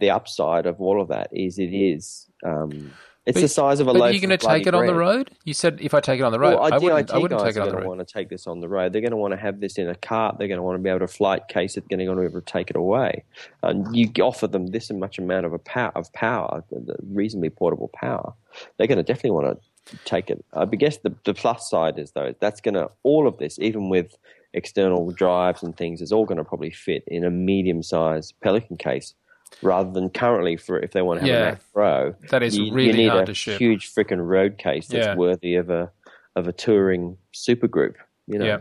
the 0.00 0.10
upside 0.10 0.64
of 0.64 0.80
all 0.80 1.02
of 1.02 1.08
that 1.08 1.28
is 1.32 1.58
it 1.58 1.74
is 1.74 2.26
um, 2.46 2.92
it's 3.28 3.36
but, 3.36 3.42
the 3.42 3.48
size 3.48 3.78
of 3.78 3.88
a 3.88 3.92
but 3.92 4.00
loaf. 4.00 4.08
Are 4.08 4.12
you 4.12 4.20
going 4.20 4.36
to 4.36 4.38
take 4.38 4.66
it 4.66 4.74
on 4.74 4.86
the 4.86 4.94
road? 4.94 5.30
You 5.44 5.52
said 5.52 5.78
if 5.82 5.92
I 5.92 6.00
take 6.00 6.18
it 6.18 6.22
on 6.22 6.32
the 6.32 6.38
road, 6.38 6.54
well, 6.54 6.72
I, 6.72 6.78
wouldn't, 6.78 7.10
I 7.10 7.18
wouldn't 7.18 7.42
take 7.42 7.56
it 7.56 7.60
on 7.60 7.68
the 7.68 7.76
road. 7.76 7.86
want 7.86 8.00
to 8.00 8.10
take 8.10 8.30
this 8.30 8.46
on 8.46 8.60
the 8.60 8.68
road. 8.68 8.94
They're 8.94 9.02
going 9.02 9.10
to 9.10 9.18
want 9.18 9.32
to 9.32 9.36
have 9.36 9.60
this 9.60 9.76
in 9.76 9.86
a 9.86 9.94
cart. 9.94 10.38
They're 10.38 10.48
going 10.48 10.56
to 10.56 10.62
want 10.62 10.78
to 10.78 10.82
be 10.82 10.88
able 10.88 11.00
to 11.00 11.08
flight 11.08 11.42
case 11.48 11.76
it. 11.76 11.84
They're 11.90 11.98
going 11.98 12.06
to 12.06 12.14
want 12.14 12.24
to 12.24 12.30
be 12.30 12.32
able 12.32 12.40
to 12.40 12.50
take 12.50 12.70
it 12.70 12.76
away. 12.76 13.22
And 13.62 13.94
you 13.94 14.10
offer 14.22 14.46
them 14.46 14.68
this 14.68 14.90
much 14.90 15.18
amount 15.18 15.44
of 15.44 15.52
a 15.52 15.58
power 15.58 15.92
of 15.94 16.10
power, 16.14 16.64
reasonably 17.12 17.50
portable 17.50 17.88
power. 17.88 18.32
They're 18.78 18.86
going 18.86 18.96
to 18.96 19.02
definitely 19.02 19.32
want 19.32 19.60
to 19.60 19.98
take 20.06 20.30
it. 20.30 20.42
I 20.54 20.64
guess 20.64 20.96
the 20.96 21.14
the 21.24 21.34
plus 21.34 21.68
side 21.68 21.98
is 21.98 22.12
though 22.12 22.34
that's 22.40 22.62
going 22.62 22.76
to 22.76 22.90
all 23.02 23.28
of 23.28 23.36
this, 23.36 23.58
even 23.58 23.90
with 23.90 24.16
external 24.54 25.10
drives 25.10 25.62
and 25.62 25.76
things, 25.76 26.00
is 26.00 26.12
all 26.12 26.24
going 26.24 26.38
to 26.38 26.44
probably 26.44 26.70
fit 26.70 27.04
in 27.06 27.24
a 27.24 27.30
medium 27.30 27.82
sized 27.82 28.32
Pelican 28.40 28.78
case 28.78 29.14
rather 29.62 29.90
than 29.90 30.10
currently 30.10 30.56
for 30.56 30.78
if 30.78 30.92
they 30.92 31.02
want 31.02 31.20
to 31.20 31.26
have 31.26 31.28
yeah, 31.28 31.48
a 31.48 31.52
Mac 31.52 31.72
Pro. 31.72 32.14
That 32.30 32.42
is 32.42 32.56
you, 32.56 32.72
really 32.72 32.88
you 32.88 32.92
need 32.94 33.08
hard 33.08 33.24
a 33.24 33.26
to 33.26 33.34
ship. 33.34 33.58
Huge 33.58 33.92
freaking 33.92 34.24
road 34.26 34.58
case 34.58 34.88
that's 34.88 35.06
yeah. 35.06 35.14
worthy 35.14 35.56
of 35.56 35.70
a 35.70 35.90
of 36.36 36.48
a 36.48 36.52
touring 36.52 37.18
supergroup. 37.34 37.94
You 38.26 38.38
know, 38.38 38.46
yeah. 38.46 38.58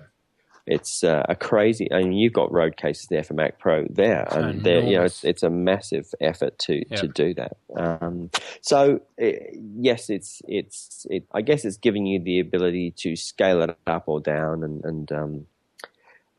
it's 0.66 1.04
uh, 1.04 1.24
a 1.28 1.36
crazy. 1.36 1.92
I 1.92 2.04
mean, 2.04 2.14
you've 2.14 2.34
got 2.34 2.52
road 2.52 2.78
cases 2.78 3.08
there 3.10 3.24
for 3.24 3.34
Mac 3.34 3.60
Pro 3.60 3.86
there, 3.90 4.28
and 4.32 4.64
there 4.64 4.82
you 4.82 4.98
know 4.98 5.04
it's, 5.04 5.24
it's, 5.24 5.44
a 5.44 5.50
massive 5.50 6.14
effort 6.22 6.58
to 6.60 6.84
yeah. 6.90 6.98
to 6.98 7.08
do 7.08 7.34
that. 7.36 7.58
Um, 7.76 8.30
so 8.62 9.02
it, 9.18 9.58
yes, 9.78 10.10
it's 10.10 10.42
it's 10.48 11.06
it, 11.10 11.26
I 11.34 11.42
guess 11.42 11.66
it's 11.66 11.78
giving 11.78 12.06
you 12.06 12.20
the 12.24 12.40
ability 12.40 12.92
to 12.98 13.16
scale 13.16 13.62
it 13.62 13.78
up 13.86 14.04
or 14.08 14.20
down 14.20 14.64
and 14.64 14.84
and 14.86 15.12
um, 15.12 15.46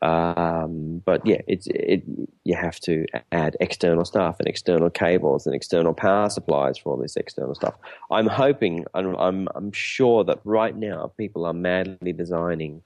um, 0.01 1.01
but 1.05 1.25
yeah, 1.25 1.41
it's 1.47 1.67
it. 1.67 2.03
You 2.45 2.55
have 2.55 2.79
to 2.81 3.05
add 3.31 3.57
external 3.59 4.05
stuff 4.05 4.37
and 4.39 4.47
external 4.47 4.89
cables 4.89 5.45
and 5.45 5.53
external 5.53 5.93
power 5.93 6.29
supplies 6.29 6.77
for 6.77 6.93
all 6.93 6.97
this 6.97 7.17
external 7.17 7.53
stuff. 7.53 7.75
I'm 8.09 8.27
hoping, 8.27 8.85
I'm 8.93 9.15
I'm, 9.17 9.47
I'm 9.55 9.71
sure 9.71 10.23
that 10.23 10.39
right 10.45 10.75
now 10.75 11.11
people 11.17 11.45
are 11.45 11.53
madly 11.53 12.13
designing 12.13 12.81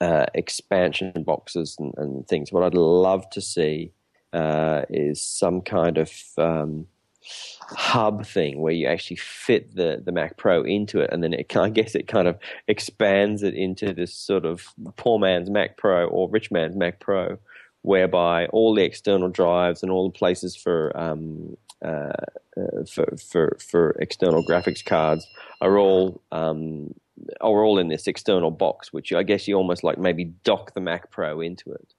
uh, 0.00 0.26
expansion 0.34 1.24
boxes 1.24 1.76
and, 1.78 1.94
and, 1.96 2.28
things. 2.28 2.52
What 2.52 2.62
I'd 2.62 2.74
love 2.74 3.28
to 3.30 3.40
see 3.40 3.92
uh, 4.32 4.82
is 4.90 5.22
some 5.22 5.62
kind 5.62 5.98
of 5.98 6.12
um, 6.36 6.86
hub 7.70 8.26
thing 8.26 8.60
where 8.60 8.72
you 8.72 8.86
actually 8.86 9.16
fit 9.16 9.74
the, 9.74 10.02
the 10.04 10.12
Mac 10.12 10.36
Pro 10.36 10.62
into 10.62 11.00
it, 11.00 11.10
and 11.12 11.22
then 11.22 11.32
it, 11.32 11.56
I 11.56 11.68
guess 11.70 11.94
it 11.94 12.08
kind 12.08 12.28
of 12.28 12.38
expands 12.68 13.42
it 13.42 13.54
into 13.54 13.92
this 13.92 14.14
sort 14.14 14.44
of 14.44 14.66
poor 14.96 15.18
man's 15.18 15.50
Mac 15.50 15.76
Pro 15.76 16.06
or 16.06 16.28
rich 16.28 16.50
man's 16.50 16.76
Mac 16.76 17.00
Pro, 17.00 17.38
whereby 17.82 18.46
all 18.46 18.74
the 18.74 18.84
external 18.84 19.28
drives 19.28 19.82
and 19.82 19.90
all 19.90 20.08
the 20.08 20.18
places 20.18 20.56
for 20.56 20.96
um, 20.96 21.56
uh, 21.84 22.12
uh, 22.56 22.84
for, 22.90 23.16
for 23.16 23.56
for 23.60 23.90
external 24.00 24.44
graphics 24.44 24.84
cards 24.84 25.26
are 25.60 25.78
all 25.78 26.22
um, 26.32 26.94
are 27.40 27.64
all 27.64 27.78
in 27.78 27.88
this 27.88 28.06
external 28.06 28.50
box, 28.50 28.92
which 28.92 29.12
I 29.12 29.22
guess 29.22 29.48
you 29.48 29.56
almost 29.56 29.84
like 29.84 29.98
maybe 29.98 30.24
dock 30.44 30.74
the 30.74 30.80
Mac 30.80 31.10
Pro 31.10 31.40
into 31.40 31.72
it 31.72 31.94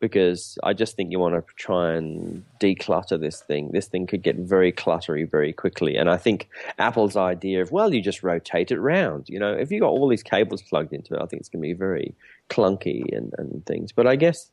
because 0.00 0.58
I 0.62 0.74
just 0.74 0.96
think 0.96 1.10
you 1.10 1.18
want 1.18 1.34
to 1.34 1.54
try 1.54 1.94
and 1.94 2.44
declutter 2.60 3.18
this 3.18 3.40
thing. 3.40 3.70
This 3.72 3.86
thing 3.86 4.06
could 4.06 4.22
get 4.22 4.36
very 4.36 4.72
cluttery 4.72 5.30
very 5.30 5.52
quickly. 5.52 5.96
And 5.96 6.10
I 6.10 6.16
think 6.16 6.48
Apple's 6.78 7.16
idea 7.16 7.62
of, 7.62 7.72
well, 7.72 7.94
you 7.94 8.02
just 8.02 8.22
rotate 8.22 8.70
it 8.70 8.80
round. 8.80 9.28
You 9.28 9.38
know, 9.38 9.52
if 9.52 9.70
you've 9.70 9.80
got 9.80 9.88
all 9.88 10.08
these 10.08 10.22
cables 10.22 10.62
plugged 10.62 10.92
into 10.92 11.14
it, 11.14 11.22
I 11.22 11.26
think 11.26 11.40
it's 11.40 11.48
going 11.48 11.62
to 11.62 11.68
be 11.68 11.72
very 11.72 12.14
clunky 12.50 13.16
and, 13.16 13.32
and 13.38 13.64
things. 13.64 13.92
But 13.92 14.06
I 14.06 14.16
guess, 14.16 14.50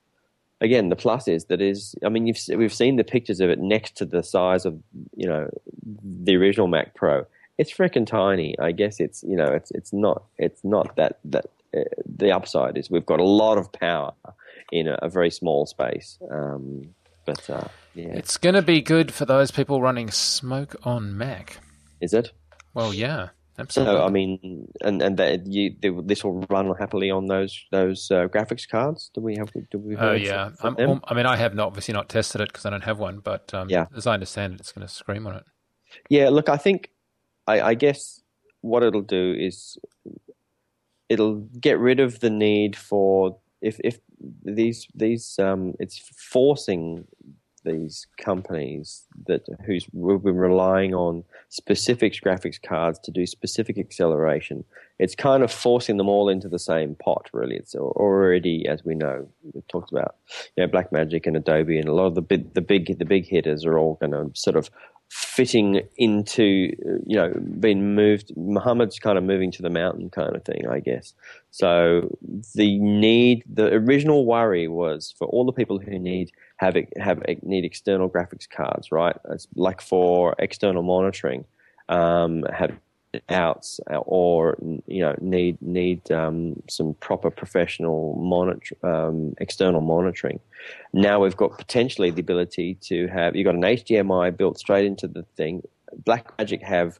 again, 0.62 0.90
the 0.90 0.96
plus 0.96 1.28
is 1.28 1.46
that 1.46 1.60
is, 1.60 1.96
I 2.06 2.10
mean, 2.10 2.34
we've 2.56 2.74
seen 2.74 2.96
the 2.96 3.04
pictures 3.04 3.42
of 3.42 3.50
it 3.50 3.60
next 3.60 3.98
to 3.98 4.06
the 4.06 4.24
size 4.24 4.66
of, 4.66 4.80
you 5.16 5.28
know, 5.28 5.50
the 6.04 6.38
original 6.38 6.68
Mac 6.68 6.96
Pro. 6.96 7.26
It's 7.58 7.74
freaking 7.74 8.08
tiny. 8.08 8.58
I 8.58 8.72
guess 8.72 9.00
it's, 9.00 9.24
you 9.24 9.36
know, 9.36 9.48
it's, 9.48 9.72
it's 9.72 9.92
not, 9.92 10.24
it's 10.38 10.64
not 10.64 10.96
that, 10.96 11.20
that, 11.26 11.48
uh, 11.76 11.84
the 12.06 12.32
upside 12.32 12.78
is 12.78 12.90
we've 12.90 13.06
got 13.06 13.20
a 13.20 13.26
lot 13.26 13.58
of 13.58 13.72
power 13.72 14.14
in 14.72 14.88
a, 14.88 14.98
a 15.02 15.10
very 15.10 15.32
small 15.32 15.66
space. 15.66 16.18
Um, 16.32 16.96
but 17.26 17.50
uh, 17.50 17.68
yeah, 17.94 18.14
it's 18.14 18.38
going 18.38 18.56
to 18.56 18.62
be 18.62 18.82
good 18.82 19.14
for 19.14 19.26
those 19.26 19.52
people 19.52 19.82
running 19.82 20.10
Smoke 20.12 20.76
on 20.84 21.18
Mac. 21.18 21.60
Is 22.00 22.14
it? 22.14 22.32
Well, 22.74 22.94
yeah. 22.94 23.30
Absolutely. 23.60 23.96
So 23.96 24.06
I 24.06 24.10
mean, 24.10 24.68
and 24.82 25.02
and 25.02 25.18
that 25.18 25.46
you 25.46 25.76
this 25.82 26.24
will 26.24 26.46
run 26.50 26.74
happily 26.80 27.12
on 27.12 27.28
those 27.28 27.64
those 27.72 28.10
uh, 28.10 28.28
graphics 28.28 28.68
cards. 28.68 29.12
Do 29.14 29.22
we 29.22 29.36
have? 29.36 29.52
Do 29.70 29.78
we? 29.78 29.96
Oh 29.98 30.14
yeah. 30.14 30.52
I 30.64 31.14
mean, 31.14 31.26
I 31.26 31.36
have 31.36 31.54
not 31.54 31.68
obviously 31.68 31.94
not 31.94 32.10
tested 32.10 32.42
it 32.42 32.48
because 32.48 32.66
I 32.66 32.70
don't 32.70 32.84
have 32.84 32.98
one, 32.98 33.20
but 33.20 33.54
um, 33.54 33.70
yeah. 33.70 33.86
as 33.96 34.08
I 34.08 34.14
understand 34.14 34.54
it, 34.54 34.62
it's 34.62 34.72
going 34.72 34.88
to 34.88 34.92
scream 34.92 35.28
on 35.28 35.36
it. 35.36 35.44
Yeah. 36.10 36.30
Look, 36.30 36.50
I 36.50 36.58
think, 36.58 36.90
I, 37.46 37.62
I 37.62 37.74
guess 37.74 38.22
what 38.62 38.84
it'll 38.84 39.02
do 39.02 39.36
is 39.38 39.78
it'll 41.10 41.42
get 41.60 41.78
rid 41.78 42.00
of 42.00 42.22
the 42.22 42.30
need 42.30 42.76
for 42.76 43.38
if 43.62 43.80
if 43.84 44.00
these 44.44 44.88
these 44.96 45.38
um, 45.40 45.74
it's 45.80 45.98
forcing 45.98 47.06
these 47.64 48.08
companies 48.18 49.04
that 49.28 49.46
who's 49.66 49.88
we've 49.94 50.24
been 50.24 50.36
relying 50.36 50.94
on 50.94 51.24
specific 51.50 52.14
graphics 52.14 52.62
cards 52.62 52.98
to 53.00 53.12
do 53.12 53.26
specific 53.26 53.78
acceleration. 53.78 54.64
It's 55.00 55.16
kind 55.16 55.44
of 55.44 55.52
forcing 55.52 55.98
them 55.98 56.10
all 56.10 56.30
into 56.30 56.50
the 56.50 56.60
same 56.60 56.96
pot. 56.96 57.30
Really, 57.34 57.56
it's 57.56 57.76
already, 57.76 58.68
as 58.68 58.84
we 58.84 58.96
know, 58.96 59.28
we 59.54 59.62
talked 59.68 59.92
about, 59.92 60.16
you 60.56 60.66
know, 60.66 60.72
Blackmagic 60.72 61.26
and 61.26 61.38
Adobe, 61.38 61.80
and 61.80 61.88
a 61.88 61.94
lot 61.94 62.08
of 62.08 62.16
the 62.16 62.22
big, 62.22 62.54
the 62.54 62.62
big, 62.62 62.98
the 62.98 63.06
big 63.06 63.28
hitters 63.28 63.66
are 63.66 63.78
all 63.78 63.96
going 63.96 64.12
to 64.12 64.30
sort 64.40 64.56
of 64.56 64.70
fitting 65.12 65.82
into, 65.98 66.74
you 67.06 67.18
know, 67.18 67.34
being 67.60 67.94
moved. 67.94 68.32
Muhammad's 68.38 68.98
kind 68.98 69.18
of 69.18 69.26
moving 69.26 69.52
to 69.52 69.62
the 69.62 69.70
mountain 69.70 70.10
kind 70.10 70.34
of 70.38 70.46
thing, 70.46 70.66
I 70.70 70.80
guess. 70.80 71.14
So 71.50 72.18
the 72.56 72.80
need, 72.80 73.44
the 73.46 73.74
original 73.74 74.26
worry 74.26 74.70
was 74.70 75.14
for 75.18 75.28
all 75.28 75.46
the 75.46 75.52
people 75.52 75.80
who 75.80 76.00
need 76.00 76.32
have 76.58 76.78
have 76.96 77.22
need 77.44 77.66
external 77.66 78.10
graphics 78.10 78.50
cards, 78.50 78.90
right? 78.90 79.18
It's 79.32 79.50
like 79.56 79.82
for 79.82 80.34
external 80.40 80.82
monitoring, 80.82 81.44
um, 81.90 82.44
have 82.54 82.72
outs 83.30 83.80
or 84.06 84.58
you 84.88 85.02
know 85.02 85.16
need 85.20 85.62
need 85.62 86.10
um, 86.12 86.62
some 86.70 86.94
proper 86.96 87.30
professional 87.30 88.16
monitor 88.16 88.76
um, 88.84 89.34
external 89.40 89.82
monitoring. 89.82 90.40
Now 90.94 91.20
we've 91.20 91.36
got 91.36 91.58
potentially 91.58 92.12
the 92.12 92.22
ability 92.22 92.78
to 92.84 93.08
have 93.08 93.36
you've 93.36 93.46
got 93.46 93.56
an 93.56 93.62
HDMI 93.62 94.36
built 94.36 94.58
straight 94.58 94.86
into 94.86 95.08
the 95.08 95.24
thing. 95.36 95.64
Blackmagic 96.04 96.62
have 96.64 97.00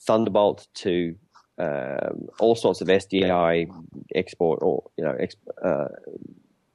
Thunderbolt 0.00 0.66
to 0.74 1.14
um, 1.58 2.28
all 2.40 2.56
sorts 2.56 2.80
of 2.80 2.88
SDI 2.88 3.68
export 4.14 4.60
or 4.62 4.90
you 4.96 5.04
know 5.04 5.14
ex, 5.18 5.36
uh, 5.64 5.88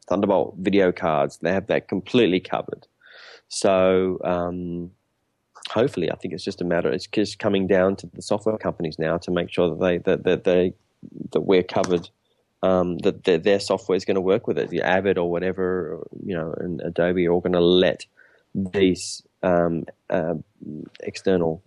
Thunderbolt 0.07 0.55
video 0.59 0.91
cards. 0.91 1.39
They 1.41 1.51
have 1.51 1.67
that 1.67 1.89
completely 1.89 2.39
covered. 2.39 2.87
So 3.49 4.19
um, 4.23 4.91
hopefully, 5.69 6.11
I 6.11 6.15
think 6.15 6.33
it's 6.33 6.43
just 6.43 6.61
a 6.61 6.65
matter. 6.65 6.91
It's 6.91 7.07
just 7.07 7.39
coming 7.39 7.67
down 7.67 7.95
to 7.97 8.07
the 8.07 8.21
software 8.21 8.57
companies 8.57 8.97
now 8.99 9.17
to 9.19 9.31
make 9.31 9.51
sure 9.51 9.69
that 9.69 9.79
they 9.79 9.97
that, 9.99 10.23
that 10.23 10.43
they 10.43 10.73
that 11.31 11.41
we're 11.41 11.63
covered 11.63 12.09
um, 12.63 12.97
that 12.99 13.23
their, 13.23 13.37
their 13.37 13.59
software 13.59 13.95
is 13.95 14.05
going 14.05 14.15
to 14.15 14.21
work 14.21 14.47
with 14.47 14.57
it. 14.57 14.69
The 14.69 14.81
Avid 14.81 15.17
or 15.17 15.29
whatever, 15.29 16.05
you 16.23 16.35
know, 16.35 16.53
and 16.57 16.81
Adobe 16.81 17.27
are 17.27 17.31
all 17.31 17.41
going 17.41 17.53
to 17.53 17.59
let 17.59 18.05
these 18.55 19.21
um, 19.43 19.85
uh, 20.09 20.35
external 21.01 21.61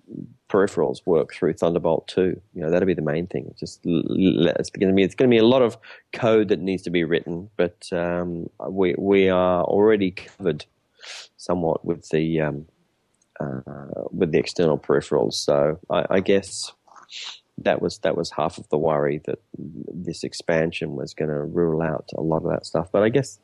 peripherals 0.48 1.06
work 1.06 1.32
through 1.32 1.52
Thunderbolt 1.52 2.08
2. 2.08 2.40
You 2.54 2.62
know, 2.62 2.70
that'll 2.70 2.86
be 2.86 2.94
the 2.94 3.02
main 3.02 3.26
thing. 3.28 3.54
Just 3.58 3.80
it's 3.84 4.70
going 4.70 4.88
to 4.88 4.94
be 4.94 5.02
it's 5.02 5.14
going 5.14 5.30
to 5.30 5.34
be 5.34 5.38
a 5.38 5.46
lot 5.46 5.62
of 5.62 5.78
code 6.12 6.48
that 6.48 6.60
needs 6.60 6.82
to 6.82 6.90
be 6.90 7.04
written, 7.04 7.50
but 7.56 7.88
um, 7.92 8.50
we 8.68 8.94
we 8.98 9.28
are 9.28 9.62
already 9.62 10.10
covered 10.10 10.64
somewhat 11.36 11.84
with 11.84 12.08
the 12.08 12.40
um, 12.40 12.66
uh, 13.40 14.04
with 14.10 14.32
the 14.32 14.38
external 14.38 14.78
peripherals. 14.78 15.34
So 15.34 15.78
I, 15.90 16.06
I 16.10 16.20
guess 16.20 16.72
that 17.58 17.82
was 17.82 17.98
that 17.98 18.16
was 18.16 18.30
half 18.30 18.58
of 18.58 18.68
the 18.70 18.78
worry 18.78 19.20
that 19.26 19.38
this 19.56 20.24
expansion 20.24 20.96
was 20.96 21.14
going 21.14 21.30
to 21.30 21.42
rule 21.44 21.82
out 21.82 22.10
a 22.16 22.22
lot 22.22 22.44
of 22.44 22.50
that 22.50 22.66
stuff. 22.66 22.88
But 22.92 23.02
I 23.02 23.08
guess 23.08 23.38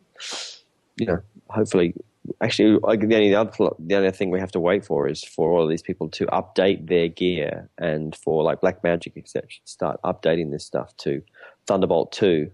you 0.97 1.07
know, 1.07 1.21
hopefully, 1.49 1.95
actually, 2.43 2.79
the 2.79 3.15
only 3.17 3.35
other 3.35 3.53
the 3.79 3.95
only 3.97 4.11
thing 4.11 4.31
we 4.31 4.41
have 4.41 4.53
to 4.53 4.61
wait 4.61 4.85
for 4.85 5.09
is 5.09 5.23
for 5.23 5.51
all 5.51 5.63
of 5.63 5.69
these 5.69 5.83
people 5.83 6.09
to 6.11 6.27
update 6.27 6.89
their 6.89 7.09
gear 7.09 7.69
and 7.79 8.17
for 8.17 8.43
like 8.43 8.61
Blackmagic 8.61 9.15
to 9.15 9.43
start 9.65 10.01
updating 10.05 10.51
this 10.51 10.65
stuff 10.65 10.97
to 10.99 11.23
Thunderbolt 11.67 12.13
two, 12.13 12.51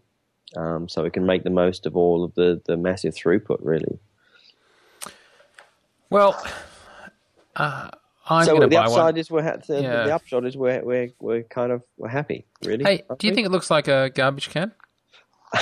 um, 0.57 0.89
so 0.89 1.03
we 1.03 1.11
can 1.11 1.27
make 1.27 1.45
the 1.45 1.51
most 1.51 1.87
of 1.87 1.97
all 1.97 2.25
of 2.25 2.35
the 2.35 2.61
the 2.67 2.77
massive 2.77 3.15
throughput. 3.15 3.59
Really. 3.61 3.99
Well. 6.11 6.43
Uh 7.57 7.91
I'm 8.27 8.45
so 8.45 8.67
the 8.67 8.77
upside 8.77 9.19
is 9.19 9.31
we're 9.31 9.43
ha- 9.43 9.57
the, 9.67 9.83
yeah. 9.83 10.05
the, 10.05 10.15
upshot 10.15 10.47
is 10.47 10.57
we're 10.57 10.83
we're 10.85 11.11
we're 11.19 11.43
kind 11.43 11.73
of 11.73 11.83
we're 11.97 12.09
happy, 12.09 12.47
really. 12.65 12.85
Hey, 12.85 13.03
do 13.19 13.27
you 13.27 13.33
we? 13.33 13.35
think 13.35 13.47
it 13.47 13.51
looks 13.51 13.71
like 13.71 13.89
a 13.89 14.11
garbage 14.15 14.51
can? 14.51 14.73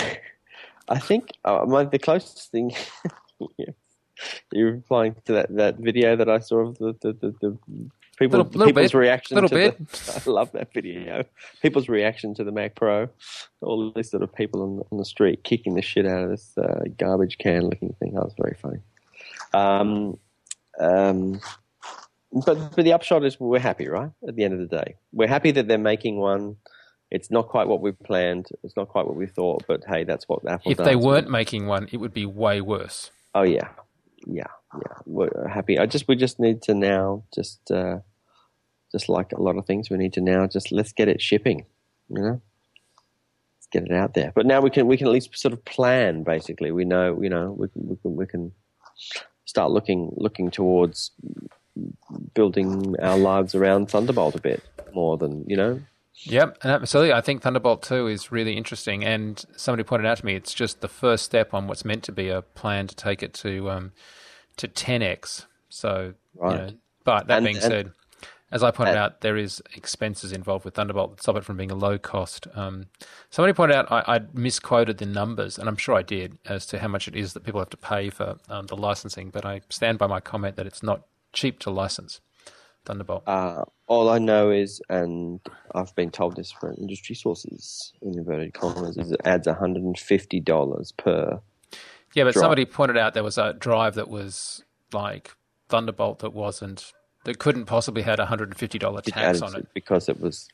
I 0.89 0.99
think 0.99 1.31
uh, 1.45 1.65
my, 1.67 1.85
the 1.85 1.99
closest 1.99 2.51
thing 2.51 2.73
you're 4.53 4.73
replying 4.73 5.15
to 5.25 5.33
that, 5.33 5.55
that 5.57 5.77
video 5.79 6.17
that 6.17 6.29
I 6.29 6.41
saw 6.41 6.69
of 6.69 6.79
the 6.79 6.95
the, 7.01 7.13
the, 7.15 7.31
the 7.41 7.59
people 8.19 8.39
little, 8.39 8.53
little 8.53 8.67
people's 8.67 8.93
bit. 8.93 8.99
reaction 8.99 9.37
little 9.37 9.49
to 9.49 9.55
bit. 9.55 9.89
the 9.89 10.23
I 10.29 10.31
love 10.31 10.53
that 10.53 10.75
video. 10.75 11.25
People's 11.63 11.89
reaction 11.89 12.35
to 12.35 12.45
the 12.45 12.53
Mac 12.53 12.75
Pro. 12.75 13.09
All 13.63 13.91
these 13.91 14.11
sort 14.11 14.23
of 14.23 14.35
people 14.35 14.63
on, 14.63 14.85
on 14.93 14.99
the 14.99 15.07
street 15.07 15.45
kicking 15.45 15.75
the 15.75 15.83
shit 15.83 16.07
out 16.07 16.25
of 16.25 16.31
this 16.31 16.53
uh, 16.59 16.85
garbage 16.99 17.39
can 17.39 17.63
looking 17.63 17.95
thing. 18.01 18.13
That 18.15 18.25
was 18.25 18.35
very 18.37 18.57
funny. 18.61 18.81
Um, 19.55 20.19
um, 20.79 21.41
but 22.33 22.77
but 22.77 22.85
the 22.85 22.93
upshot 22.93 23.25
is 23.25 23.39
we're 23.41 23.59
happy, 23.59 23.89
right? 23.89 24.11
At 24.27 24.37
the 24.37 24.45
end 24.45 24.55
of 24.55 24.61
the 24.61 24.77
day, 24.77 24.97
we're 25.13 25.29
happy 25.29 25.51
that 25.53 25.69
they're 25.69 25.79
making 25.79 26.19
one. 26.19 26.57
It's 27.11 27.31
not 27.31 27.49
quite 27.49 27.67
what 27.67 27.81
we 27.81 27.91
planned. 27.91 28.49
It's 28.63 28.77
not 28.77 28.89
quite 28.89 29.07
what 29.07 29.17
we 29.17 29.27
thought. 29.27 29.65
But 29.67 29.83
hey, 29.87 30.05
that's 30.05 30.29
what 30.29 30.47
Apple. 30.49 30.71
If 30.71 30.79
they 30.79 30.97
weren't 30.97 31.29
making 31.29 31.67
one, 31.67 31.89
it 31.91 31.97
would 31.97 32.15
be 32.15 32.27
way 32.27 32.61
worse. 32.61 33.11
Oh 33.35 33.43
yeah, 33.43 33.69
yeah, 34.27 34.45
yeah. 34.75 34.97
We're 35.07 35.49
happy. 35.49 35.79
I 35.79 35.87
just 35.87 36.07
we 36.07 36.15
just 36.15 36.39
need 36.39 36.63
to 36.63 36.75
now 36.75 37.25
just 37.35 37.71
uh, 37.71 37.99
just 38.93 39.09
like 39.09 39.33
a 39.33 39.43
lot 39.43 39.57
of 39.57 39.67
things, 39.67 39.91
we 39.91 39.97
need 39.97 40.13
to 40.15 40.21
now 40.21 40.47
just 40.47 40.73
let's 40.73 40.93
get 40.93 41.09
it 41.09 41.21
shipping. 41.21 41.67
You 42.09 42.23
know, 42.23 42.43
let's 43.57 43.67
get 43.71 43.85
it 43.85 43.93
out 43.93 44.15
there. 44.15 44.33
But 44.35 44.47
now 44.47 44.61
we 44.61 44.71
can 44.71 44.87
we 44.87 44.97
can 44.97 45.07
at 45.07 45.13
least 45.13 45.37
sort 45.37 45.53
of 45.53 45.65
plan. 45.65 46.23
Basically, 46.23 46.73
we 46.73 46.85
know 46.85 47.21
you 47.21 47.29
know 47.29 47.53
we 47.57 47.69
can 47.69 47.89
we 47.89 47.97
can, 47.97 48.17
we 48.17 48.27
can 48.27 48.53
start 49.45 49.71
looking 49.71 50.13
looking 50.17 50.51
towards 50.51 51.13
building 52.35 52.95
our 53.01 53.19
lives 53.19 53.55
around 53.55 53.91
Thunderbolt 53.91 54.35
a 54.35 54.41
bit 54.41 54.63
more 54.95 55.17
than 55.17 55.45
you 55.47 55.57
know. 55.57 55.81
Yep, 56.25 56.59
and 56.63 56.73
absolutely. 56.73 57.15
I 57.15 57.23
think 57.23 57.43
Thunderbolt 57.43 57.83
2 57.83 58.09
is 58.09 58.31
really 58.31 58.55
interesting. 58.55 59.05
And 59.05 59.43
somebody 59.57 59.85
pointed 59.85 60.07
out 60.07 60.19
to 60.19 60.27
me 60.27 60.35
it's 60.35 60.53
just 60.53 60.81
the 60.81 60.89
first 60.89 61.25
step 61.25 61.55
on 61.55 61.67
what's 61.67 61.85
meant 61.85 62.03
to 62.05 62.13
be 62.13 62.29
a 62.29 62.43
plan 62.43 62.87
to 62.89 62.95
take 62.95 63.23
it 63.23 63.33
to 63.35 63.71
um, 63.71 63.93
to 64.59 64.69
10x. 64.69 65.47
So, 65.69 66.15
right. 66.35 66.53
You 66.53 66.59
know, 66.59 66.73
but 67.05 67.27
that 67.29 67.39
and, 67.39 67.45
being 67.45 67.57
and, 67.57 67.65
said, 67.65 67.93
as 68.53 68.63
I 68.63 68.71
pointed 68.71 68.93
and, 68.93 68.99
out, 68.99 69.21
there 69.21 69.37
is 69.37 69.63
expenses 69.75 70.33
involved 70.33 70.65
with 70.65 70.75
Thunderbolt 70.75 71.13
that 71.17 71.23
stop 71.23 71.37
it 71.37 71.45
from 71.45 71.57
being 71.57 71.71
a 71.71 71.77
low 71.77 71.99
cost. 71.99 72.47
Um, 72.55 72.87
somebody 73.31 73.55
pointed 73.55 73.77
out 73.77 73.91
I, 73.91 74.17
I, 74.17 74.21
misquoted 74.35 74.99
the 74.99 75.07
numbers, 75.07 75.59
and 75.59 75.69
I'm 75.69 75.77
sure 75.77 75.95
I 75.95 76.03
did, 76.03 76.37
as 76.47 76.67
to 76.67 76.81
how 76.81 76.89
much 76.89 77.09
it 77.09 77.15
is 77.15 77.33
that 77.33 77.45
people 77.45 77.61
have 77.61 77.71
to 77.71 77.77
pay 77.77 78.11
for 78.11 78.37
um, 78.49 78.67
the 78.67 78.77
licensing. 78.77 79.31
But 79.31 79.47
I 79.47 79.63
stand 79.71 79.99
by 79.99 80.09
my 80.09 80.21
comment 80.21 80.57
that 80.57 80.67
it's 80.67 80.83
not 80.83 81.03
cheap 81.33 81.59
to 81.61 81.71
license 81.71 82.21
Thunderbolt? 82.85 83.25
Uh, 83.27 83.65
all 83.87 84.09
I 84.09 84.19
know 84.19 84.51
is, 84.51 84.81
and 84.89 85.41
I've 85.75 85.95
been 85.95 86.11
told 86.11 86.37
this 86.37 86.53
from 86.53 86.75
industry 86.79 87.15
sources, 87.15 87.93
in 88.03 88.17
inverted 88.17 88.55
commas, 88.55 88.97
is 88.97 89.13
it 89.13 89.21
adds 89.25 89.47
$150 89.47 90.97
per. 90.97 91.41
Yeah, 92.15 92.25
but 92.25 92.33
drive. 92.33 92.35
somebody 92.35 92.65
pointed 92.65 92.97
out 92.97 93.15
there 93.15 93.25
was 93.25 93.39
a 93.39 93.53
drive 93.53 93.95
that 93.95 94.09
was 94.09 94.65
like 94.93 95.37
Thunderbolt 95.69 96.21
that 96.21 96.33
wasn't, 96.33 96.93
that 97.25 97.39
couldn't 97.39 97.67
possibly 97.67 98.03
had 98.03 98.19
$150 98.19 99.03
tax 99.03 99.43
on 99.43 99.57
it. 99.57 99.69
Because 99.75 100.09
it 100.09 100.21
was 100.21 100.49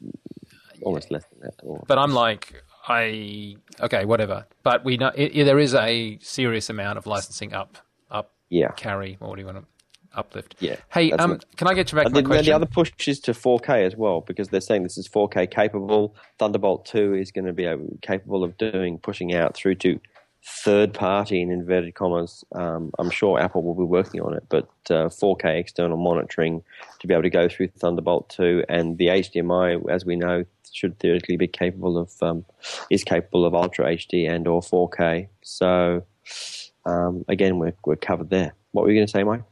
almost 0.82 1.10
less 1.10 1.24
than 1.30 1.40
that. 1.40 1.54
Or... 1.62 1.84
But 1.86 1.98
I'm 1.98 2.12
like, 2.12 2.62
I, 2.88 3.56
okay, 3.80 4.04
whatever. 4.04 4.46
But 4.62 4.84
we 4.84 4.96
know 4.96 5.12
it, 5.14 5.44
there 5.44 5.58
is 5.58 5.74
a 5.74 6.18
serious 6.20 6.70
amount 6.70 6.98
of 6.98 7.06
licensing 7.06 7.52
up, 7.52 7.78
up 8.10 8.32
yeah. 8.48 8.70
carry, 8.72 9.16
or 9.20 9.28
what 9.28 9.36
do 9.36 9.40
you 9.42 9.46
want 9.46 9.58
to 9.58 9.64
uplift. 10.16 10.56
Yeah. 10.60 10.76
Hey, 10.90 11.12
um, 11.12 11.40
can 11.56 11.68
I 11.68 11.74
get 11.74 11.92
you 11.92 11.96
back 11.96 12.06
to 12.06 12.12
my 12.12 12.22
question? 12.22 12.46
The 12.46 12.52
other 12.52 12.66
push 12.66 12.92
is 13.06 13.20
to 13.20 13.32
4K 13.32 13.86
as 13.86 13.96
well 13.96 14.20
because 14.22 14.48
they're 14.48 14.60
saying 14.60 14.82
this 14.82 14.98
is 14.98 15.08
4K 15.08 15.50
capable. 15.50 16.14
Thunderbolt 16.38 16.86
2 16.86 17.14
is 17.14 17.30
going 17.30 17.46
to 17.46 17.52
be 17.52 17.68
capable 18.02 18.44
of 18.44 18.56
doing 18.58 18.98
pushing 18.98 19.34
out 19.34 19.54
through 19.54 19.76
to 19.76 20.00
third 20.46 20.94
party 20.94 21.42
in 21.42 21.50
inverted 21.50 21.94
commas. 21.94 22.44
Um, 22.54 22.92
I'm 22.98 23.10
sure 23.10 23.38
Apple 23.38 23.62
will 23.62 23.74
be 23.74 23.82
working 23.82 24.20
on 24.20 24.34
it, 24.34 24.44
but 24.48 24.68
uh, 24.90 25.08
4K 25.08 25.58
external 25.58 25.96
monitoring 25.96 26.62
to 27.00 27.06
be 27.06 27.14
able 27.14 27.24
to 27.24 27.30
go 27.30 27.48
through 27.48 27.68
Thunderbolt 27.68 28.28
2 28.30 28.64
and 28.68 28.96
the 28.98 29.06
HDMI, 29.06 29.90
as 29.90 30.04
we 30.04 30.14
know, 30.14 30.44
should 30.72 30.98
theoretically 30.98 31.36
be 31.36 31.48
capable 31.48 31.96
of 31.96 32.12
um, 32.22 32.44
is 32.90 33.02
capable 33.02 33.44
of 33.44 33.54
Ultra 33.54 33.86
HD 33.86 34.28
and 34.28 34.46
or 34.46 34.60
4K. 34.60 35.28
So 35.42 36.04
um, 36.84 37.24
again, 37.28 37.58
we're 37.58 37.74
we're 37.84 37.96
covered 37.96 38.30
there. 38.30 38.54
What 38.72 38.84
were 38.84 38.90
you 38.90 38.98
going 38.98 39.06
to 39.06 39.10
say, 39.10 39.24
Mike? 39.24 39.42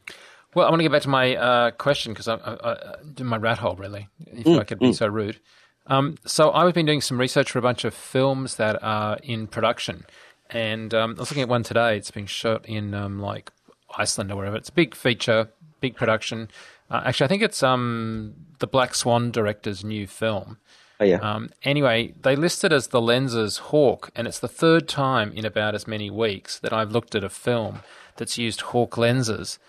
Well, 0.55 0.65
I 0.65 0.69
want 0.69 0.79
to 0.79 0.83
get 0.83 0.91
back 0.91 1.01
to 1.01 1.09
my 1.09 1.35
uh, 1.35 1.71
question 1.71 2.13
because 2.13 2.29
I, 2.29 2.35
I, 2.35 2.71
I, 2.71 3.23
my 3.23 3.35
rat 3.35 3.59
hole, 3.59 3.75
really, 3.75 4.07
if 4.25 4.45
mm, 4.45 4.57
I 4.57 4.63
could 4.63 4.79
be 4.79 4.87
mm. 4.87 4.95
so 4.95 5.07
rude. 5.07 5.39
Um, 5.87 6.15
so 6.25 6.51
I've 6.51 6.73
been 6.73 6.85
doing 6.85 7.01
some 7.01 7.19
research 7.19 7.51
for 7.51 7.59
a 7.59 7.61
bunch 7.61 7.83
of 7.83 7.93
films 7.93 8.55
that 8.55 8.81
are 8.81 9.17
in 9.21 9.47
production, 9.47 10.05
and 10.49 10.93
um, 10.93 11.15
I 11.17 11.19
was 11.19 11.29
looking 11.29 11.43
at 11.43 11.49
one 11.49 11.63
today. 11.63 11.97
It's 11.97 12.09
being 12.09 12.25
shot 12.25 12.65
in 12.67 12.93
um, 12.93 13.19
like 13.19 13.51
Iceland 13.97 14.31
or 14.31 14.37
wherever. 14.37 14.55
It's 14.55 14.69
a 14.69 14.73
big 14.73 14.95
feature, 14.95 15.49
big 15.81 15.95
production. 15.95 16.49
Uh, 16.89 17.01
actually, 17.05 17.25
I 17.25 17.27
think 17.27 17.43
it's 17.43 17.61
um, 17.61 18.33
the 18.59 18.67
Black 18.67 18.95
Swan 18.95 19.31
director's 19.31 19.83
new 19.83 20.07
film. 20.07 20.57
Oh 21.01 21.03
yeah. 21.03 21.17
Um, 21.17 21.49
anyway, 21.63 22.13
they 22.21 22.37
listed 22.37 22.71
as 22.71 22.87
the 22.87 23.01
lenses 23.01 23.57
Hawk, 23.57 24.09
and 24.15 24.25
it's 24.25 24.39
the 24.39 24.47
third 24.47 24.87
time 24.87 25.33
in 25.33 25.43
about 25.43 25.75
as 25.75 25.85
many 25.85 26.09
weeks 26.09 26.57
that 26.59 26.71
I've 26.71 26.91
looked 26.91 27.13
at 27.13 27.25
a 27.25 27.29
film 27.29 27.81
that's 28.15 28.37
used 28.37 28.61
Hawk 28.61 28.97
lenses. 28.97 29.59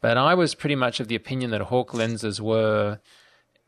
But 0.00 0.16
I 0.16 0.34
was 0.34 0.54
pretty 0.54 0.76
much 0.76 1.00
of 1.00 1.08
the 1.08 1.14
opinion 1.14 1.50
that 1.50 1.60
Hawk 1.62 1.92
lenses 1.92 2.40
were 2.40 3.00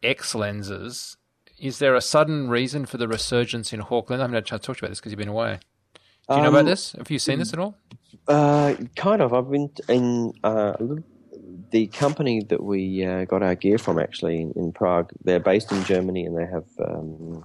X 0.02 0.34
lenses. 0.34 1.16
Is 1.58 1.78
there 1.78 1.94
a 1.94 2.00
sudden 2.00 2.48
reason 2.48 2.86
for 2.86 2.96
the 2.96 3.06
resurgence 3.06 3.72
in 3.72 3.80
Hawk 3.80 4.10
lenses? 4.10 4.20
I 4.20 4.24
haven't 4.24 4.34
had 4.34 4.44
a 4.44 4.46
chance 4.46 4.62
to 4.62 4.66
talk 4.66 4.76
to 4.76 4.80
you 4.80 4.86
about 4.86 4.90
this 4.92 5.00
because 5.00 5.12
you've 5.12 5.18
been 5.18 5.28
away. 5.28 5.60
Do 6.28 6.34
you 6.34 6.38
um, 6.38 6.42
know 6.44 6.48
about 6.50 6.60
um, 6.60 6.66
this? 6.66 6.92
Have 6.92 7.10
you 7.10 7.18
seen 7.18 7.38
this 7.38 7.52
at 7.52 7.58
all? 7.58 7.76
Uh, 8.26 8.74
kind 8.96 9.20
of. 9.20 9.34
I've 9.34 9.50
been 9.50 9.70
in 9.88 10.32
uh, 10.44 10.74
the 11.70 11.88
company 11.88 12.42
that 12.44 12.62
we 12.62 13.04
uh, 13.04 13.24
got 13.24 13.42
our 13.42 13.54
gear 13.54 13.78
from 13.78 13.98
actually 13.98 14.40
in, 14.40 14.52
in, 14.52 14.72
Prague. 14.72 15.12
They're 15.24 15.40
based 15.40 15.72
in 15.72 15.82
Germany 15.84 16.24
and 16.24 16.36
they 16.36 16.46
have 16.46 16.64
um, 16.84 17.44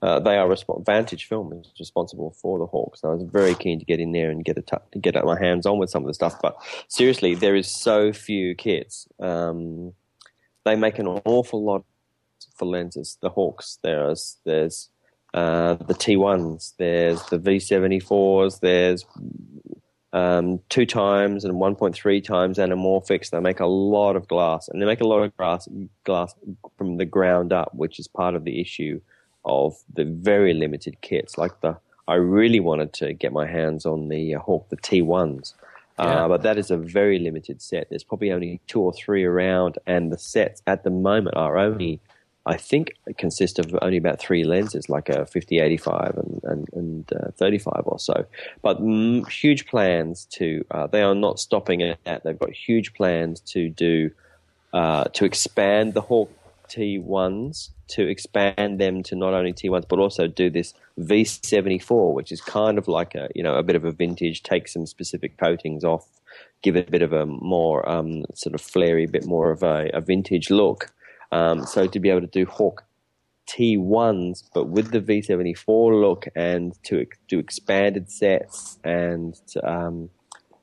uh, 0.00 0.20
they 0.20 0.36
are 0.36 0.46
resp- 0.46 0.86
Vantage 0.86 1.24
Film 1.24 1.52
is 1.52 1.72
responsible 1.78 2.30
for 2.30 2.58
the 2.58 2.66
Hawks. 2.66 3.02
I 3.02 3.08
was 3.08 3.24
very 3.24 3.54
keen 3.54 3.80
to 3.80 3.84
get 3.84 3.98
in 3.98 4.12
there 4.12 4.30
and 4.30 4.44
get 4.44 4.58
a 4.58 4.62
t- 4.62 5.00
get 5.00 5.24
my 5.24 5.38
hands 5.38 5.66
on 5.66 5.78
with 5.78 5.90
some 5.90 6.02
of 6.02 6.06
the 6.06 6.14
stuff. 6.14 6.40
But 6.40 6.56
seriously, 6.86 7.34
there 7.34 7.56
is 7.56 7.68
so 7.68 8.12
few 8.12 8.54
kits. 8.54 9.08
Um, 9.18 9.94
they 10.64 10.76
make 10.76 11.00
an 11.00 11.08
awful 11.08 11.64
lot 11.64 11.84
for 12.54 12.66
lenses. 12.66 13.18
The 13.20 13.30
Hawks. 13.30 13.78
There's 13.82 14.38
there's 14.44 14.88
uh, 15.34 15.74
the 15.74 15.94
T1s. 15.94 16.74
There's 16.78 17.22
the 17.24 17.38
V74s. 17.40 18.60
There's 18.60 19.04
um, 20.12 20.60
two 20.68 20.86
times 20.86 21.44
and 21.44 21.54
1.3 21.54 22.24
times 22.24 22.58
anamorphics. 22.58 23.30
They 23.30 23.40
make 23.40 23.58
a 23.58 23.66
lot 23.66 24.14
of 24.14 24.28
glass, 24.28 24.68
and 24.68 24.80
they 24.80 24.86
make 24.86 25.00
a 25.00 25.06
lot 25.08 25.24
of 25.24 25.36
glass 25.36 25.68
glass 26.04 26.36
from 26.76 26.98
the 26.98 27.04
ground 27.04 27.52
up, 27.52 27.74
which 27.74 27.98
is 27.98 28.06
part 28.06 28.36
of 28.36 28.44
the 28.44 28.60
issue 28.60 29.00
of 29.48 29.76
the 29.94 30.04
very 30.04 30.54
limited 30.54 31.00
kits. 31.00 31.38
Like 31.38 31.60
the, 31.60 31.76
I 32.06 32.14
really 32.14 32.60
wanted 32.60 32.92
to 32.94 33.12
get 33.12 33.32
my 33.32 33.46
hands 33.46 33.86
on 33.86 34.08
the 34.08 34.34
uh, 34.34 34.40
Hawk, 34.40 34.68
the 34.68 34.76
T1s. 34.76 35.54
Uh, 35.98 36.04
yeah. 36.04 36.24
Uh, 36.24 36.28
but 36.28 36.42
that 36.42 36.58
is 36.58 36.70
a 36.70 36.76
very 36.76 37.18
limited 37.18 37.60
set. 37.60 37.88
There's 37.90 38.04
probably 38.04 38.30
only 38.30 38.60
two 38.68 38.80
or 38.80 38.92
three 38.92 39.24
around, 39.24 39.78
and 39.86 40.12
the 40.12 40.18
sets 40.18 40.62
at 40.66 40.84
the 40.84 40.90
moment 40.90 41.36
are 41.36 41.58
only 41.58 42.00
I 42.48 42.56
think 42.56 42.94
consist 43.18 43.58
of 43.58 43.76
only 43.82 43.98
about 43.98 44.18
three 44.18 44.42
lenses, 44.42 44.88
like 44.88 45.10
a 45.10 45.26
50, 45.26 45.58
85 45.58 46.16
and, 46.16 46.40
and, 46.44 46.68
and 46.72 47.12
uh, 47.12 47.30
35 47.32 47.82
or 47.84 47.98
so. 47.98 48.24
But 48.62 48.80
mm, 48.80 49.28
huge 49.28 49.66
plans 49.66 50.24
to, 50.30 50.64
uh, 50.70 50.86
they 50.86 51.02
are 51.02 51.14
not 51.14 51.38
stopping 51.38 51.82
at 51.82 52.02
that. 52.04 52.24
They've 52.24 52.38
got 52.38 52.52
huge 52.52 52.94
plans 52.94 53.40
to 53.52 53.68
do, 53.68 54.10
uh, 54.72 55.04
to 55.04 55.26
expand 55.26 55.92
the 55.92 56.00
Hawk 56.00 56.32
T1s, 56.70 57.68
to 57.88 58.08
expand 58.08 58.80
them 58.80 59.02
to 59.04 59.16
not 59.16 59.34
only 59.34 59.52
T1s, 59.52 59.86
but 59.88 59.98
also 59.98 60.26
do 60.26 60.50
this 60.50 60.74
V74, 60.98 62.14
which 62.14 62.32
is 62.32 62.40
kind 62.40 62.78
of 62.78 62.88
like 62.88 63.14
a, 63.14 63.28
you 63.34 63.42
know, 63.42 63.54
a 63.54 63.62
bit 63.62 63.76
of 63.76 63.84
a 63.84 63.92
vintage, 63.92 64.42
take 64.42 64.68
some 64.68 64.86
specific 64.86 65.36
coatings 65.38 65.84
off, 65.84 66.06
give 66.62 66.76
it 66.76 66.88
a 66.88 66.90
bit 66.90 67.02
of 67.02 67.12
a 67.12 67.26
more 67.26 67.88
um, 67.88 68.24
sort 68.34 68.54
of 68.54 68.60
flary, 68.60 69.06
bit 69.06 69.26
more 69.26 69.50
of 69.50 69.62
a, 69.62 69.90
a 69.94 70.00
vintage 70.00 70.50
look. 70.50 70.92
Um, 71.32 71.66
so 71.66 71.86
to 71.86 72.00
be 72.00 72.10
able 72.10 72.22
to 72.22 72.26
do 72.26 72.46
Hawk 72.46 72.84
T1s, 73.48 74.44
but 74.54 74.68
with 74.68 74.90
the 74.90 75.00
V74 75.00 76.00
look 76.00 76.26
and 76.36 76.72
to 76.84 77.06
do 77.28 77.38
expanded 77.38 78.10
sets 78.10 78.78
and 78.84 79.34
um, 79.64 80.10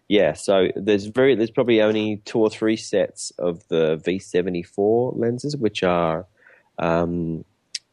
yeah, 0.08 0.34
so 0.34 0.68
there's 0.76 1.06
very 1.06 1.36
there's 1.36 1.50
probably 1.50 1.82
only 1.82 2.22
two 2.26 2.40
or 2.40 2.50
three 2.50 2.76
sets 2.76 3.32
of 3.40 3.68
the 3.70 3.98
V74 4.06 5.18
lenses 5.18 5.58
which 5.58 5.82
are 5.82 6.28
um, 6.80 7.46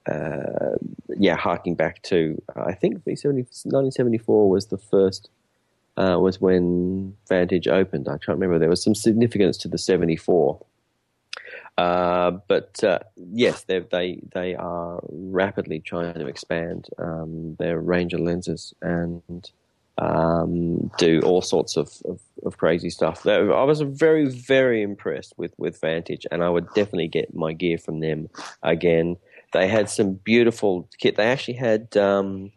uh, 0.07 0.77
yeah 1.17 1.37
harking 1.37 1.75
back 1.75 2.03
to 2.03 2.41
I 2.57 2.75
think 2.75 2.95
1974 3.05 4.51
was 4.51 4.67
the 4.67 4.79
first 4.79 5.31
uh, 5.97 6.17
was 6.19 6.41
when 6.41 7.15
Vantage 7.29 7.69
opened. 7.69 8.09
I 8.09 8.13
can't 8.13 8.39
remember. 8.39 8.59
There 8.59 8.69
was 8.69 8.83
some 8.83 8.95
significance 8.95 9.57
to 9.59 9.69
the 9.69 9.79
74. 9.79 10.59
Uh, 11.79 12.33
but 12.49 12.83
uh, 12.85 12.99
yes, 13.17 13.65
they 13.65 13.81
they 13.81 14.21
they 14.35 14.55
are 14.55 15.01
rapidly 15.11 15.81
trying 15.81 16.15
to 16.15 16.27
expand 16.27 16.89
um, 16.99 17.57
their 17.59 17.81
range 17.81 18.13
of 18.13 18.21
lenses 18.21 18.75
and 18.83 19.51
um, 19.99 20.91
do 20.99 21.21
all 21.21 21.43
sorts 21.43 21.77
of, 21.77 21.91
of, 22.07 22.21
of, 22.45 22.57
crazy 22.57 22.91
stuff. 22.91 23.27
I 23.27 23.41
was 23.41 23.81
very 23.83 24.27
very 24.27 24.83
impressed 24.83 25.35
with 25.37 25.55
with 25.59 25.81
Vantage, 25.81 26.27
and 26.31 26.43
I 26.43 26.49
would 26.49 26.67
definitely 26.75 27.09
get 27.09 27.35
my 27.35 27.53
gear 27.53 27.79
from 27.79 28.01
them 28.01 28.29
again. 28.63 29.17
They 29.53 29.69
had 29.69 29.91
some 29.91 30.15
beautiful 30.15 30.89
kit. 30.99 31.17
They 31.17 31.27
actually 31.27 31.55
had 31.55 31.97
um, 31.97 32.53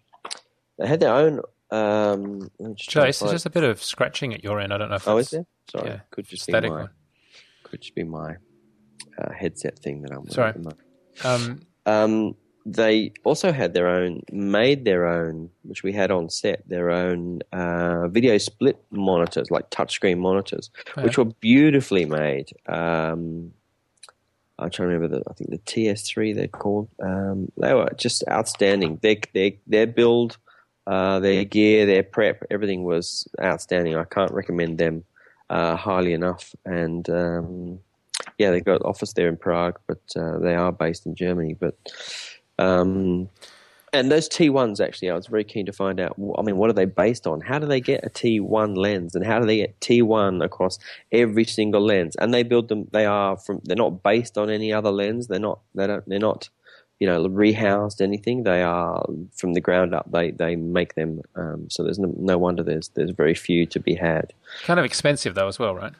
they 0.77 0.87
had 0.87 0.99
their 0.99 1.13
own. 1.13 1.41
Um, 1.71 2.49
Chase, 2.77 3.19
there's 3.19 3.31
just 3.31 3.45
a 3.45 3.49
bit 3.49 3.63
of 3.63 3.83
scratching 3.83 4.33
at 4.33 4.43
your 4.43 4.59
end. 4.59 4.71
I 4.71 4.77
don't 4.77 4.89
know 4.89 4.95
if 4.95 5.07
oh, 5.07 5.17
is 5.17 5.31
there? 5.31 5.45
Sorry, 5.69 5.89
yeah, 5.89 5.99
could 6.11 6.27
just 6.27 6.43
static 6.43 6.69
be 6.69 6.73
my, 6.73 6.81
one. 6.81 6.89
could 7.63 7.81
just 7.81 7.95
be 7.95 8.03
my 8.03 8.35
uh, 9.17 9.33
headset 9.33 9.77
thing 9.79 10.03
that 10.03 10.11
I'm 10.11 10.29
Sorry. 10.29 10.53
wearing. 10.53 10.77
Um, 11.23 11.65
Um, 11.85 12.35
they 12.65 13.13
also 13.23 13.51
had 13.51 13.73
their 13.73 13.87
own, 13.87 14.23
made 14.31 14.85
their 14.85 15.05
own, 15.05 15.51
which 15.63 15.83
we 15.83 15.93
had 15.93 16.09
on 16.09 16.29
set, 16.29 16.67
their 16.67 16.89
own 16.89 17.41
uh, 17.51 18.07
video 18.07 18.37
split 18.39 18.83
monitors, 18.89 19.51
like 19.51 19.69
touchscreen 19.69 20.17
monitors, 20.17 20.71
which 20.95 21.17
were 21.17 21.25
beautifully 21.25 22.05
made. 22.05 22.51
Um, 22.67 23.53
I'm 24.57 24.69
trying 24.69 24.89
to 24.89 24.95
remember 24.95 25.19
the, 25.19 25.23
I 25.29 25.33
think 25.33 25.51
the 25.51 25.59
TS3 25.59 26.33
they're 26.35 26.47
called. 26.47 26.87
Um, 26.99 27.51
they 27.57 27.73
were 27.73 27.89
just 27.97 28.23
outstanding. 28.29 28.97
Their 29.01 29.17
their 29.33 29.51
their 29.67 29.87
build, 29.87 30.37
uh, 30.87 31.19
their 31.19 31.43
gear, 31.45 31.85
their 31.85 32.03
prep, 32.03 32.43
everything 32.49 32.83
was 32.83 33.27
outstanding. 33.39 33.95
I 33.95 34.05
can't 34.05 34.31
recommend 34.31 34.79
them 34.79 35.03
uh, 35.49 35.75
highly 35.75 36.13
enough. 36.13 36.55
And 36.65 37.07
um, 37.09 37.79
yeah, 38.37 38.51
they've 38.51 38.63
got 38.65 38.81
office 38.83 39.13
there 39.13 39.27
in 39.27 39.37
Prague, 39.37 39.79
but 39.87 40.01
uh, 40.15 40.39
they 40.39 40.55
are 40.55 40.71
based 40.71 41.05
in 41.05 41.15
Germany. 41.15 41.53
But 41.53 41.77
um, 42.59 43.29
and 43.95 44.11
those 44.11 44.27
T1s 44.27 44.85
actually, 44.85 45.09
I 45.09 45.15
was 45.15 45.27
very 45.27 45.45
keen 45.45 45.65
to 45.67 45.71
find 45.71 45.99
out. 45.99 46.17
I 46.37 46.41
mean, 46.41 46.57
what 46.57 46.69
are 46.69 46.73
they 46.73 46.85
based 46.85 47.25
on? 47.25 47.39
How 47.39 47.59
do 47.59 47.65
they 47.65 47.79
get 47.79 48.03
a 48.05 48.09
T1 48.09 48.75
lens, 48.75 49.15
and 49.15 49.25
how 49.25 49.39
do 49.39 49.45
they 49.45 49.57
get 49.57 49.79
T1 49.79 50.43
across 50.43 50.77
every 51.11 51.45
single 51.45 51.81
lens? 51.81 52.15
And 52.17 52.33
they 52.33 52.43
build 52.43 52.67
them. 52.67 52.87
They 52.91 53.05
are 53.05 53.37
from. 53.37 53.61
They're 53.63 53.77
not 53.77 54.03
based 54.03 54.37
on 54.37 54.49
any 54.49 54.73
other 54.73 54.91
lens. 54.91 55.27
They're 55.27 55.39
not. 55.39 55.59
They 55.75 55.87
don't. 55.87 56.03
They're 56.07 56.19
not. 56.19 56.49
You 56.99 57.07
know, 57.07 57.27
rehoused 57.27 57.99
anything. 57.99 58.43
They 58.43 58.61
are 58.61 59.05
from 59.35 59.53
the 59.53 59.61
ground 59.61 59.93
up. 59.93 60.09
They 60.11 60.31
they 60.31 60.55
make 60.55 60.95
them. 60.95 61.21
Um, 61.35 61.69
so 61.69 61.83
there's 61.83 61.99
no, 61.99 62.13
no 62.17 62.37
wonder 62.37 62.63
there's 62.63 62.87
there's 62.89 63.11
very 63.11 63.33
few 63.33 63.65
to 63.67 63.79
be 63.79 63.95
had. 63.95 64.33
kind 64.63 64.79
of 64.79 64.85
expensive 64.85 65.35
though 65.35 65.47
as 65.47 65.59
well, 65.59 65.75
right? 65.75 65.93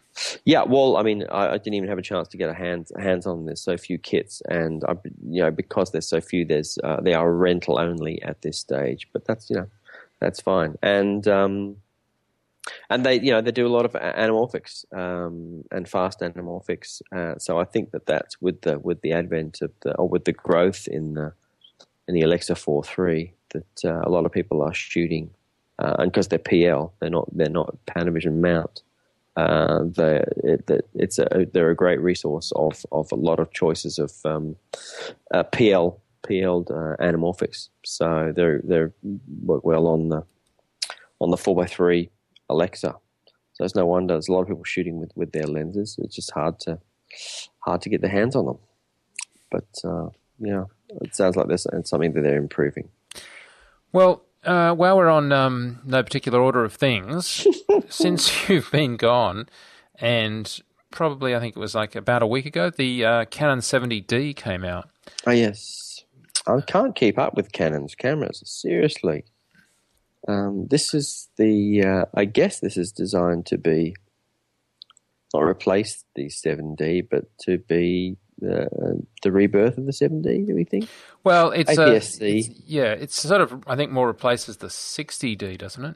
Yeah, 0.46 0.64
well, 0.64 0.96
I 0.96 1.04
mean, 1.04 1.26
I, 1.30 1.50
I 1.50 1.58
didn't 1.58 1.74
even 1.74 1.90
have 1.90 1.98
a 1.98 2.02
chance 2.02 2.30
to 2.30 2.38
get 2.38 2.50
a 2.50 2.54
hands 2.54 2.92
hands 2.98 3.26
on. 3.28 3.46
There's 3.46 3.62
so 3.62 3.78
few 3.78 3.98
kits, 3.98 4.42
and 4.50 4.84
I, 4.86 4.94
you 5.30 5.42
know, 5.42 5.52
because 5.52 5.92
there's 5.92 6.08
so 6.08 6.22
few, 6.22 6.46
there's 6.46 6.78
uh, 6.84 7.02
they 7.02 7.14
are 7.14 7.32
rental 7.32 7.78
only 7.78 8.22
at 8.22 8.42
this 8.42 8.58
stage. 8.58 9.10
But 9.12 9.26
that's 9.26 9.50
you 9.50 9.58
know, 9.58 9.68
that's 10.22 10.40
fine. 10.40 10.76
And 10.82 11.28
um, 11.28 11.78
and 12.90 13.06
they 13.06 13.20
you 13.20 13.32
know 13.32 13.42
they 13.42 13.52
do 13.52 13.68
a 13.68 13.76
lot 13.76 13.86
of 13.86 13.94
anamorphics 13.94 14.86
um, 14.96 15.64
and 15.72 15.88
fast 15.88 16.20
anamorphics. 16.20 17.02
Uh, 17.16 17.38
so 17.38 17.60
I 17.60 17.66
think 17.66 17.92
that 17.92 18.06
that's 18.06 18.42
with 18.42 18.62
the 18.62 18.80
with 18.80 19.02
the 19.02 19.14
advent 19.14 19.62
of 19.62 19.72
the 19.82 19.96
or 19.96 20.08
with 20.08 20.26
the 20.26 20.34
growth 20.34 20.88
in 20.88 21.14
the 21.14 21.34
in 22.08 22.14
the 22.14 22.22
Alexa 22.22 22.54
4.3 22.54 23.32
that 23.50 23.86
uh, 23.86 24.02
a 24.04 24.10
lot 24.10 24.26
of 24.26 24.32
people 24.32 24.62
are 24.62 24.74
shooting, 24.74 25.32
uh, 25.80 25.96
and 26.00 26.12
because 26.12 26.28
they're 26.28 26.40
PL, 26.40 26.94
they're 27.00 27.10
not 27.10 27.28
they're 27.36 27.50
not 27.50 27.76
Panavision 27.88 28.42
mount 28.42 28.82
uh, 29.36 29.80
the, 29.84 30.24
it, 30.44 30.88
it's 30.94 31.20
a, 31.20 31.46
they're 31.52 31.72
a 31.72 31.76
great 31.76 32.00
resource 32.00 32.54
of, 32.56 32.86
of 32.92 33.12
a 33.12 33.16
lot 33.16 33.40
of 33.40 33.52
choices 33.52 34.00
of 34.00 34.14
um, 34.24 34.56
uh, 35.34 35.44
PL 35.44 36.00
PL 36.24 36.66
uh, 36.70 36.96
anamorphics. 37.04 37.70
So 37.84 38.34
they're 38.36 38.62
they 38.64 38.86
work 39.44 39.64
well 39.64 39.88
on 39.88 40.10
the 40.10 40.24
on 41.20 41.32
the 41.32 41.38
four 41.38 41.62
x 41.62 41.74
three 41.74 42.10
Alexa. 42.50 42.96
So 43.54 43.64
it's 43.64 43.76
no 43.76 43.86
wonder 43.86 44.14
there's 44.14 44.28
a 44.28 44.34
lot 44.34 44.42
of 44.42 44.48
people 44.48 44.64
shooting 44.64 45.00
with, 45.00 45.12
with 45.16 45.32
their 45.32 45.48
lenses. 45.48 45.98
It's 46.00 46.16
just 46.16 46.32
hard 46.32 46.60
to 46.62 46.80
hard 47.60 47.82
to 47.82 47.90
get 47.90 48.02
their 48.02 48.10
hands 48.10 48.36
on 48.36 48.46
them. 48.46 48.58
But 49.50 49.68
uh, 49.84 50.10
yeah, 50.40 50.66
it 51.02 51.16
sounds 51.16 51.36
like 51.36 51.48
there's 51.48 51.68
something 51.84 52.14
that 52.14 52.22
they're 52.22 52.38
improving. 52.38 52.90
Well, 53.92 54.24
uh, 54.44 54.74
while 54.74 54.98
we're 54.98 55.10
on 55.10 55.32
um, 55.32 55.80
no 55.86 56.04
particular 56.04 56.40
order 56.40 56.64
of 56.64 56.74
things, 56.74 57.48
since 57.90 58.50
you've 58.50 58.70
been 58.72 58.98
gone, 58.98 59.48
and 59.96 60.62
probably 60.92 61.36
I 61.36 61.40
think 61.40 61.56
it 61.56 61.60
was 61.60 61.76
like 61.76 61.96
about 61.96 62.22
a 62.22 62.28
week 62.28 62.46
ago, 62.46 62.70
the 62.70 63.06
uh, 63.06 63.26
Canon 63.26 63.60
70D 63.60 64.36
came 64.36 64.64
out. 64.64 64.90
Oh 65.26 65.32
yes, 65.32 66.04
I 66.46 66.62
can't 66.62 66.96
keep 66.96 67.18
up 67.18 67.36
with 67.36 67.52
Canon's 67.52 67.96
cameras. 67.96 68.42
Seriously, 68.46 69.24
um, 70.28 70.68
this 70.70 70.94
is 70.94 71.30
the. 71.38 71.84
Uh, 71.84 72.06
I 72.14 72.26
guess 72.26 72.60
this 72.60 72.78
is 72.78 72.92
designed 72.92 73.46
to 73.48 73.58
be 73.58 73.96
not 75.34 75.44
replace 75.44 76.04
the 76.16 76.28
7D, 76.28 77.08
but 77.10 77.26
to 77.40 77.58
be 77.58 78.18
the 78.40 79.02
the 79.22 79.32
rebirth 79.32 79.78
of 79.78 79.86
the 79.86 79.92
7D. 79.92 80.48
Do 80.48 80.56
we 80.56 80.64
think? 80.64 80.88
Well, 81.24 81.52
it's, 81.52 81.78
uh, 81.78 81.88
APS-C. 81.90 82.40
it's- 82.40 82.60
yeah, 82.66 82.92
it's 82.94 83.20
sort 83.20 83.42
of 83.42 83.64
I 83.68 83.76
think 83.76 83.92
more 83.92 84.08
replaces 84.08 84.58
the 84.58 84.68
60D, 84.68 85.58
doesn't 85.58 85.86
it? 85.86 85.96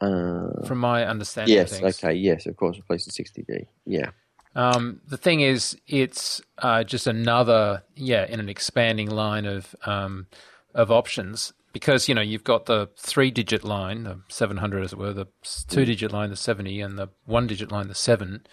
Uh, 0.00 0.66
From 0.66 0.78
my 0.78 1.06
understanding 1.06 1.54
yes. 1.54 1.80
Okay. 1.80 2.12
Yes. 2.14 2.46
Of 2.46 2.56
course, 2.56 2.78
replace 2.78 3.04
the 3.06 3.12
60D. 3.12 3.66
Yeah. 3.86 4.10
Um, 4.56 5.00
the 5.06 5.16
thing 5.16 5.40
is, 5.40 5.76
it's 5.86 6.40
uh, 6.58 6.84
just 6.84 7.06
another, 7.06 7.82
yeah, 7.96 8.26
in 8.26 8.38
an 8.38 8.48
expanding 8.48 9.10
line 9.10 9.46
of 9.46 9.74
um, 9.86 10.26
of 10.74 10.90
options 10.90 11.52
because 11.74 12.08
you 12.08 12.14
know 12.14 12.22
you've 12.22 12.44
got 12.44 12.64
the 12.64 12.88
three-digit 12.96 13.62
line, 13.64 14.04
the 14.04 14.20
700 14.28 14.82
as 14.84 14.92
it 14.94 14.98
were, 14.98 15.12
the 15.12 15.26
two-digit 15.68 16.10
line, 16.12 16.30
the 16.30 16.36
70, 16.36 16.80
and 16.80 16.98
the 16.98 17.08
one-digit 17.26 17.70
line, 17.70 17.88
the 17.88 17.94
seven. 17.94 18.46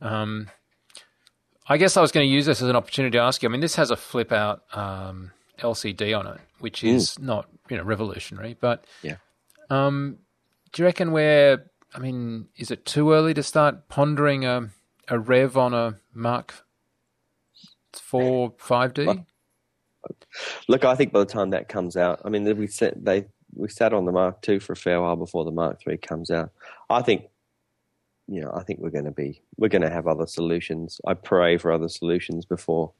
Um, 0.00 0.48
I 1.68 1.76
guess 1.76 1.96
I 1.96 2.00
was 2.00 2.12
going 2.12 2.26
to 2.26 2.32
use 2.32 2.46
this 2.46 2.62
as 2.62 2.68
an 2.68 2.76
opportunity 2.76 3.18
to 3.18 3.22
ask 3.22 3.42
you. 3.42 3.48
I 3.48 3.52
mean, 3.52 3.60
this 3.60 3.76
has 3.76 3.90
a 3.90 3.96
flip-out 3.96 4.62
um, 4.72 5.32
LCD 5.60 6.18
on 6.18 6.26
it, 6.26 6.40
which 6.60 6.82
is 6.84 7.18
not 7.18 7.48
you 7.68 7.76
know 7.76 7.82
revolutionary, 7.84 8.56
but 8.58 8.84
Yeah. 9.02 9.16
um, 9.68 10.18
do 10.72 10.82
you 10.82 10.86
reckon 10.86 11.12
we're? 11.12 11.64
I 11.94 11.98
mean, 12.00 12.48
is 12.56 12.70
it 12.70 12.84
too 12.86 13.12
early 13.12 13.34
to 13.34 13.42
start 13.42 13.88
pondering 13.88 14.44
a 14.44 14.70
a 15.08 15.18
rev 15.18 15.56
on 15.56 15.74
a 15.74 15.98
Mark 16.12 16.54
Four 17.92 18.54
Five 18.58 18.94
D? 18.94 19.06
Look, 20.68 20.84
I 20.84 20.94
think 20.94 21.12
by 21.12 21.20
the 21.20 21.26
time 21.26 21.50
that 21.50 21.68
comes 21.68 21.96
out, 21.96 22.20
I 22.24 22.28
mean, 22.28 22.44
we 22.56 22.66
sat 22.66 23.04
they 23.04 23.26
we 23.54 23.68
sat 23.68 23.92
on 23.92 24.04
the 24.04 24.12
Mark 24.12 24.46
II 24.48 24.58
for 24.58 24.72
a 24.72 24.76
fair 24.76 25.00
while 25.00 25.16
before 25.16 25.44
the 25.44 25.50
Mark 25.50 25.80
III 25.86 25.96
comes 25.98 26.30
out. 26.30 26.50
I 26.90 27.02
think, 27.02 27.26
you 28.26 28.40
know, 28.40 28.52
I 28.54 28.62
think 28.62 28.80
we're 28.80 28.90
going 28.90 29.04
to 29.04 29.10
be 29.10 29.42
we're 29.56 29.68
going 29.68 29.82
to 29.82 29.90
have 29.90 30.06
other 30.06 30.26
solutions. 30.26 31.00
I 31.06 31.14
pray 31.14 31.56
for 31.58 31.72
other 31.72 31.88
solutions 31.88 32.44
before 32.44 32.92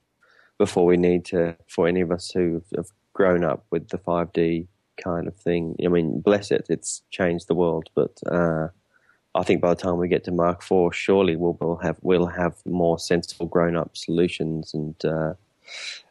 before 0.59 0.87
we 0.87 0.97
need 0.97 1.25
to 1.27 1.57
for 1.69 1.89
any 1.89 2.01
of 2.01 2.11
us 2.11 2.31
who 2.31 2.63
have 2.77 2.89
grown 3.13 3.45
up 3.45 3.65
with 3.71 3.89
the 3.89 3.99
5D 3.99 4.67
kind 5.03 5.27
of 5.27 5.37
thing. 5.37 5.77
I 5.85 5.89
mean, 5.89 6.21
bless 6.21 6.51
it, 6.51 6.67
it's 6.69 7.03
changed 7.11 7.49
the 7.49 7.55
world, 7.55 7.91
but. 7.95 8.21
Uh, 8.27 8.69
I 9.37 9.43
think 9.43 9.61
by 9.61 9.71
the 9.71 9.81
time 9.81 9.97
we 9.97 10.07
get 10.07 10.23
to 10.25 10.31
Mark 10.31 10.63
IV, 10.63 10.95
surely 10.95 11.35
we'll, 11.35 11.57
we'll 11.61 11.77
have 11.79 11.97
we'll 12.03 12.27
have 12.27 12.55
more 12.65 13.01
sensible, 13.01 13.47
grown-up 13.47 13.97
solutions, 13.97 14.73
and 14.75 14.95
uh, 15.05 15.35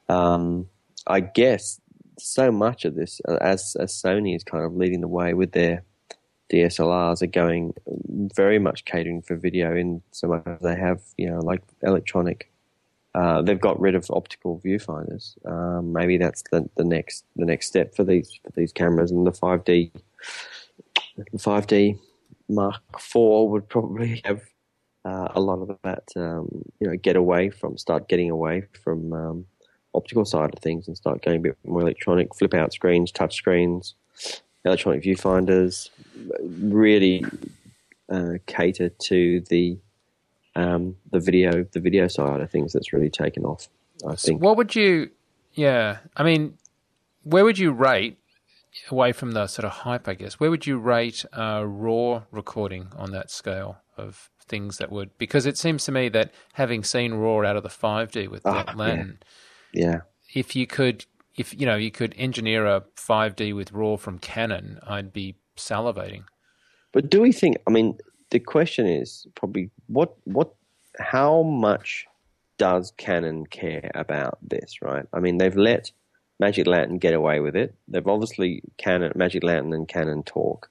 um, 0.10 0.68
I 1.08 1.20
guess 1.22 1.80
so 2.20 2.52
much 2.52 2.86
of 2.86 2.96
this, 2.96 3.22
uh, 3.28 3.38
as 3.42 3.76
as 3.80 3.94
Sony 3.94 4.36
is 4.36 4.44
kind 4.44 4.64
of 4.64 4.76
leading 4.76 5.02
the 5.02 5.08
way 5.08 5.34
with 5.34 5.52
their 5.52 5.84
DSLRs, 6.52 7.22
are 7.22 7.28
going 7.28 7.74
very 8.36 8.60
much 8.60 8.86
catering 8.86 9.22
for 9.22 9.36
video 9.36 9.76
in 9.76 10.02
so 10.12 10.28
much 10.28 10.44
as 10.46 10.62
they 10.62 10.76
have, 10.76 11.02
you 11.18 11.30
know, 11.30 11.40
like 11.40 11.62
electronic. 11.82 12.50
Uh, 13.16 13.42
they've 13.44 13.62
got 13.62 13.80
rid 13.80 13.94
of 13.94 14.10
optical 14.10 14.60
viewfinders. 14.66 15.38
Um, 15.48 15.94
maybe 15.94 16.18
that's 16.18 16.44
the, 16.52 16.68
the 16.78 16.84
next 16.84 17.26
the 17.36 17.46
next 17.46 17.68
step 17.68 17.96
for 17.96 18.04
these 18.04 18.40
for 18.44 18.52
these 18.56 18.72
cameras, 18.72 19.12
and 19.12 19.26
the 19.28 19.32
five 19.32 19.64
D 19.66 19.92
five 21.40 21.68
D 21.68 21.96
Mark 22.50 22.82
IV 22.98 23.50
would 23.50 23.70
probably 23.70 24.22
have 24.26 24.42
uh, 25.06 25.30
a 25.36 25.42
lot 25.42 25.60
of 25.60 25.78
that. 25.84 26.04
Um, 26.16 26.64
you 26.80 26.88
know, 26.88 26.96
get 26.96 27.16
away 27.16 27.50
from 27.50 27.78
start 27.78 28.08
getting 28.08 28.32
away 28.32 28.64
from 28.84 29.14
um, 29.14 29.46
optical 29.94 30.26
side 30.26 30.54
of 30.54 30.60
things 30.60 30.88
and 30.88 30.98
start 30.98 31.24
going 31.24 31.38
a 31.38 31.42
bit 31.42 31.58
more 31.66 31.82
electronic, 31.82 32.34
flip 32.36 32.54
out 32.54 32.74
screens, 32.74 33.12
touch 33.12 33.36
screens, 33.36 33.96
electronic 34.66 35.04
viewfinders, 35.04 35.90
really 36.40 37.26
uh, 38.10 38.34
cater 38.46 38.90
to 38.90 39.40
the 39.50 39.78
um, 40.56 40.96
the 41.12 41.20
video 41.20 41.64
the 41.72 41.80
video 41.80 42.08
side 42.08 42.42
of 42.42 42.50
things 42.52 42.74
that's 42.74 42.94
really 42.94 43.10
taken 43.10 43.44
off. 43.46 43.68
I 44.08 44.16
think. 44.16 44.42
What 44.42 44.58
would 44.58 44.76
you? 44.76 45.10
Yeah, 45.54 45.98
I 46.18 46.24
mean, 46.24 46.58
where 47.24 47.44
would 47.46 47.58
you 47.60 47.72
rate 47.72 48.18
away 48.90 49.12
from 49.12 49.32
the 49.32 49.48
sort 49.48 49.66
of 49.66 49.72
hype? 49.72 50.08
I 50.08 50.16
guess 50.16 50.40
where 50.40 50.50
would 50.50 50.66
you 50.66 50.78
rate 50.78 51.26
a 51.34 51.66
raw 51.66 52.24
recording 52.32 52.88
on 52.98 53.12
that 53.12 53.30
scale 53.32 53.78
of 53.98 54.30
things 54.48 54.78
that 54.78 54.92
would? 54.92 55.16
Because 55.18 55.46
it 55.46 55.58
seems 55.58 55.86
to 55.86 55.92
me 55.92 56.10
that 56.10 56.34
having 56.54 56.84
seen 56.84 57.14
raw 57.14 57.48
out 57.48 57.56
of 57.56 57.64
the 57.64 57.70
five 57.70 58.12
D 58.12 58.28
with 58.28 58.44
that 58.44 58.70
Ah, 58.70 58.74
lens, 58.76 59.18
Yeah. 59.20 59.28
If 60.34 60.56
you 60.56 60.68
could, 60.68 61.06
if 61.36 61.60
you 61.60 61.66
know, 61.66 61.76
you 61.76 61.92
could 61.92 62.14
engineer 62.18 62.66
a 62.66 62.84
5D 62.96 63.56
with 63.56 63.72
RAW 63.72 63.98
from 63.98 64.20
Canon, 64.20 64.80
I'd 64.86 65.14
be 65.14 65.36
salivating. 65.58 66.24
But 66.92 67.10
do 67.10 67.22
we 67.22 67.32
think? 67.32 67.58
I 67.68 67.72
mean, 67.72 67.98
the 68.30 68.40
question 68.40 68.86
is 68.86 69.28
probably 69.36 69.70
what 69.88 70.16
what 70.26 70.54
how 71.00 71.44
much 71.44 72.06
does 72.58 72.94
Canon 72.98 73.46
care 73.48 73.92
about 73.96 74.38
this? 74.42 74.82
Right? 74.82 75.06
I 75.14 75.20
mean, 75.20 75.38
they've 75.38 75.56
let 75.56 75.92
Magic 76.40 76.68
Lantern 76.68 76.98
get 76.98 77.14
away 77.14 77.40
with 77.40 77.56
it. 77.56 77.76
They've 77.88 78.08
obviously 78.08 78.62
Canon 78.78 79.12
Magic 79.16 79.44
Lantern 79.44 79.74
and 79.74 79.88
Canon 79.88 80.24
talk. 80.24 80.70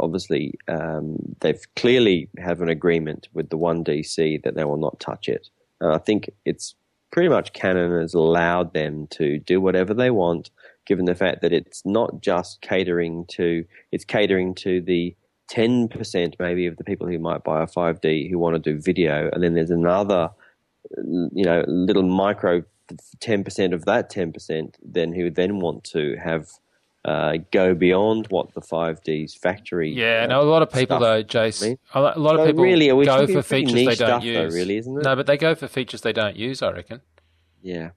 Obviously, 0.00 0.54
um, 0.66 1.16
they've 1.40 1.62
clearly 1.76 2.28
have 2.38 2.62
an 2.62 2.70
agreement 2.70 3.28
with 3.34 3.50
the 3.50 3.58
one 3.58 3.84
DC 3.84 4.42
that 4.42 4.54
they 4.54 4.64
will 4.64 4.78
not 4.78 4.98
touch 4.98 5.28
it. 5.28 5.48
And 5.80 5.92
I 5.92 5.98
think 5.98 6.30
it's 6.46 6.74
pretty 7.14 7.28
much 7.28 7.52
Canon 7.52 8.00
has 8.00 8.12
allowed 8.12 8.74
them 8.74 9.06
to 9.06 9.38
do 9.38 9.60
whatever 9.60 9.94
they 9.94 10.10
want, 10.10 10.50
given 10.84 11.04
the 11.04 11.14
fact 11.14 11.42
that 11.42 11.52
it's 11.52 11.86
not 11.86 12.20
just 12.20 12.60
catering 12.60 13.24
to 13.26 13.64
it's 13.92 14.04
catering 14.04 14.52
to 14.52 14.80
the 14.80 15.14
10% 15.48 16.34
maybe 16.40 16.66
of 16.66 16.76
the 16.76 16.82
people 16.82 17.06
who 17.06 17.20
might 17.20 17.44
buy 17.44 17.62
a 17.62 17.68
5D 17.68 18.28
who 18.28 18.36
want 18.36 18.56
to 18.56 18.72
do 18.72 18.80
video, 18.80 19.30
and 19.32 19.44
then 19.44 19.54
there's 19.54 19.70
another, 19.70 20.28
you 20.96 21.44
know, 21.44 21.64
little 21.68 22.02
micro 22.02 22.64
10% 23.20 23.72
of 23.72 23.84
that 23.84 24.10
10% 24.10 24.74
then 24.82 25.12
who 25.12 25.30
then 25.30 25.60
want 25.60 25.84
to 25.84 26.16
have 26.16 26.48
uh, 27.04 27.36
go 27.52 27.74
beyond 27.74 28.26
what 28.30 28.54
the 28.54 28.60
5D's 28.62 29.34
factory. 29.34 29.92
Yeah, 29.92 30.22
uh, 30.24 30.28
no, 30.28 30.40
a 30.40 30.48
lot 30.50 30.62
of 30.62 30.72
people 30.72 30.98
though, 30.98 31.22
Jace. 31.22 31.76
A 31.92 32.00
lo- 32.00 32.12
a 32.14 32.18
lot 32.18 32.34
of 32.36 32.40
So 32.40 32.46
people 32.46 32.64
really, 32.64 32.88
go 33.04 33.26
for 33.26 33.42
features 33.42 33.74
they 33.74 33.84
don't 33.84 33.94
stuff 33.96 34.24
use. 34.24 34.36
though, 34.36 34.58
really, 34.58 34.76
isn't 34.78 34.98
it? 34.98 35.04
No, 35.04 35.14
but 35.14 35.26
they 35.26 35.36
go 35.36 35.54
for 35.54 35.68
features 35.68 36.00
they 36.00 36.12
don't 36.14 36.36
use. 36.36 36.62
I 36.62 36.70
reckon. 36.72 37.00
Yeah. 37.62 37.90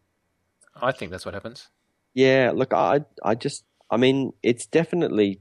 I 0.81 0.91
think 0.91 1.11
that's 1.11 1.25
what 1.25 1.33
happens. 1.33 1.69
Yeah, 2.13 2.51
look, 2.53 2.73
I, 2.73 3.01
I 3.23 3.35
just, 3.35 3.63
I 3.89 3.97
mean, 3.97 4.33
it's 4.43 4.65
definitely. 4.65 5.39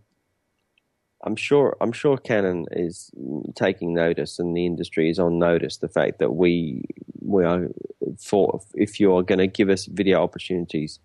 I'm 1.24 1.34
sure. 1.36 1.76
I'm 1.80 1.92
sure 1.92 2.16
Canon 2.18 2.66
is 2.70 3.10
taking 3.54 3.94
notice, 3.94 4.38
and 4.38 4.56
the 4.56 4.64
industry 4.64 5.10
is 5.10 5.18
on 5.18 5.38
notice. 5.38 5.78
The 5.78 5.88
fact 5.88 6.18
that 6.20 6.34
we, 6.34 6.84
we 7.20 7.44
are, 7.44 7.68
for 8.20 8.60
if 8.74 9.00
you're 9.00 9.22
going 9.22 9.38
to 9.40 9.46
give 9.48 9.68
us 9.70 9.86
video 9.86 10.22
opportunities 10.22 11.00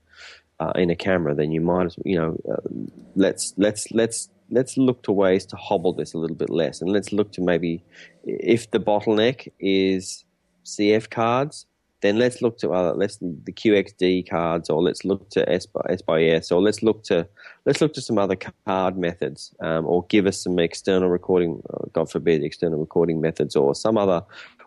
uh, 0.61 0.71
in 0.75 0.91
a 0.91 0.95
camera, 0.95 1.33
then 1.33 1.51
you 1.51 1.61
might, 1.61 1.87
as 1.87 1.95
you 2.05 2.15
know, 2.15 2.37
uh, 2.51 2.69
let's 3.15 3.53
let's 3.57 3.91
let's 3.91 4.29
let's 4.51 4.77
look 4.77 5.01
to 5.03 5.11
ways 5.11 5.45
to 5.47 5.55
hobble 5.55 5.93
this 5.93 6.13
a 6.13 6.17
little 6.17 6.35
bit 6.35 6.51
less, 6.51 6.81
and 6.81 6.91
let's 6.91 7.11
look 7.11 7.31
to 7.33 7.41
maybe 7.41 7.83
if 8.23 8.69
the 8.69 8.79
bottleneck 8.79 9.51
is 9.59 10.23
CF 10.65 11.09
cards, 11.09 11.65
then 12.01 12.19
let's 12.19 12.43
look 12.43 12.59
to 12.59 12.69
other 12.71 12.93
let's 12.95 13.17
the 13.17 13.51
XQD 13.51 14.29
cards, 14.29 14.69
or 14.69 14.83
let's 14.83 15.03
look 15.03 15.27
to 15.31 15.49
S 15.51 15.65
by 15.65 15.81
S, 15.89 16.01
by 16.03 16.23
S 16.23 16.51
or 16.51 16.61
let's 16.61 16.83
look 16.83 17.03
to 17.05 17.27
let's 17.65 17.81
look 17.81 17.93
to 17.93 18.01
some 18.01 18.19
other 18.19 18.37
card 18.67 18.97
methods, 18.97 19.55
um, 19.61 19.87
or 19.87 20.05
give 20.09 20.27
us 20.27 20.43
some 20.43 20.59
external 20.59 21.09
recording, 21.09 21.63
uh, 21.73 21.85
God 21.93 22.11
forbid, 22.11 22.43
external 22.43 22.77
recording 22.77 23.19
methods, 23.19 23.55
or 23.55 23.73
some 23.73 23.97
other 23.97 24.23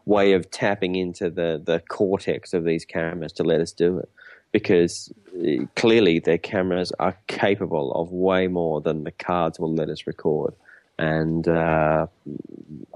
way 0.06 0.32
of 0.32 0.50
tapping 0.50 0.96
into 0.96 1.30
the 1.30 1.62
the 1.64 1.80
cortex 1.88 2.52
of 2.52 2.64
these 2.64 2.84
cameras 2.84 3.32
to 3.34 3.44
let 3.44 3.60
us 3.60 3.72
do 3.72 3.98
it, 3.98 4.10
because 4.54 5.12
uh, 5.36 5.66
clearly 5.74 6.20
their 6.20 6.38
cameras 6.38 6.92
are 7.00 7.18
capable 7.26 7.92
of 7.92 8.12
way 8.12 8.46
more 8.46 8.80
than 8.80 9.02
the 9.02 9.10
cards 9.10 9.58
will 9.58 9.74
let 9.74 9.88
us 9.90 10.06
record, 10.06 10.54
and 10.96 11.48
uh, 11.48 12.06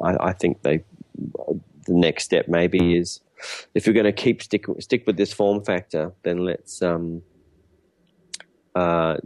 I, 0.02 0.28
I 0.28 0.32
think 0.32 0.62
they 0.62 0.84
the 1.86 1.94
next 1.94 2.24
step 2.24 2.46
maybe 2.46 2.96
is 2.96 3.20
if 3.74 3.86
you're 3.86 3.94
going 3.94 4.04
to 4.04 4.12
keep 4.12 4.40
stick 4.40 4.66
stick 4.78 5.04
with 5.04 5.16
this 5.16 5.32
form 5.32 5.64
factor, 5.64 6.12
then 6.22 6.44
let's 6.44 6.80
um, 6.80 7.22
uh, 8.76 9.16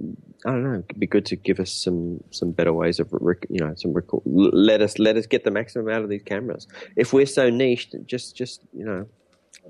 I 0.46 0.50
don't 0.50 0.64
know. 0.64 0.82
It'd 0.88 0.98
be 0.98 1.06
good 1.06 1.26
to 1.26 1.36
give 1.36 1.60
us 1.60 1.70
some 1.70 2.24
some 2.30 2.50
better 2.50 2.72
ways 2.72 2.98
of 2.98 3.08
rec- 3.12 3.46
you 3.50 3.60
know 3.60 3.74
some 3.76 3.92
record. 3.92 4.22
Let 4.24 4.80
us 4.80 4.98
let 4.98 5.18
us 5.18 5.26
get 5.26 5.44
the 5.44 5.50
maximum 5.50 5.90
out 5.90 6.02
of 6.02 6.08
these 6.08 6.22
cameras. 6.22 6.66
If 6.96 7.12
we're 7.12 7.26
so 7.26 7.50
niched, 7.50 7.94
just 8.06 8.34
just 8.34 8.62
you 8.72 8.86
know 8.86 9.06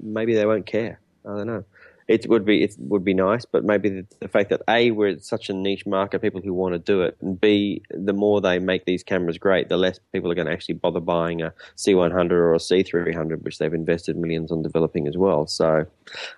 maybe 0.01 0.37
they 0.37 0.47
won't 0.47 0.67
care. 0.67 1.01
I 1.25 1.37
don't 1.39 1.49
know. 1.49 1.65
It 2.09 2.29
would 2.29 2.45
be 2.45 2.63
it 2.63 2.75
would 2.79 3.05
be 3.05 3.15
nice, 3.15 3.45
but 3.45 3.65
maybe 3.65 3.89
the, 3.89 4.07
the 4.21 4.29
fact 4.29 4.51
that 4.51 4.63
a 4.69 4.91
we're 4.91 5.19
such 5.19 5.49
a 5.49 5.53
niche 5.53 5.87
market, 5.87 6.21
people 6.21 6.41
who 6.41 6.53
want 6.53 6.75
to 6.75 6.79
do 6.79 7.03
it, 7.03 7.17
and 7.21 7.41
b 7.41 7.83
the 7.91 8.13
more 8.13 8.41
they 8.41 8.59
make 8.59 8.85
these 8.85 9.03
cameras 9.03 9.39
great, 9.39 9.69
the 9.69 9.77
less 9.77 9.99
people 10.13 10.31
are 10.31 10.35
going 10.35 10.47
to 10.47 10.53
actually 10.53 10.75
bother 10.75 11.01
buying 11.01 11.43
a 11.43 11.53
C100 11.77 12.31
or 12.31 12.55
a 12.55 12.59
C300, 12.59 13.43
which 13.43 13.59
they've 13.59 13.75
invested 13.75 14.17
millions 14.17 14.51
on 14.51 14.63
developing 14.63 15.07
as 15.07 15.17
well. 15.17 15.47
So 15.47 15.87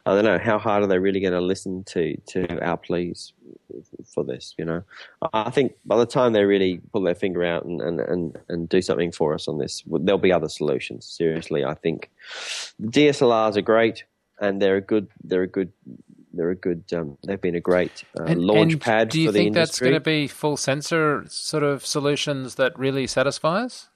I 0.07 0.15
don't 0.15 0.25
know 0.25 0.39
how 0.39 0.59
hard 0.59 0.83
are 0.83 0.87
they 0.87 0.99
really 0.99 1.21
going 1.21 1.33
to 1.33 1.41
listen 1.41 1.85
to 1.85 2.17
to 2.29 2.65
our 2.65 2.77
pleas 2.77 3.33
for 4.13 4.25
this. 4.25 4.55
You 4.59 4.65
know, 4.65 4.83
I 5.33 5.51
think 5.51 5.73
by 5.85 5.97
the 5.97 6.07
time 6.07 6.33
they 6.33 6.45
really 6.45 6.81
pull 6.93 7.03
their 7.03 7.15
finger 7.15 7.45
out 7.45 7.65
and 7.65 7.81
and 7.81 8.01
and, 8.01 8.39
and 8.49 8.69
do 8.69 8.83
something 8.83 9.13
for 9.13 9.35
us 9.35 9.49
on 9.49 9.59
this, 9.59 9.83
there'll 9.87 10.19
be 10.19 10.33
other 10.33 10.49
solutions. 10.49 11.07
Seriously, 11.07 11.65
I 11.65 11.75
think 11.75 12.11
DSLRs 12.81 13.57
are 13.57 13.63
great 13.63 14.05
and 14.41 14.61
they're 14.61 14.77
a 14.77 14.81
good 14.81 15.09
they're 15.23 15.43
a 15.43 15.49
good 15.49 15.73
they're 16.33 16.51
a 16.51 16.57
good 16.57 16.85
um, 16.93 17.17
they've 17.27 17.41
been 17.41 17.55
a 17.55 17.61
great 17.61 18.05
uh, 18.19 18.25
And- 18.25 18.45
launch 18.45 18.73
and 18.73 18.83
pad 18.83 19.09
Do 19.09 19.21
you 19.21 19.33
think 19.33 19.55
that's 19.55 19.79
going 19.79 19.95
to 19.95 20.01
be 20.01 20.27
full 20.27 20.57
sensor 20.57 21.25
sort 21.29 21.63
of 21.63 21.87
solutions 21.87 22.57
that 22.57 22.79
really 22.79 23.07
satisfies? 23.07 23.89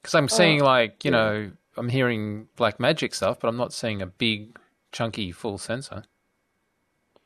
Because 0.00 0.14
I'm 0.14 0.28
seeing 0.28 0.60
like 0.60 1.04
you 1.04 1.10
yeah. 1.10 1.16
know 1.16 1.50
I'm 1.76 1.88
hearing 1.88 2.48
Blackmagic 2.56 3.14
stuff, 3.14 3.38
but 3.40 3.48
I'm 3.48 3.56
not 3.56 3.72
seeing 3.72 4.02
a 4.02 4.06
big 4.06 4.58
chunky 4.90 5.32
full 5.32 5.58
sensor. 5.58 6.04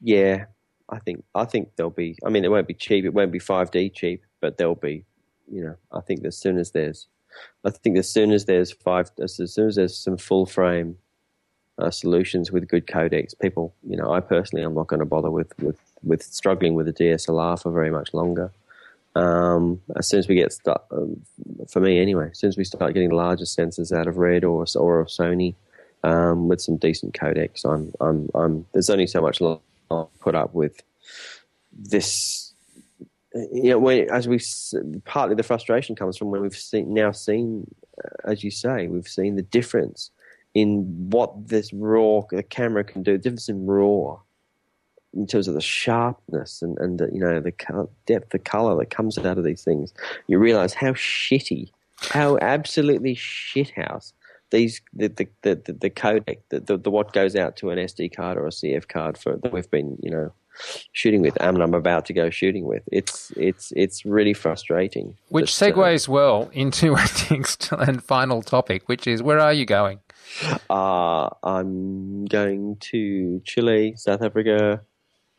Yeah, 0.01 0.47
I 0.89 0.99
think 0.99 1.25
I 1.35 1.45
think 1.45 1.71
there'll 1.77 1.91
be. 1.91 2.17
I 2.25 2.29
mean, 2.29 2.45
it 2.45 2.51
won't 2.51 2.69
be 2.69 2.75
cheap. 2.75 3.05
It 3.05 3.15
won't 3.15 3.33
be 3.33 3.39
five 3.39 3.71
D 3.71 3.91
cheap, 3.91 4.25
but 4.41 4.59
there'll 4.59 4.75
be. 4.75 5.05
You 5.51 5.63
know, 5.63 5.77
I 5.93 6.01
think 6.01 6.25
as 6.25 6.37
soon 6.37 6.59
as 6.59 6.73
there's, 6.73 7.07
I 7.65 7.71
think 7.71 7.97
as 7.99 8.11
soon 8.11 8.33
as 8.33 8.47
there's 8.47 8.73
five, 8.73 9.11
as, 9.23 9.39
as 9.39 9.55
soon 9.55 9.69
as 9.69 9.77
there's 9.77 9.97
some 9.97 10.17
full 10.17 10.45
frame 10.45 10.97
uh, 11.79 11.91
solutions 11.91 12.51
with 12.51 12.69
good 12.69 12.87
codecs, 12.87 13.39
people. 13.39 13.75
You 13.89 13.97
know, 13.97 14.13
I 14.13 14.21
personally, 14.21 14.65
I'm 14.65 14.75
not 14.75 14.87
going 14.87 15.01
to 15.01 15.07
bother 15.07 15.31
with 15.31 15.53
with 15.59 15.79
with 16.03 16.23
struggling 16.23 16.75
with 16.75 16.89
a 16.89 16.93
DSLR 16.93 17.61
for 17.61 17.71
very 17.71 17.91
much 17.91 18.15
longer. 18.15 18.51
Um, 19.15 19.81
as 19.97 20.09
soon 20.09 20.19
as 20.19 20.29
we 20.29 20.35
get 20.35 20.53
start, 20.53 20.83
um, 20.91 21.23
for 21.71 21.81
me 21.81 22.01
anyway, 22.01 22.31
as 22.31 22.39
soon 22.39 22.49
as 22.49 22.57
we 22.57 22.65
start 22.65 22.93
getting 22.95 23.11
larger 23.11 23.45
sensors 23.45 23.97
out 23.97 24.07
of 24.07 24.19
Red 24.19 24.45
or 24.45 24.67
or 24.77 25.01
of 25.01 25.09
Sony 25.09 25.55
um, 26.05 26.49
with 26.49 26.61
some 26.61 26.77
decent 26.77 27.15
codecs, 27.15 27.65
I'm 27.65 27.93
I'm 28.01 28.31
I'm. 28.35 28.67
There's 28.73 28.91
only 28.91 29.07
so 29.07 29.21
much 29.21 29.41
I'll 29.41 30.11
put 30.21 30.35
up 30.35 30.55
with 30.55 30.83
this. 31.73 32.55
You 33.53 33.71
know, 33.71 33.79
when, 33.79 34.11
as 34.11 34.27
we 34.27 34.41
partly 35.05 35.35
the 35.35 35.43
frustration 35.43 35.95
comes 35.95 36.17
from 36.17 36.31
when 36.31 36.41
we've 36.41 36.57
seen 36.57 36.95
now 36.95 37.13
seen, 37.13 37.67
uh, 38.03 38.31
as 38.31 38.43
you 38.43 38.51
say, 38.51 38.87
we've 38.87 39.09
seen 39.09 39.37
the 39.37 39.43
difference 39.43 40.11
in 40.57 41.11
what 41.11 41.49
this 41.49 41.71
raw 41.75 42.23
the 42.31 42.43
camera 42.43 42.83
can 42.83 43.03
do. 43.03 43.13
The 43.13 43.19
difference 43.19 43.51
in 43.51 43.67
raw 43.67 44.19
in 45.13 45.27
terms 45.27 45.49
of 45.49 45.55
the 45.55 45.61
sharpness 45.61 46.63
and 46.63 46.79
and 46.79 46.99
the, 46.99 47.11
you 47.13 47.21
know 47.21 47.41
the 47.41 47.53
co- 47.53 47.91
depth 48.07 48.33
of 48.33 48.45
color 48.45 48.75
that 48.79 48.89
comes 48.89 49.19
out 49.19 49.37
of 49.37 49.45
these 49.45 49.63
things. 49.63 49.93
You 50.29 50.39
realize 50.39 50.73
how 50.73 50.93
shitty, 50.93 51.71
how 51.99 52.39
absolutely 52.41 53.15
shithouse 53.15 54.15
these 54.51 54.81
the 54.95 55.09
the 55.09 55.29
the, 55.43 55.73
the 55.73 55.91
codec 55.91 56.39
the, 56.49 56.61
the, 56.61 56.79
the 56.79 56.91
what 56.91 57.13
goes 57.13 57.37
out 57.37 57.57
to 57.57 57.69
an 57.69 57.79
SD 57.79 58.17
card 58.17 58.39
or 58.39 58.47
a 58.47 58.51
CF 58.51 58.89
card 58.89 59.19
for 59.19 59.37
that 59.37 59.53
we've 59.53 59.71
been 59.71 59.99
you 60.03 60.11
know 60.11 60.33
shooting 60.93 61.21
with 61.21 61.37
and 61.39 61.63
I'm 61.63 61.75
about 61.75 62.07
to 62.07 62.15
go 62.15 62.31
shooting 62.31 62.65
with. 62.65 62.83
It's 62.91 63.31
it's 63.37 63.75
it's 63.77 64.07
really 64.07 64.33
frustrating. 64.33 65.19
Which 65.29 65.51
uh, 65.61 65.67
segues 65.67 66.09
well 66.09 66.49
into 66.55 66.95
our 66.95 67.07
next 67.31 67.73
and 67.73 68.03
final 68.03 68.41
topic, 68.41 68.89
which 68.89 69.07
is 69.07 69.23
where 69.23 69.39
are 69.39 69.53
you 69.53 69.67
going? 69.67 70.01
Uh, 70.69 71.29
I'm 71.43 72.25
going 72.27 72.77
to 72.81 73.41
Chile, 73.45 73.95
South 73.97 74.23
Africa, 74.23 74.83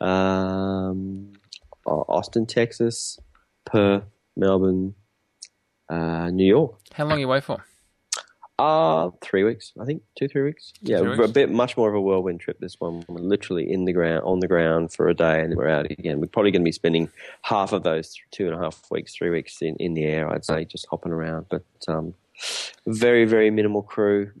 um, 0.00 1.32
Austin, 1.86 2.46
Texas, 2.46 3.18
Perth, 3.64 4.04
Melbourne, 4.36 4.94
uh, 5.88 6.30
New 6.30 6.46
York. 6.46 6.78
How 6.92 7.04
long 7.04 7.14
are 7.14 7.20
you 7.20 7.26
away 7.26 7.40
for? 7.40 7.64
Uh, 8.58 9.10
three 9.20 9.44
weeks, 9.44 9.72
I 9.80 9.84
think, 9.84 10.02
two, 10.18 10.26
three 10.26 10.42
weeks. 10.42 10.72
Yeah, 10.82 10.98
Three 10.98 11.24
a 11.24 11.28
bit 11.28 11.48
much 11.48 11.76
more 11.76 11.88
of 11.88 11.94
a 11.94 12.00
whirlwind 12.00 12.40
trip. 12.40 12.58
This 12.58 12.80
one, 12.80 13.04
we're 13.08 13.20
literally 13.20 13.70
in 13.70 13.84
the 13.84 13.92
ground, 13.92 14.24
on 14.24 14.40
the 14.40 14.48
ground 14.48 14.92
for 14.92 15.08
a 15.08 15.14
day, 15.14 15.42
and 15.42 15.52
then 15.52 15.56
we're 15.56 15.68
out 15.68 15.88
again. 15.88 16.18
We're 16.18 16.26
probably 16.26 16.50
going 16.50 16.62
to 16.62 16.68
be 16.68 16.72
spending 16.72 17.08
half 17.42 17.72
of 17.72 17.84
those 17.84 18.16
two 18.32 18.46
and 18.46 18.56
a 18.56 18.58
half 18.58 18.90
weeks, 18.90 19.14
three 19.14 19.30
weeks 19.30 19.62
in, 19.62 19.76
in 19.76 19.94
the 19.94 20.04
air. 20.04 20.28
I'd 20.28 20.44
say 20.44 20.64
just 20.64 20.88
hopping 20.90 21.12
around, 21.12 21.46
but 21.48 21.62
um, 21.86 22.14
very, 22.84 23.26
very 23.26 23.52
minimal 23.52 23.82
crew, 23.82 24.32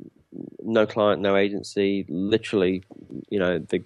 no 0.62 0.86
client, 0.86 1.20
no 1.20 1.36
agency. 1.36 2.04
Literally, 2.08 2.82
you 3.28 3.38
know, 3.38 3.58
the 3.58 3.82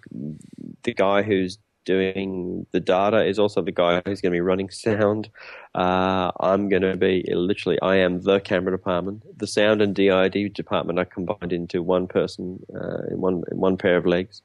the 0.82 0.94
guy 0.94 1.22
who's 1.22 1.58
doing 1.84 2.66
the 2.70 2.80
data 2.80 3.24
is 3.24 3.38
also 3.38 3.60
the 3.62 3.72
guy 3.72 4.00
who's 4.04 4.20
going 4.20 4.32
to 4.32 4.36
be 4.36 4.40
running 4.40 4.70
sound. 4.70 5.28
Uh, 5.74 6.30
I'm 6.40 6.68
going 6.68 6.82
to 6.82 6.96
be 6.96 7.24
literally, 7.32 7.80
I 7.82 7.96
am 7.96 8.22
the 8.22 8.40
camera 8.40 8.72
department. 8.72 9.22
The 9.38 9.46
sound 9.46 9.82
and 9.82 9.94
DIT 9.94 10.54
department 10.54 10.98
are 10.98 11.04
combined 11.04 11.52
into 11.52 11.82
one 11.82 12.06
person, 12.06 12.64
uh, 12.74 13.06
in 13.10 13.20
one 13.20 13.42
in 13.50 13.58
one 13.58 13.76
pair 13.76 13.96
of 13.96 14.06
legs, 14.06 14.42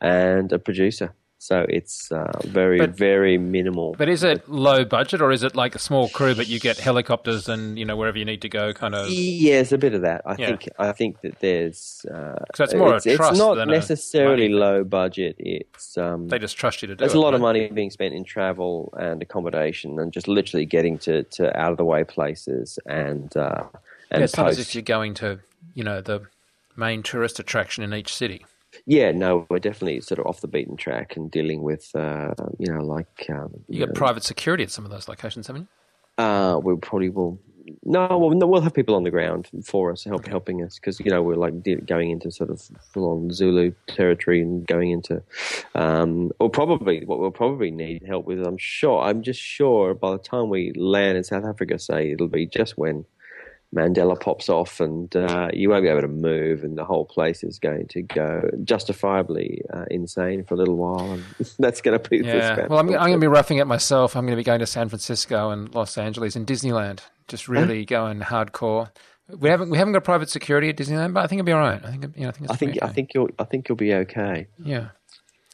and 0.00 0.52
a 0.52 0.58
producer. 0.58 1.14
So 1.46 1.64
it's 1.68 2.10
uh, 2.10 2.32
very, 2.44 2.78
But- 2.78 2.90
very 2.96 3.38
minimal. 3.38 3.94
But 3.96 4.08
is 4.08 4.24
it 4.24 4.48
low 4.48 4.84
budget 4.84 5.20
or 5.22 5.30
is 5.30 5.44
it 5.44 5.54
like 5.54 5.76
a 5.76 5.78
small 5.78 6.08
crew, 6.08 6.34
but 6.34 6.48
you 6.48 6.58
get 6.58 6.76
helicopters 6.76 7.48
and 7.48 7.78
you 7.78 7.84
know 7.84 7.94
wherever 7.96 8.18
you 8.18 8.24
need 8.24 8.42
to 8.42 8.48
go, 8.48 8.72
kind 8.72 8.96
of? 8.96 9.08
Yeah, 9.08 9.60
it's 9.60 9.70
a 9.70 9.78
bit 9.78 9.94
of 9.94 10.02
that. 10.02 10.22
I 10.26 10.34
Yeah. 10.36 10.46
think. 10.48 10.68
I 10.76 10.90
think 10.90 11.20
that 11.20 11.38
there's. 11.38 12.04
Uh, 12.12 12.44
it's 12.58 12.74
more 12.74 12.94
a 12.94 12.96
it's, 12.96 13.06
it's 13.06 13.38
not 13.38 13.68
necessarily 13.68 14.48
low 14.48 14.82
budget. 14.82 15.36
It's 15.38 15.96
um, 15.96 16.26
They 16.26 16.40
just 16.40 16.56
trust 16.56 16.82
you 16.82 16.88
to 16.88 16.94
do 16.94 16.98
There's 16.98 17.14
it. 17.14 17.18
a 17.18 17.20
lot 17.20 17.34
of 17.34 17.40
money 17.40 17.68
being 17.68 17.90
spent 17.92 18.12
in 18.12 18.24
travel 18.24 18.92
and 18.98 19.22
accommodation, 19.22 20.00
and 20.00 20.12
just 20.12 20.26
literally 20.26 20.66
getting 20.66 20.98
to, 21.06 21.22
to 21.36 21.56
out 21.56 21.70
of 21.70 21.76
the 21.76 21.84
way 21.84 22.02
places 22.02 22.78
and 22.86 23.36
uh, 23.36 23.62
and 24.10 24.18
Yeah, 24.20 24.24
it's 24.24 24.36
not 24.36 24.48
as 24.48 24.58
if 24.58 24.74
you're 24.74 24.82
going 24.82 25.14
to, 25.14 25.38
you 25.74 25.84
know, 25.84 26.00
the 26.00 26.22
main 26.76 27.04
tourist 27.04 27.38
attraction 27.38 27.84
in 27.84 27.94
each 27.94 28.12
city. 28.12 28.44
Yeah, 28.86 29.12
no, 29.12 29.46
we're 29.48 29.58
definitely 29.58 30.00
sort 30.00 30.18
of 30.18 30.26
off 30.26 30.40
the 30.40 30.48
beaten 30.48 30.76
track 30.76 31.16
and 31.16 31.30
dealing 31.30 31.62
with 31.62 31.90
uh, 31.94 32.34
you 32.58 32.72
know 32.72 32.82
like 32.84 33.26
um, 33.30 33.52
You 33.68 33.86
got 33.86 33.94
private 33.94 34.22
security 34.24 34.64
at 34.64 34.70
some 34.70 34.84
of 34.84 34.90
those 34.90 35.08
locations, 35.08 35.46
haven't 35.46 35.62
you? 36.18 36.24
uh, 36.24 36.58
we 36.58 36.76
probably 36.76 37.10
will. 37.10 37.38
No, 37.82 38.06
well, 38.18 38.30
no, 38.30 38.46
we'll 38.46 38.60
have 38.60 38.74
people 38.74 38.94
on 38.94 39.02
the 39.02 39.10
ground 39.10 39.48
for 39.64 39.90
us, 39.90 40.04
help, 40.04 40.24
helping 40.28 40.62
us, 40.62 40.76
because 40.76 41.00
you 41.00 41.10
know 41.10 41.20
we're 41.20 41.34
like 41.34 41.64
de- 41.64 41.74
going 41.80 42.10
into 42.12 42.30
sort 42.30 42.48
of 42.48 42.62
full-on 42.92 43.32
Zulu 43.32 43.72
territory 43.88 44.40
and 44.40 44.64
going 44.68 44.92
into, 44.92 45.20
um, 45.74 46.30
or 46.38 46.48
probably 46.48 47.04
what 47.04 47.18
we'll 47.18 47.32
probably 47.32 47.72
need 47.72 48.04
help 48.06 48.24
with. 48.24 48.40
I'm 48.46 48.56
sure. 48.56 49.02
I'm 49.02 49.20
just 49.22 49.40
sure 49.40 49.94
by 49.94 50.12
the 50.12 50.18
time 50.18 50.48
we 50.48 50.72
land 50.76 51.16
in 51.18 51.24
South 51.24 51.44
Africa, 51.44 51.76
say 51.78 52.12
it'll 52.12 52.28
be 52.28 52.46
just 52.46 52.78
when 52.78 53.04
Mandela 53.74 54.18
pops 54.18 54.48
off 54.48 54.80
and 54.80 55.14
uh, 55.16 55.48
you 55.52 55.70
won't 55.70 55.82
be 55.82 55.88
able 55.88 56.02
to 56.02 56.08
move, 56.08 56.62
and 56.62 56.78
the 56.78 56.84
whole 56.84 57.04
place 57.04 57.42
is 57.42 57.58
going 57.58 57.86
to 57.88 58.02
go 58.02 58.48
justifiably 58.64 59.62
uh, 59.72 59.84
insane 59.90 60.44
for 60.44 60.54
a 60.54 60.56
little 60.56 60.76
while, 60.76 61.12
and 61.12 61.24
that's 61.58 61.80
going 61.80 61.98
to 61.98 62.08
be 62.08 62.18
Yeah. 62.18 62.66
Well, 62.66 62.78
I'm, 62.78 62.88
I'm 62.88 62.94
going 62.94 63.12
to 63.12 63.18
be 63.18 63.26
roughing 63.26 63.58
it 63.58 63.66
myself. 63.66 64.16
I'm 64.16 64.24
going 64.24 64.36
to 64.36 64.40
be 64.40 64.44
going 64.44 64.60
to 64.60 64.66
San 64.66 64.88
Francisco 64.88 65.50
and 65.50 65.74
Los 65.74 65.98
Angeles 65.98 66.36
and 66.36 66.46
Disneyland. 66.46 67.00
Just 67.28 67.48
really 67.48 67.84
going 67.84 68.20
hardcore. 68.20 68.90
We 69.28 69.48
haven't 69.48 69.70
we 69.70 69.78
haven't 69.78 69.92
got 69.92 70.04
private 70.04 70.30
security 70.30 70.68
at 70.68 70.76
Disneyland, 70.76 71.12
but 71.12 71.24
I 71.24 71.26
think 71.26 71.40
it'll 71.40 71.46
be 71.46 71.52
all 71.52 71.58
right. 71.58 71.84
I 71.84 71.90
think 71.90 72.16
you 72.16 72.22
know, 72.22 72.28
I 72.28 72.32
think 72.32 72.44
it's 72.44 72.52
I 72.52 72.56
think 72.56 72.72
be 72.74 72.82
I 72.82 72.84
okay. 72.86 72.94
think 72.94 73.14
you'll 73.14 73.30
I 73.38 73.44
think 73.44 73.68
you'll 73.68 73.76
be 73.76 73.94
okay. 73.94 74.46
yeah. 74.62 74.88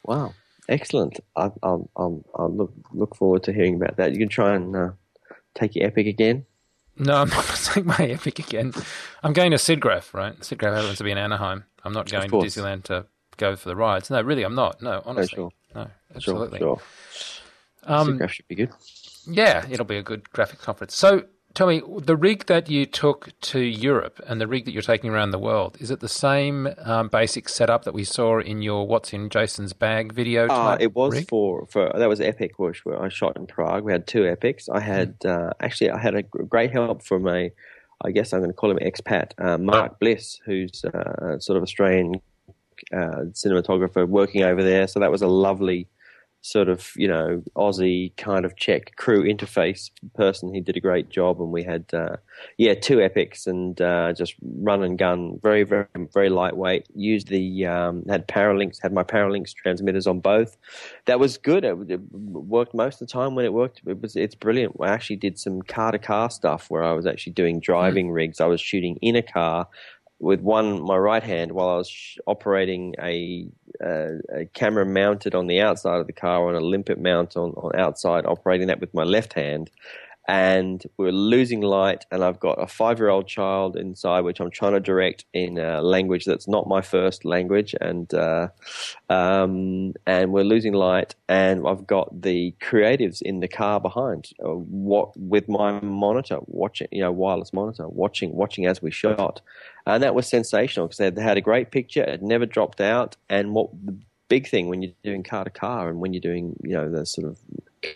Wow, 0.04 0.34
excellent! 0.68 1.20
I, 1.36 1.52
I'll, 1.62 1.88
I'll, 1.96 2.24
I'll 2.34 2.52
look 2.52 2.72
look 2.92 3.14
forward 3.14 3.44
to 3.44 3.52
hearing 3.52 3.76
about 3.76 3.96
that. 3.96 4.12
You 4.12 4.18
can 4.18 4.28
try 4.28 4.54
and 4.54 4.74
uh, 4.76 4.90
take 5.54 5.76
your 5.76 5.86
epic 5.86 6.06
again. 6.06 6.44
No, 6.98 7.14
I'm 7.16 7.28
not 7.30 7.44
going 7.44 7.56
to 7.56 7.64
take 7.64 7.84
my 7.84 8.06
epic 8.06 8.38
again. 8.38 8.72
I'm 9.22 9.32
going 9.32 9.50
to 9.52 9.56
SIGGRAPH, 9.56 10.14
right? 10.14 10.38
SIGGRAPH 10.38 10.76
happens 10.76 10.98
to 10.98 11.04
be 11.04 11.10
in 11.10 11.18
Anaheim. 11.18 11.64
I'm 11.84 11.92
not 11.92 12.10
going 12.10 12.28
to. 12.28 12.36
Disneyland 12.36 12.84
to 12.84 13.06
go 13.36 13.56
for 13.56 13.68
the 13.68 13.76
rides. 13.76 14.10
No, 14.10 14.20
really, 14.20 14.42
I'm 14.42 14.54
not. 14.54 14.82
No, 14.82 15.02
honestly, 15.04 15.36
sure. 15.36 15.50
no, 15.74 15.88
absolutely. 16.14 16.58
Sure, 16.58 16.80
sure. 17.12 17.94
Um, 17.94 18.18
Supergraph 18.18 18.30
should 18.30 18.48
be 18.48 18.54
good. 18.54 18.70
Yeah, 19.26 19.64
it'll 19.70 19.84
be 19.84 19.96
a 19.96 20.02
good 20.02 20.30
graphic 20.30 20.60
conference. 20.60 20.94
So, 20.94 21.24
tell 21.54 21.66
me, 21.66 21.82
the 21.98 22.16
rig 22.16 22.46
that 22.46 22.68
you 22.70 22.86
took 22.86 23.38
to 23.42 23.60
Europe 23.60 24.20
and 24.26 24.40
the 24.40 24.46
rig 24.46 24.64
that 24.64 24.72
you're 24.72 24.82
taking 24.82 25.10
around 25.10 25.30
the 25.30 25.38
world, 25.38 25.76
is 25.80 25.90
it 25.90 26.00
the 26.00 26.08
same 26.08 26.68
um, 26.84 27.08
basic 27.08 27.48
setup 27.48 27.84
that 27.84 27.94
we 27.94 28.04
saw 28.04 28.40
in 28.40 28.62
your 28.62 28.86
What's 28.86 29.12
in 29.12 29.28
Jason's 29.28 29.72
Bag 29.72 30.12
video 30.12 30.48
Uh, 30.48 30.76
it 30.80 30.94
was 30.94 31.12
rig? 31.14 31.28
for, 31.28 31.66
for 31.70 31.92
that 31.94 32.08
was 32.08 32.20
epic 32.20 32.58
which 32.58 32.84
where 32.84 33.00
I 33.02 33.08
shot 33.08 33.36
in 33.36 33.46
Prague. 33.46 33.84
We 33.84 33.92
had 33.92 34.06
two 34.06 34.26
epics. 34.26 34.68
I 34.68 34.80
had 34.80 35.18
Mm. 35.20 35.48
uh, 35.48 35.52
actually 35.60 35.90
I 35.90 35.98
had 35.98 36.14
a 36.14 36.22
great 36.22 36.70
help 36.72 37.02
from 37.04 37.28
a 37.28 37.50
I 38.04 38.10
guess 38.10 38.32
I'm 38.32 38.40
going 38.40 38.50
to 38.50 38.54
call 38.56 38.70
him 38.70 38.78
expat 38.78 39.30
uh, 39.38 39.58
Mark 39.58 40.00
Bliss, 40.00 40.40
who's 40.44 40.84
uh, 40.84 41.38
sort 41.38 41.56
of 41.56 41.62
Australian 41.62 42.16
uh, 42.92 43.26
cinematographer 43.32 44.08
working 44.08 44.42
over 44.42 44.60
there. 44.62 44.88
So 44.88 44.98
that 44.98 45.10
was 45.12 45.22
a 45.22 45.28
lovely 45.28 45.86
sort 46.42 46.68
of 46.68 46.90
you 46.96 47.06
know 47.08 47.42
Aussie 47.56 48.14
kind 48.16 48.44
of 48.44 48.56
Czech 48.56 48.96
crew 48.96 49.22
interface 49.22 49.90
person. 50.14 50.52
He 50.52 50.60
did 50.60 50.76
a 50.76 50.80
great 50.80 51.08
job, 51.08 51.40
and 51.40 51.50
we 51.50 51.62
had 51.62 51.86
uh, 51.92 52.16
yeah 52.58 52.74
two 52.74 53.00
epics 53.00 53.46
and 53.46 53.80
uh, 53.80 54.12
just 54.12 54.34
run 54.42 54.82
and 54.82 54.98
gun, 54.98 55.38
very 55.42 55.62
very 55.62 55.86
very 56.12 56.28
lightweight. 56.28 56.86
Used 56.94 57.28
the 57.28 57.66
um, 57.66 58.04
had 58.08 58.28
Paralinx, 58.28 58.82
had 58.82 58.92
my 58.92 59.04
Paralinx 59.04 59.54
transmitters 59.54 60.06
on 60.06 60.20
both. 60.20 60.56
That 61.06 61.20
was 61.20 61.38
good. 61.38 61.64
It, 61.64 61.76
it 61.88 62.00
worked 62.12 62.74
most 62.74 63.00
of 63.00 63.08
the 63.08 63.12
time 63.12 63.34
when 63.34 63.44
it 63.44 63.52
worked. 63.52 63.80
It 63.86 64.02
was 64.02 64.16
it's 64.16 64.34
brilliant. 64.34 64.76
I 64.80 64.88
actually 64.88 65.16
did 65.16 65.38
some 65.38 65.62
car 65.62 65.92
to 65.92 65.98
car 65.98 66.28
stuff 66.28 66.68
where 66.68 66.82
I 66.82 66.92
was 66.92 67.06
actually 67.06 67.32
doing 67.34 67.60
driving 67.60 68.10
rigs. 68.10 68.40
I 68.40 68.46
was 68.46 68.60
shooting 68.60 68.96
in 69.00 69.16
a 69.16 69.22
car 69.22 69.68
with 70.22 70.40
one 70.40 70.80
my 70.82 70.96
right 70.96 71.22
hand 71.22 71.50
while 71.50 71.68
I 71.68 71.76
was 71.78 71.90
sh- 71.90 72.16
operating 72.28 72.94
a, 73.00 73.48
uh, 73.84 74.18
a 74.32 74.44
camera 74.54 74.86
mounted 74.86 75.34
on 75.34 75.48
the 75.48 75.60
outside 75.60 75.98
of 75.98 76.06
the 76.06 76.12
car 76.12 76.48
on 76.48 76.54
a 76.54 76.60
limpet 76.60 77.00
mount 77.00 77.36
on, 77.36 77.50
on 77.54 77.74
outside, 77.74 78.24
operating 78.24 78.68
that 78.68 78.80
with 78.80 78.94
my 78.94 79.02
left 79.02 79.32
hand. 79.32 79.68
And 80.32 80.82
we're 80.96 81.12
losing 81.12 81.60
light, 81.60 82.06
and 82.10 82.24
I've 82.24 82.40
got 82.40 82.54
a 82.54 82.66
five 82.66 82.98
year 82.98 83.10
old 83.10 83.28
child 83.28 83.76
inside, 83.76 84.22
which 84.22 84.40
I'm 84.40 84.50
trying 84.50 84.72
to 84.72 84.80
direct 84.80 85.26
in 85.34 85.58
a 85.58 85.82
language 85.82 86.24
that's 86.24 86.48
not 86.48 86.66
my 86.66 86.80
first 86.80 87.26
language, 87.26 87.74
and 87.82 88.12
uh, 88.14 88.48
um, 89.10 89.92
and 90.06 90.32
we're 90.32 90.44
losing 90.44 90.72
light, 90.72 91.14
and 91.28 91.68
I've 91.68 91.86
got 91.86 92.22
the 92.22 92.54
creatives 92.62 93.20
in 93.20 93.40
the 93.40 93.46
car 93.46 93.78
behind, 93.78 94.30
uh, 94.42 94.54
what 94.54 95.14
with 95.18 95.50
my 95.50 95.78
monitor 95.80 96.38
watching, 96.46 96.88
you 96.90 97.02
know, 97.02 97.12
wireless 97.12 97.52
monitor 97.52 97.86
watching, 97.86 98.34
watching 98.34 98.64
as 98.64 98.80
we 98.80 98.90
shot, 98.90 99.42
and 99.86 100.02
that 100.02 100.14
was 100.14 100.26
sensational 100.26 100.86
because 100.86 101.14
they 101.14 101.22
had 101.22 101.36
a 101.36 101.42
great 101.42 101.72
picture. 101.72 102.04
It 102.04 102.22
never 102.22 102.46
dropped 102.46 102.80
out, 102.80 103.18
and 103.28 103.52
what 103.52 103.68
the 103.84 103.98
big 104.28 104.48
thing 104.48 104.70
when 104.70 104.80
you're 104.80 104.92
doing 105.04 105.22
car 105.22 105.44
to 105.44 105.50
car 105.50 105.90
and 105.90 106.00
when 106.00 106.14
you're 106.14 106.22
doing, 106.22 106.56
you 106.62 106.72
know, 106.72 106.88
the 106.88 107.04
sort 107.04 107.28
of 107.28 107.38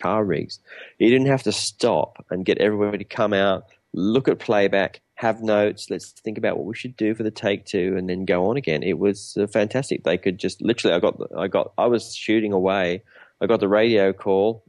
car 0.01 0.23
rigs, 0.23 0.59
you 0.99 1.09
didn't 1.09 1.27
have 1.27 1.43
to 1.43 1.51
stop 1.51 2.25
and 2.29 2.45
get 2.45 2.57
everybody 2.59 2.99
to 2.99 3.03
come 3.03 3.33
out, 3.33 3.65
look 3.93 4.27
at 4.27 4.39
playback, 4.39 5.01
have 5.17 5.41
notes. 5.41 5.89
Let's 5.89 6.11
think 6.11 6.37
about 6.37 6.57
what 6.57 6.65
we 6.65 6.75
should 6.75 6.95
do 6.95 7.15
for 7.15 7.23
the 7.23 7.31
take 7.31 7.65
two, 7.65 7.95
and 7.97 8.09
then 8.09 8.25
go 8.25 8.49
on 8.49 8.57
again. 8.57 8.83
It 8.83 8.99
was 8.99 9.35
uh, 9.37 9.47
fantastic. 9.47 10.03
They 10.03 10.17
could 10.17 10.37
just 10.37 10.61
literally. 10.61 10.95
I 10.95 10.99
got. 10.99 11.19
I 11.35 11.47
got. 11.47 11.73
I 11.77 11.87
was 11.87 12.15
shooting 12.15 12.53
away. 12.53 13.03
I 13.41 13.47
got 13.47 13.59
the 13.59 13.67
radio 13.67 14.13
call. 14.13 14.63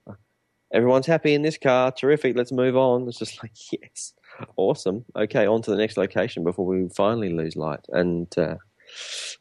Everyone's 0.72 1.06
happy 1.06 1.34
in 1.34 1.42
this 1.42 1.58
car. 1.58 1.92
Terrific. 1.92 2.36
Let's 2.36 2.52
move 2.52 2.76
on. 2.76 3.06
It's 3.08 3.18
just 3.18 3.42
like 3.42 3.52
yes, 3.70 4.14
awesome. 4.56 5.04
Okay, 5.14 5.46
on 5.46 5.62
to 5.62 5.70
the 5.70 5.76
next 5.76 5.96
location 5.96 6.44
before 6.44 6.64
we 6.64 6.88
finally 6.88 7.32
lose 7.32 7.56
light. 7.56 7.84
And 7.90 8.28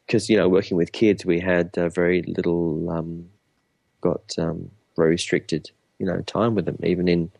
because 0.06 0.28
you 0.28 0.36
know, 0.36 0.48
working 0.48 0.76
with 0.76 0.92
kids, 0.92 1.24
we 1.24 1.40
had 1.40 1.76
uh, 1.78 1.88
very 1.88 2.22
little. 2.22 2.90
Um, 2.90 3.30
got 4.00 4.34
um, 4.38 4.70
very 4.98 5.10
restricted, 5.10 5.70
you 5.98 6.06
know, 6.06 6.20
time 6.22 6.54
with 6.54 6.66
them, 6.66 6.78
even 6.82 7.08
in 7.08 7.30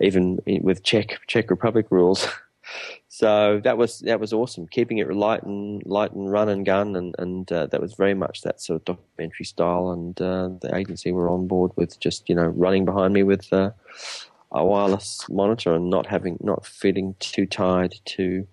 even 0.00 0.40
in, 0.46 0.62
with 0.62 0.82
Czech 0.82 1.20
Czech 1.28 1.50
Republic 1.50 1.86
rules. 1.90 2.26
so 3.08 3.60
that 3.62 3.78
was 3.78 4.00
that 4.00 4.18
was 4.18 4.32
awesome, 4.32 4.66
keeping 4.66 4.98
it 4.98 5.12
light 5.12 5.42
and 5.44 5.84
light 5.86 6.12
and 6.12 6.32
run 6.32 6.48
and 6.48 6.66
gun, 6.66 6.96
and 6.96 7.14
and 7.18 7.52
uh, 7.52 7.66
that 7.66 7.80
was 7.80 7.94
very 7.94 8.14
much 8.14 8.42
that 8.42 8.60
sort 8.60 8.80
of 8.80 8.84
documentary 8.84 9.46
style. 9.46 9.92
And 9.92 10.20
uh, 10.20 10.48
the 10.60 10.74
agency 10.74 11.12
were 11.12 11.30
on 11.30 11.46
board 11.46 11.70
with 11.76 12.00
just 12.00 12.28
you 12.28 12.34
know 12.34 12.46
running 12.46 12.84
behind 12.84 13.14
me 13.14 13.22
with 13.22 13.52
uh, 13.52 13.70
a 14.50 14.64
wireless 14.64 15.24
monitor 15.28 15.74
and 15.74 15.90
not 15.90 16.06
having 16.06 16.38
not 16.40 16.66
feeling 16.66 17.14
too 17.20 17.46
tired 17.46 17.94
to 18.16 18.46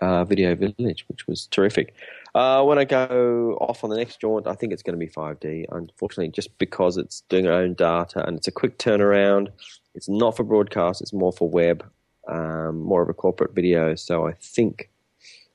uh, 0.00 0.24
Video 0.24 0.54
Village, 0.54 1.04
which 1.08 1.26
was 1.26 1.46
terrific. 1.46 1.94
Uh, 2.36 2.62
when 2.62 2.76
I 2.76 2.84
go 2.84 3.56
off 3.62 3.82
on 3.82 3.88
the 3.88 3.96
next 3.96 4.20
jaunt, 4.20 4.46
I 4.46 4.52
think 4.52 4.70
it's 4.70 4.82
going 4.82 4.92
to 4.92 5.02
be 5.02 5.10
5D. 5.10 5.64
Unfortunately, 5.70 6.28
just 6.28 6.58
because 6.58 6.98
it's 6.98 7.22
doing 7.30 7.46
our 7.46 7.54
own 7.54 7.72
data 7.72 8.22
and 8.28 8.36
it's 8.36 8.46
a 8.46 8.52
quick 8.52 8.76
turnaround. 8.76 9.48
It's 9.94 10.06
not 10.06 10.36
for 10.36 10.44
broadcast; 10.44 11.00
it's 11.00 11.14
more 11.14 11.32
for 11.32 11.48
web, 11.48 11.82
um, 12.28 12.80
more 12.80 13.00
of 13.00 13.08
a 13.08 13.14
corporate 13.14 13.54
video. 13.54 13.94
So 13.94 14.26
I 14.26 14.32
think, 14.32 14.90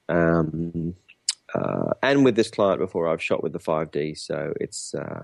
um, 0.09 0.95
uh, 1.53 1.93
and 2.01 2.25
with 2.25 2.36
this 2.36 2.49
client 2.49 2.79
before, 2.79 3.07
I've 3.07 3.21
shot 3.21 3.43
with 3.43 3.53
the 3.53 3.59
5D, 3.59 4.17
so 4.17 4.51
it's 4.59 4.95
uh, 4.95 5.21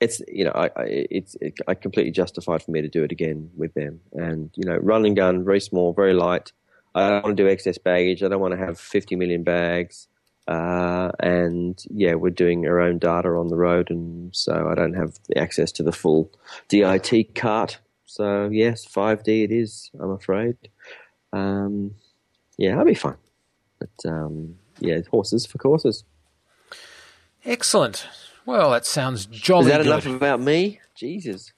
it's 0.00 0.22
you 0.28 0.44
know 0.44 0.52
I, 0.54 0.66
I 0.76 0.84
it's 1.10 1.34
it, 1.40 1.58
I 1.66 1.74
completely 1.74 2.12
justified 2.12 2.62
for 2.62 2.70
me 2.70 2.82
to 2.82 2.88
do 2.88 3.02
it 3.02 3.10
again 3.10 3.50
with 3.56 3.74
them, 3.74 3.98
and 4.12 4.48
you 4.54 4.64
know 4.64 4.76
run 4.76 5.04
and 5.04 5.16
gun, 5.16 5.44
very 5.44 5.60
small, 5.60 5.92
very 5.92 6.14
light. 6.14 6.52
I 6.98 7.08
don't 7.10 7.24
want 7.24 7.36
to 7.36 7.42
do 7.42 7.48
excess 7.48 7.78
baggage. 7.78 8.22
I 8.22 8.28
don't 8.28 8.40
want 8.40 8.52
to 8.52 8.58
have 8.58 8.78
50 8.78 9.16
million 9.16 9.42
bags. 9.42 10.08
Uh, 10.46 11.10
and 11.20 11.82
yeah, 11.90 12.14
we're 12.14 12.30
doing 12.30 12.66
our 12.66 12.80
own 12.80 12.98
data 12.98 13.28
on 13.28 13.48
the 13.48 13.56
road, 13.56 13.90
and 13.90 14.34
so 14.34 14.68
I 14.70 14.74
don't 14.74 14.94
have 14.94 15.18
access 15.36 15.70
to 15.72 15.82
the 15.82 15.92
full 15.92 16.32
DIT 16.68 17.34
cart. 17.34 17.78
So 18.06 18.48
yes, 18.50 18.86
5D 18.86 19.44
it 19.44 19.52
is. 19.52 19.90
I'm 20.00 20.10
afraid. 20.10 20.56
Um, 21.34 21.94
yeah, 22.56 22.78
I'll 22.78 22.86
be 22.86 22.94
fine. 22.94 23.18
But 23.78 24.10
um, 24.10 24.56
yeah, 24.80 25.00
horses 25.10 25.44
for 25.44 25.58
courses. 25.58 26.04
Excellent. 27.44 28.06
Well, 28.46 28.70
that 28.70 28.86
sounds 28.86 29.26
jolly 29.26 29.66
Is 29.66 29.72
that 29.72 29.76
good. 29.78 29.86
enough 29.86 30.06
about 30.06 30.40
me? 30.40 30.80
Jesus. 30.94 31.52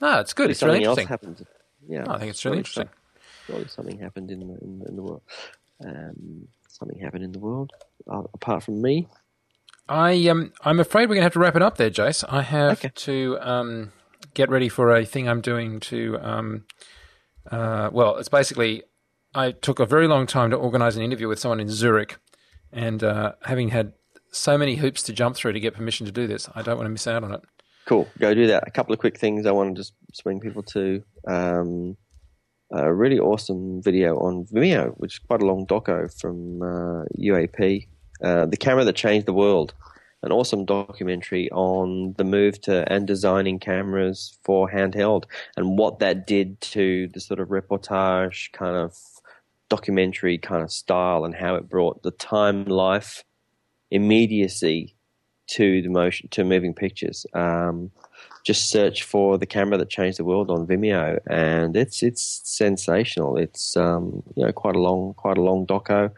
No, 0.00 0.20
it's 0.20 0.32
good. 0.32 0.50
It's 0.50 0.62
really 0.62 0.84
interesting. 0.84 1.44
Yeah, 1.88 2.04
No, 2.04 2.12
I 2.14 2.18
think 2.18 2.30
it's 2.30 2.44
really 2.44 2.58
interesting. 2.58 2.88
Surely 3.50 3.68
something 3.68 3.98
happened 3.98 4.30
in 4.30 4.40
the 4.40 4.46
in, 4.62 4.82
in 4.88 4.96
the 4.96 5.02
world. 5.02 5.22
Um, 5.84 6.46
something 6.68 6.98
happened 6.98 7.24
in 7.24 7.32
the 7.32 7.38
world 7.38 7.70
uh, 8.10 8.22
apart 8.34 8.62
from 8.62 8.80
me. 8.80 9.08
I 9.88 10.28
um, 10.28 10.52
I'm 10.64 10.78
afraid 10.80 11.02
we're 11.08 11.16
going 11.16 11.22
to 11.22 11.24
have 11.24 11.32
to 11.32 11.38
wrap 11.40 11.56
it 11.56 11.62
up 11.62 11.76
there, 11.76 11.90
Jace. 11.90 12.24
I 12.28 12.42
have 12.42 12.78
Okay. 12.78 12.90
to 12.94 13.38
um, 13.40 13.92
get 14.34 14.48
ready 14.50 14.68
for 14.68 14.94
a 14.94 15.04
thing 15.04 15.28
I'm 15.28 15.40
doing 15.40 15.80
to. 15.80 16.18
Um, 16.20 16.64
uh, 17.50 17.90
well, 17.92 18.16
it's 18.16 18.28
basically 18.28 18.84
I 19.34 19.52
took 19.52 19.80
a 19.80 19.86
very 19.86 20.06
long 20.06 20.26
time 20.26 20.50
to 20.50 20.56
organise 20.56 20.96
an 20.96 21.02
interview 21.02 21.28
with 21.28 21.38
someone 21.40 21.60
in 21.60 21.68
Zurich, 21.68 22.18
and 22.72 23.02
uh, 23.02 23.32
having 23.42 23.70
had 23.70 23.94
so 24.32 24.56
many 24.56 24.76
hoops 24.76 25.02
to 25.04 25.12
jump 25.12 25.34
through 25.34 25.52
to 25.54 25.60
get 25.60 25.74
permission 25.74 26.06
to 26.06 26.12
do 26.12 26.26
this, 26.28 26.48
I 26.54 26.62
don't 26.62 26.76
want 26.76 26.86
to 26.86 26.90
miss 26.90 27.06
out 27.08 27.24
on 27.24 27.32
it. 27.34 27.40
Cool. 27.86 28.06
Go 28.20 28.32
do 28.34 28.46
that. 28.46 28.62
A 28.68 28.70
couple 28.70 28.92
of 28.92 29.00
quick 29.00 29.18
things 29.18 29.44
I 29.46 29.50
want 29.50 29.74
to 29.74 29.80
just 29.80 29.94
swing 30.12 30.38
people 30.38 30.62
to. 30.74 31.02
Um, 31.26 31.96
a 32.70 32.92
really 32.92 33.18
awesome 33.18 33.82
video 33.82 34.16
on 34.18 34.44
Vimeo, 34.46 34.92
which 34.96 35.14
is 35.14 35.18
quite 35.18 35.42
a 35.42 35.46
long 35.46 35.66
doco 35.66 36.12
from 36.20 36.62
uh, 36.62 37.04
UAP. 37.18 37.88
Uh, 38.22 38.46
the 38.46 38.56
camera 38.56 38.84
that 38.84 38.96
changed 38.96 39.26
the 39.26 39.32
world. 39.32 39.74
An 40.22 40.32
awesome 40.32 40.66
documentary 40.66 41.50
on 41.50 42.14
the 42.18 42.24
move 42.24 42.60
to 42.62 42.90
and 42.92 43.06
designing 43.06 43.58
cameras 43.58 44.38
for 44.44 44.70
handheld 44.70 45.24
and 45.56 45.78
what 45.78 45.98
that 46.00 46.26
did 46.26 46.60
to 46.60 47.08
the 47.14 47.20
sort 47.20 47.40
of 47.40 47.48
reportage 47.48 48.52
kind 48.52 48.76
of 48.76 48.98
documentary 49.70 50.36
kind 50.36 50.62
of 50.62 50.70
style 50.70 51.24
and 51.24 51.34
how 51.34 51.54
it 51.54 51.70
brought 51.70 52.02
the 52.02 52.10
time, 52.10 52.66
life, 52.66 53.24
immediacy 53.90 54.94
to 55.50 55.82
the 55.82 55.88
motion 55.88 56.28
to 56.30 56.44
moving 56.44 56.74
pictures. 56.74 57.26
Um, 57.34 57.90
just 58.44 58.70
search 58.70 59.02
for 59.02 59.36
the 59.36 59.46
camera 59.46 59.76
that 59.76 59.90
changed 59.90 60.18
the 60.18 60.24
world 60.24 60.50
on 60.50 60.66
Vimeo, 60.66 61.18
and 61.28 61.76
it's 61.76 62.02
it's 62.02 62.40
sensational. 62.44 63.36
It's 63.36 63.76
um, 63.76 64.22
you 64.34 64.44
know 64.44 64.52
quite 64.52 64.76
a 64.76 64.80
long 64.80 65.14
quite 65.14 65.36
a 65.36 65.42
long 65.42 65.66
doco 65.66 66.10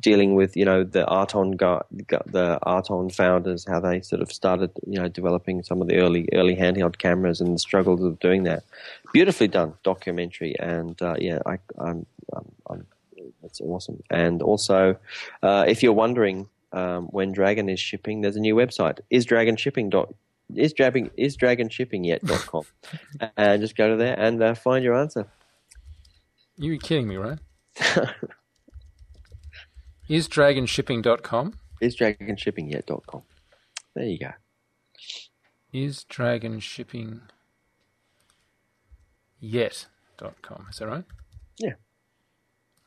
dealing 0.00 0.34
with 0.34 0.56
you 0.56 0.64
know 0.64 0.84
the 0.84 1.04
Aaton 1.06 1.56
the 1.56 2.58
Aaton 2.66 3.14
founders, 3.14 3.64
how 3.66 3.80
they 3.80 4.00
sort 4.00 4.22
of 4.22 4.32
started 4.32 4.70
you 4.86 4.98
know 5.00 5.08
developing 5.08 5.62
some 5.62 5.80
of 5.80 5.88
the 5.88 5.96
early 5.96 6.28
early 6.34 6.56
handheld 6.56 6.98
cameras 6.98 7.40
and 7.40 7.54
the 7.54 7.58
struggles 7.58 8.02
of 8.02 8.18
doing 8.18 8.42
that. 8.44 8.64
Beautifully 9.12 9.48
done 9.48 9.74
documentary, 9.82 10.54
and 10.58 11.00
uh, 11.00 11.14
yeah, 11.18 11.38
I, 11.46 11.58
I'm, 11.78 12.06
I'm, 12.34 12.52
I'm 12.68 12.86
that's 13.42 13.60
awesome. 13.60 14.02
And 14.10 14.42
also, 14.42 14.96
uh, 15.42 15.64
if 15.66 15.82
you're 15.82 15.92
wondering 15.92 16.48
um, 16.76 17.06
when 17.06 17.32
Dragon 17.32 17.68
is 17.68 17.80
shipping, 17.80 18.20
there's 18.20 18.36
a 18.36 18.40
new 18.40 18.54
website. 18.54 19.00
Is 19.10 19.24
Dragon 19.24 19.56
shipping 19.56 19.90
dot 19.90 20.12
is 20.54 20.72
dragon 20.72 21.10
is 21.16 21.34
dragon 21.36 21.68
shipping 21.68 22.04
yet 22.04 22.24
dot 22.24 22.46
com, 22.46 22.62
and 23.36 23.60
just 23.60 23.76
go 23.76 23.90
to 23.90 23.96
there 23.96 24.18
and 24.18 24.42
uh, 24.42 24.54
find 24.54 24.84
your 24.84 24.94
answer. 24.94 25.26
You're 26.56 26.78
kidding 26.78 27.08
me, 27.08 27.16
right? 27.16 27.38
Is 30.08 30.28
dragon 30.28 30.66
shipping 30.66 31.02
dot 31.02 31.22
com 31.22 31.58
Is 31.80 31.94
dragon 31.94 32.36
shipping 32.36 32.70
yet 32.70 32.86
dot 32.86 33.06
com. 33.06 33.22
There 33.94 34.06
you 34.06 34.18
go. 34.18 34.30
Is 35.72 36.04
dragon 36.04 36.60
shipping 36.60 37.22
yet 39.38 39.86
dot 40.16 40.40
com 40.40 40.66
Is 40.70 40.78
that 40.78 40.86
right? 40.86 41.04
Yeah. 41.58 41.74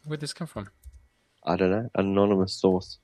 Where'd 0.06 0.22
this 0.22 0.34
come 0.34 0.48
from? 0.48 0.70
I 1.44 1.56
don't 1.56 1.70
know. 1.70 1.90
Anonymous 1.94 2.54
source. 2.54 2.98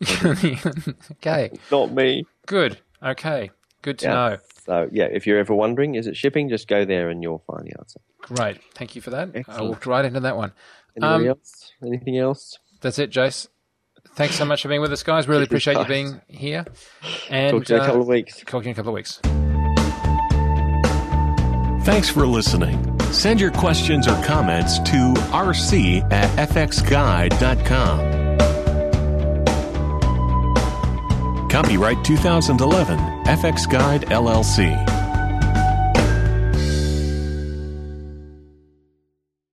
okay. 1.12 1.50
Not 1.70 1.92
me. 1.92 2.24
Good. 2.46 2.78
Okay. 3.02 3.50
Good 3.82 3.98
to 4.00 4.06
Yeah. 4.06 4.14
know. 4.14 4.36
So 4.66 4.88
yeah, 4.92 5.04
if 5.10 5.26
you're 5.26 5.38
ever 5.38 5.54
wondering, 5.54 5.94
is 5.94 6.06
it 6.06 6.16
shipping? 6.16 6.48
Just 6.48 6.68
go 6.68 6.84
there 6.84 7.08
and 7.10 7.22
you'll 7.22 7.42
find 7.46 7.64
the 7.66 7.78
answer. 7.78 8.00
Great. 8.20 8.60
Thank 8.74 8.94
you 8.94 9.02
for 9.02 9.10
that. 9.10 9.30
I 9.48 9.62
walked 9.62 9.86
right 9.86 10.04
into 10.04 10.20
that 10.20 10.36
one. 10.36 10.52
Anybody 10.96 11.24
Um, 11.24 11.28
else? 11.30 11.72
Anything 11.84 12.18
else? 12.18 12.58
That's 12.80 12.98
it, 12.98 13.10
Jace. 13.10 13.48
Thanks 14.14 14.34
so 14.36 14.44
much 14.44 14.62
for 14.62 14.68
being 14.68 14.80
with 14.80 14.92
us, 14.92 15.02
guys. 15.02 15.28
Really 15.28 15.44
appreciate 15.44 15.76
you 15.78 15.84
being 15.84 16.20
here. 16.28 16.64
And 17.30 17.52
Talk 17.56 17.64
to 17.66 17.72
you 17.74 17.76
in 17.76 17.80
a 17.80 17.84
uh, 17.84 17.86
couple 17.86 18.02
of 18.02 18.08
weeks. 18.08 18.38
talk 18.46 18.62
to 18.62 18.68
you 18.68 18.70
in 18.70 18.70
a 18.70 18.74
couple 18.74 18.90
of 18.90 18.94
weeks. 18.94 19.20
Thanks 21.84 22.08
for 22.10 22.26
listening. 22.26 22.98
Send 23.12 23.40
your 23.40 23.50
questions 23.50 24.06
or 24.06 24.14
comments 24.24 24.78
to 24.80 25.14
rc 25.32 26.12
at 26.12 26.48
fxguide.com. 26.48 28.19
Copyright 31.50 32.04
2011, 32.04 32.96
FX 33.24 33.68
Guide 33.68 34.02
LLC. 34.02 34.99